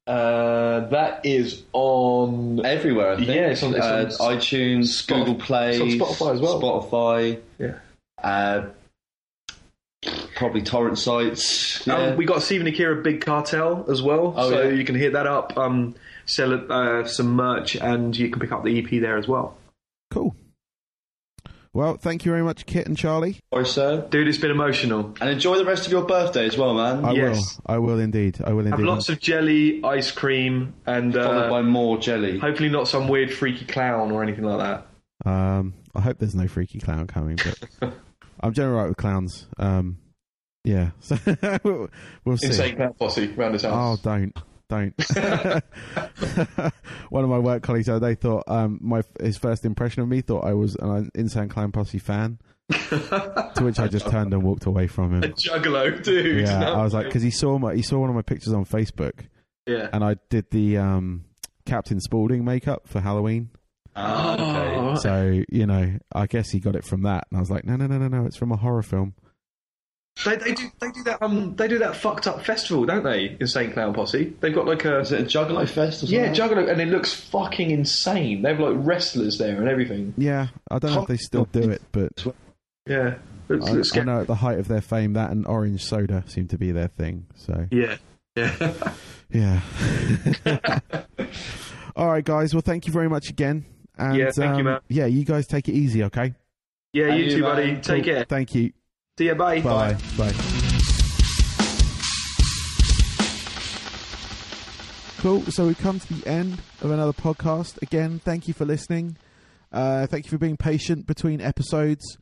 Uh, 0.07 0.89
that 0.89 1.25
is 1.25 1.63
on. 1.73 2.65
Everywhere, 2.65 3.13
I 3.13 3.17
think. 3.17 3.29
Yeah, 3.29 3.49
it's 3.49 3.63
on- 3.63 3.75
it's 3.75 4.19
on 4.21 4.33
uh, 4.33 4.37
iTunes, 4.37 4.87
Spot- 4.87 5.19
Google 5.19 5.35
Play, 5.37 5.77
it's 5.81 5.81
on 6.03 6.09
Spotify 6.09 6.35
as 6.35 6.41
well. 6.41 6.61
Spotify, 6.61 7.41
Yeah. 7.59 7.75
uh, 8.23 8.67
probably 10.35 10.63
torrent 10.63 10.99
sites. 10.99 11.87
Yeah. 11.87 11.97
Um, 11.97 12.17
we 12.17 12.25
got 12.25 12.43
Seething 12.43 12.67
Akira 12.67 13.03
Big 13.03 13.21
Cartel 13.21 13.85
as 13.91 14.03
well, 14.03 14.35
Oh, 14.37 14.51
so 14.51 14.63
yeah. 14.63 14.71
you 14.71 14.85
can 14.85 14.95
hit 14.97 15.13
that 15.13 15.27
up. 15.27 15.57
Um, 15.57 15.95
sell 16.27 16.53
uh, 16.73 17.05
some 17.05 17.33
merch, 17.37 17.77
and 17.77 18.17
you 18.17 18.31
can 18.31 18.41
pick 18.41 18.53
up 18.53 18.65
the 18.65 18.79
EP 18.79 19.01
there 19.01 19.17
as 19.17 19.29
well. 19.29 19.57
Cool. 21.73 21.83
Well, 21.83 21.97
thank 21.97 22.25
you 22.25 22.33
very 22.33 22.43
much, 22.43 22.67
Kit 22.67 22.87
and 22.87 22.97
Charlie. 22.97 23.39
Sorry, 23.53 23.67
sir. 23.67 24.07
Dude, 24.11 24.27
it's 24.29 24.39
been 24.39 24.51
emotional. 24.51 25.15
And 25.21 25.31
enjoy 25.31 25.57
the 25.57 25.65
rest 25.65 25.87
of 25.87 25.93
your 25.93 26.05
birthday 26.05 26.47
as 26.47 26.57
well, 26.59 26.75
man. 26.75 27.05
I 27.05 27.13
Yes. 27.13 27.59
will. 27.67 27.75
I 27.75 27.79
will 27.79 28.01
indeed. 28.01 28.39
I 28.45 28.53
will 28.53 28.65
Have 28.65 28.75
indeed. 28.79 28.87
lots 28.91 29.09
of 29.09 29.21
jelly, 29.21 29.83
ice 29.85 30.11
cream, 30.11 30.75
and 30.87 31.15
Followed 31.15 31.47
uh, 31.47 31.51
by 31.51 31.63
more 31.63 31.99
jelly. 31.99 32.39
hopefully 32.39 32.69
not 32.71 32.89
some 32.89 33.09
weird 33.09 33.33
freaky 33.33 33.65
clown 33.67 34.11
or 34.11 34.23
anything 34.23 34.45
like 34.45 34.59
that. 34.59 34.87
Um, 35.31 35.75
I 35.95 36.01
hope 36.01 36.19
there's 36.19 36.35
no 36.35 36.49
freaky 36.49 36.79
clown 36.81 37.07
coming, 37.07 37.37
but 37.81 37.93
I'm 38.41 38.53
generally 38.53 38.77
right 38.81 38.89
with 38.89 38.97
clowns. 38.97 39.47
Um, 39.59 39.99
yeah, 40.65 40.91
so 41.01 41.17
we'll 41.65 41.89
we'll 42.25 42.37
see. 42.37 42.47
Insane 42.49 42.77
clown 42.77 42.95
posse 42.95 43.29
round 43.29 43.53
his 43.55 43.63
house. 43.63 44.01
Oh, 44.01 44.03
don't, 44.03 44.37
don't. 44.71 44.95
One 47.11 47.25
of 47.25 47.31
my 47.31 47.39
work 47.39 47.63
colleagues 47.63 47.87
the 47.87 47.97
other 47.97 48.09
day 48.09 48.15
thought 48.15 48.45
um, 48.47 48.79
my 48.81 49.03
his 49.21 49.37
first 49.37 49.65
impression 49.65 50.03
of 50.03 50.09
me 50.09 50.21
thought 50.21 50.45
I 50.45 50.55
was 50.55 50.77
an 50.77 51.11
Insane 51.15 51.49
Clown 51.49 51.73
Posse 51.73 51.99
fan, 51.99 52.39
to 52.71 53.61
which 53.61 53.79
I 53.79 53.89
just 53.89 54.09
turned 54.09 54.33
and 54.33 54.43
walked 54.43 54.67
away 54.67 54.87
from 54.87 55.15
him. 55.15 55.25
A 55.25 55.29
juggalo, 55.35 56.03
dude. 56.03 56.47
Yeah, 56.47 56.61
No. 56.61 56.75
I 56.75 56.83
was 56.85 56.95
like, 56.95 57.07
because 57.07 57.23
he 57.23 57.31
saw 57.31 57.59
my 57.59 57.75
he 57.75 57.83
saw 57.83 57.99
one 57.99 58.09
of 58.09 58.17
my 58.17 58.23
pictures 58.23 58.53
on 58.53 58.65
Facebook, 58.65 59.27
yeah. 59.67 59.89
and 59.93 60.05
I 60.05 60.17
did 60.29 60.51
the 60.51 60.79
um, 60.79 61.25
Captain 61.67 62.01
Spaulding 62.01 62.45
makeup 62.45 62.87
for 62.87 63.01
Halloween. 63.01 63.51
Ah, 63.97 64.35
okay. 64.35 64.77
Oh, 64.77 64.95
So 64.95 65.43
you 65.51 65.67
know, 65.67 65.99
I 66.13 66.27
guess 66.27 66.51
he 66.51 66.61
got 66.61 66.77
it 66.77 66.85
from 66.85 67.03
that, 67.03 67.27
and 67.31 67.37
I 67.37 67.41
was 67.41 67.51
like, 67.51 67.65
no, 67.65 67.77
no, 67.77 67.87
no, 67.87 67.99
no, 67.99 68.09
no, 68.09 68.25
it's 68.25 68.37
from 68.37 68.53
a 68.53 68.57
horror 68.57 68.83
film. 68.83 69.15
They, 70.25 70.37
they 70.37 70.53
do 70.55 70.65
they 70.81 70.91
do 70.91 71.03
that 71.05 71.23
um 71.23 71.55
they 71.57 71.67
do 71.69 71.79
that 71.79 71.97
fucked 71.97 72.27
up 72.27 72.45
festival, 72.45 72.85
don't 72.85 73.05
they? 73.05 73.37
Insane 73.41 73.73
Clown 73.73 73.95
Posse. 73.95 74.35
They've 74.41 74.55
got 74.55 74.67
like 74.67 74.85
a 74.85 75.01
Is 75.01 75.13
it 75.13 75.21
a 75.21 75.25
Juggalo 75.25 75.69
Fest 75.69 76.03
or 76.03 76.07
something? 76.07 76.19
yeah 76.19 76.31
juggalo, 76.33 76.71
and 76.71 76.81
it 76.81 76.89
looks 76.89 77.13
fucking 77.15 77.71
insane. 77.71 78.43
They 78.43 78.51
have 78.51 78.61
like 78.61 78.75
wrestlers 78.77 79.39
there 79.39 79.57
and 79.59 79.69
everything. 79.69 80.13
Yeah, 80.17 80.49
I 80.71 80.79
don't 80.79 80.93
know 80.95 81.03
if 81.03 81.09
they 81.09 81.17
still 81.17 81.47
do 81.47 81.71
it, 81.71 81.83
but 81.93 82.13
Yeah, 82.87 83.15
looks, 83.49 83.67
I, 83.67 83.73
looks 83.73 83.97
I 83.97 84.03
know 84.03 84.21
at 84.21 84.27
the 84.27 84.35
height 84.37 84.59
of 84.59 84.69
their 84.69 84.81
fame, 84.81 85.15
that 85.15 85.31
and 85.31 85.47
orange 85.47 85.83
soda 85.85 86.25
seem 86.27 86.49
to 86.49 86.59
be 86.59 86.71
their 86.73 86.89
thing. 86.89 87.27
So 87.37 87.67
Yeah, 87.71 87.97
yeah. 88.37 88.93
yeah. 89.31 89.61
All 91.97 92.09
right, 92.09 92.25
guys. 92.25 92.55
Well, 92.55 92.63
thank 92.63 92.87
you 92.87 92.93
very 92.93 93.09
much 93.09 93.31
again. 93.31 93.65
And, 93.99 94.17
Yeah, 94.17 94.31
thank 94.31 94.53
you, 94.55 94.61
um, 94.61 94.65
man. 94.65 94.81
Yeah, 94.89 95.07
you 95.07 95.25
guys 95.25 95.47
take 95.47 95.69
it 95.69 95.73
easy, 95.73 96.05
okay? 96.05 96.35
yeah, 96.93 97.15
you 97.15 97.25
you, 97.25 97.31
too, 97.37 97.43
buddy. 97.43 97.75
Take 97.77 98.05
Cool. 98.05 98.15
care. 98.15 98.25
Thank 98.25 98.55
you. 98.55 98.73
See 99.21 99.27
you. 99.27 99.35
Bye. 99.35 99.61
Bye. 99.61 99.93
Bye. 100.17 100.33
Cool. 105.19 105.43
So 105.51 105.67
we've 105.67 105.79
come 105.79 106.01
to 106.01 106.15
the 106.15 106.27
end 106.27 106.63
of 106.81 106.91
another 106.91 107.13
podcast. 107.13 107.83
Again, 107.83 108.19
thank 108.25 108.49
you 108.49 108.55
for 108.55 108.65
listening. 108.65 109.19
Uh, 109.71 110.07
thank 110.07 110.25
you 110.25 110.31
for 110.31 110.39
being 110.39 110.57
patient 110.57 111.07
between 111.07 111.43
episodes. 111.43 112.17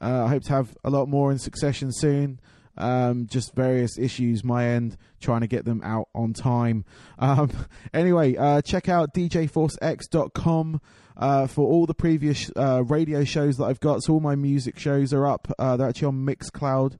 Uh, 0.00 0.24
I 0.24 0.28
hope 0.28 0.44
to 0.44 0.52
have 0.54 0.74
a 0.84 0.88
lot 0.88 1.06
more 1.06 1.30
in 1.30 1.38
succession 1.38 1.92
soon. 1.92 2.40
Um, 2.78 3.26
just 3.26 3.54
various 3.54 3.98
issues 3.98 4.44
my 4.44 4.66
end, 4.66 4.96
trying 5.20 5.40
to 5.40 5.46
get 5.46 5.64
them 5.64 5.82
out 5.84 6.08
on 6.14 6.32
time. 6.32 6.84
Um, 7.18 7.50
anyway, 7.92 8.36
uh, 8.36 8.62
check 8.62 8.88
out 8.88 9.12
djforcex.com 9.14 10.80
uh, 11.16 11.46
for 11.48 11.66
all 11.66 11.86
the 11.86 11.94
previous 11.94 12.50
uh, 12.56 12.84
radio 12.84 13.24
shows 13.24 13.56
that 13.56 13.64
I've 13.64 13.80
got. 13.80 14.02
So 14.02 14.14
all 14.14 14.20
my 14.20 14.36
music 14.36 14.78
shows 14.78 15.12
are 15.12 15.26
up. 15.26 15.52
Uh, 15.58 15.76
they're 15.76 15.88
actually 15.88 16.08
on 16.08 16.24
Mixcloud. 16.24 16.96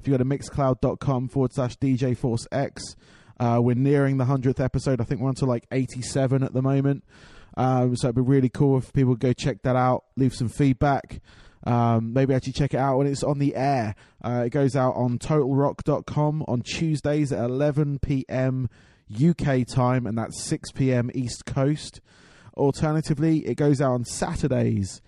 If 0.00 0.08
you 0.08 0.14
go 0.14 0.18
to 0.18 0.24
mixcloud.com 0.24 1.28
forward 1.28 1.52
slash 1.52 1.76
djforcex, 1.76 2.96
uh, 3.38 3.58
we're 3.60 3.74
nearing 3.74 4.16
the 4.16 4.24
100th 4.24 4.58
episode. 4.58 5.00
I 5.00 5.04
think 5.04 5.20
we're 5.20 5.28
on 5.28 5.34
to 5.36 5.46
like 5.46 5.66
87 5.70 6.42
at 6.42 6.52
the 6.54 6.62
moment. 6.62 7.04
Um, 7.56 7.96
so 7.96 8.08
it'd 8.08 8.16
be 8.16 8.22
really 8.22 8.48
cool 8.48 8.78
if 8.78 8.92
people 8.92 9.14
go 9.14 9.32
check 9.32 9.62
that 9.62 9.76
out, 9.76 10.04
leave 10.16 10.34
some 10.34 10.48
feedback. 10.48 11.20
Um, 11.64 12.12
maybe 12.12 12.34
actually 12.34 12.54
check 12.54 12.74
it 12.74 12.78
out 12.78 12.98
when 12.98 13.06
it's 13.06 13.22
on 13.22 13.38
the 13.38 13.54
air. 13.54 13.94
Uh, 14.24 14.44
it 14.46 14.50
goes 14.50 14.76
out 14.76 14.94
on 14.94 15.18
totalrock.com 15.18 16.44
on 16.48 16.62
Tuesdays 16.62 17.32
at 17.32 17.44
11 17.44 17.98
p.m. 18.00 18.68
UK 19.14 19.66
time, 19.66 20.06
and 20.06 20.16
that's 20.16 20.42
6 20.44 20.72
p.m. 20.72 21.10
East 21.14 21.44
Coast. 21.44 22.00
Alternatively, 22.56 23.46
it 23.46 23.56
goes 23.56 23.80
out 23.80 23.92
on 23.92 24.04
Saturdays 24.04 25.02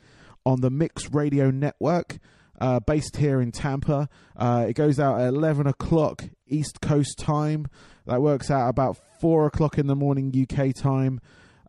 on 0.44 0.60
the 0.60 0.70
Mix 0.70 1.10
Radio 1.12 1.50
Network, 1.50 2.18
uh, 2.60 2.80
based 2.80 3.16
here 3.16 3.40
in 3.40 3.52
Tampa. 3.52 4.08
Uh, 4.36 4.66
it 4.68 4.74
goes 4.74 4.98
out 4.98 5.20
at 5.20 5.28
11 5.28 5.66
o'clock 5.66 6.24
East 6.46 6.80
Coast 6.80 7.18
time. 7.18 7.66
That 8.06 8.20
works 8.20 8.50
out 8.50 8.68
about 8.68 8.96
4 9.20 9.46
o'clock 9.46 9.78
in 9.78 9.86
the 9.86 9.96
morning 9.96 10.32
UK 10.34 10.74
time. 10.74 11.20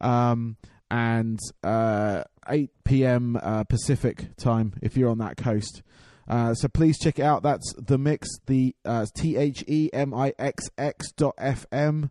Um, 0.01 0.57
and 0.89 1.39
uh, 1.63 2.23
8 2.49 2.69
p.m. 2.83 3.39
Uh, 3.41 3.63
Pacific 3.63 4.35
time 4.37 4.73
if 4.81 4.97
you're 4.97 5.09
on 5.09 5.17
that 5.19 5.37
coast. 5.37 5.81
Uh, 6.27 6.53
so 6.53 6.67
please 6.67 6.97
check 6.99 7.19
it 7.19 7.23
out. 7.23 7.43
That's 7.43 7.73
the 7.77 7.97
mix, 7.97 8.27
the 8.45 8.75
uh, 8.85 9.05
T 9.13 9.35
H 9.35 9.63
E 9.67 9.89
M 9.91 10.13
I 10.13 10.33
X 10.39 10.69
X 10.77 11.11
dot 11.11 11.35
FM. 11.37 12.09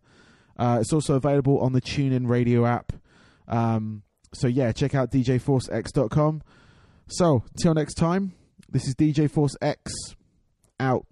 Uh, 0.57 0.79
it's 0.81 0.93
also 0.93 1.15
available 1.15 1.59
on 1.61 1.73
the 1.73 1.81
TuneIn 1.81 2.29
Radio 2.29 2.67
app. 2.67 2.93
Um, 3.49 4.03
so 4.35 4.47
yeah, 4.47 4.73
check 4.73 4.95
out 4.95 5.11
djforcex.com. 5.11 6.43
So 7.09 7.45
till 7.61 7.75
next 7.75 7.95
time, 7.95 8.35
this 8.69 8.87
is 8.87 8.95
DJ 8.95 9.31
Force 9.31 9.57
X 9.61 9.93
out. 10.79 11.11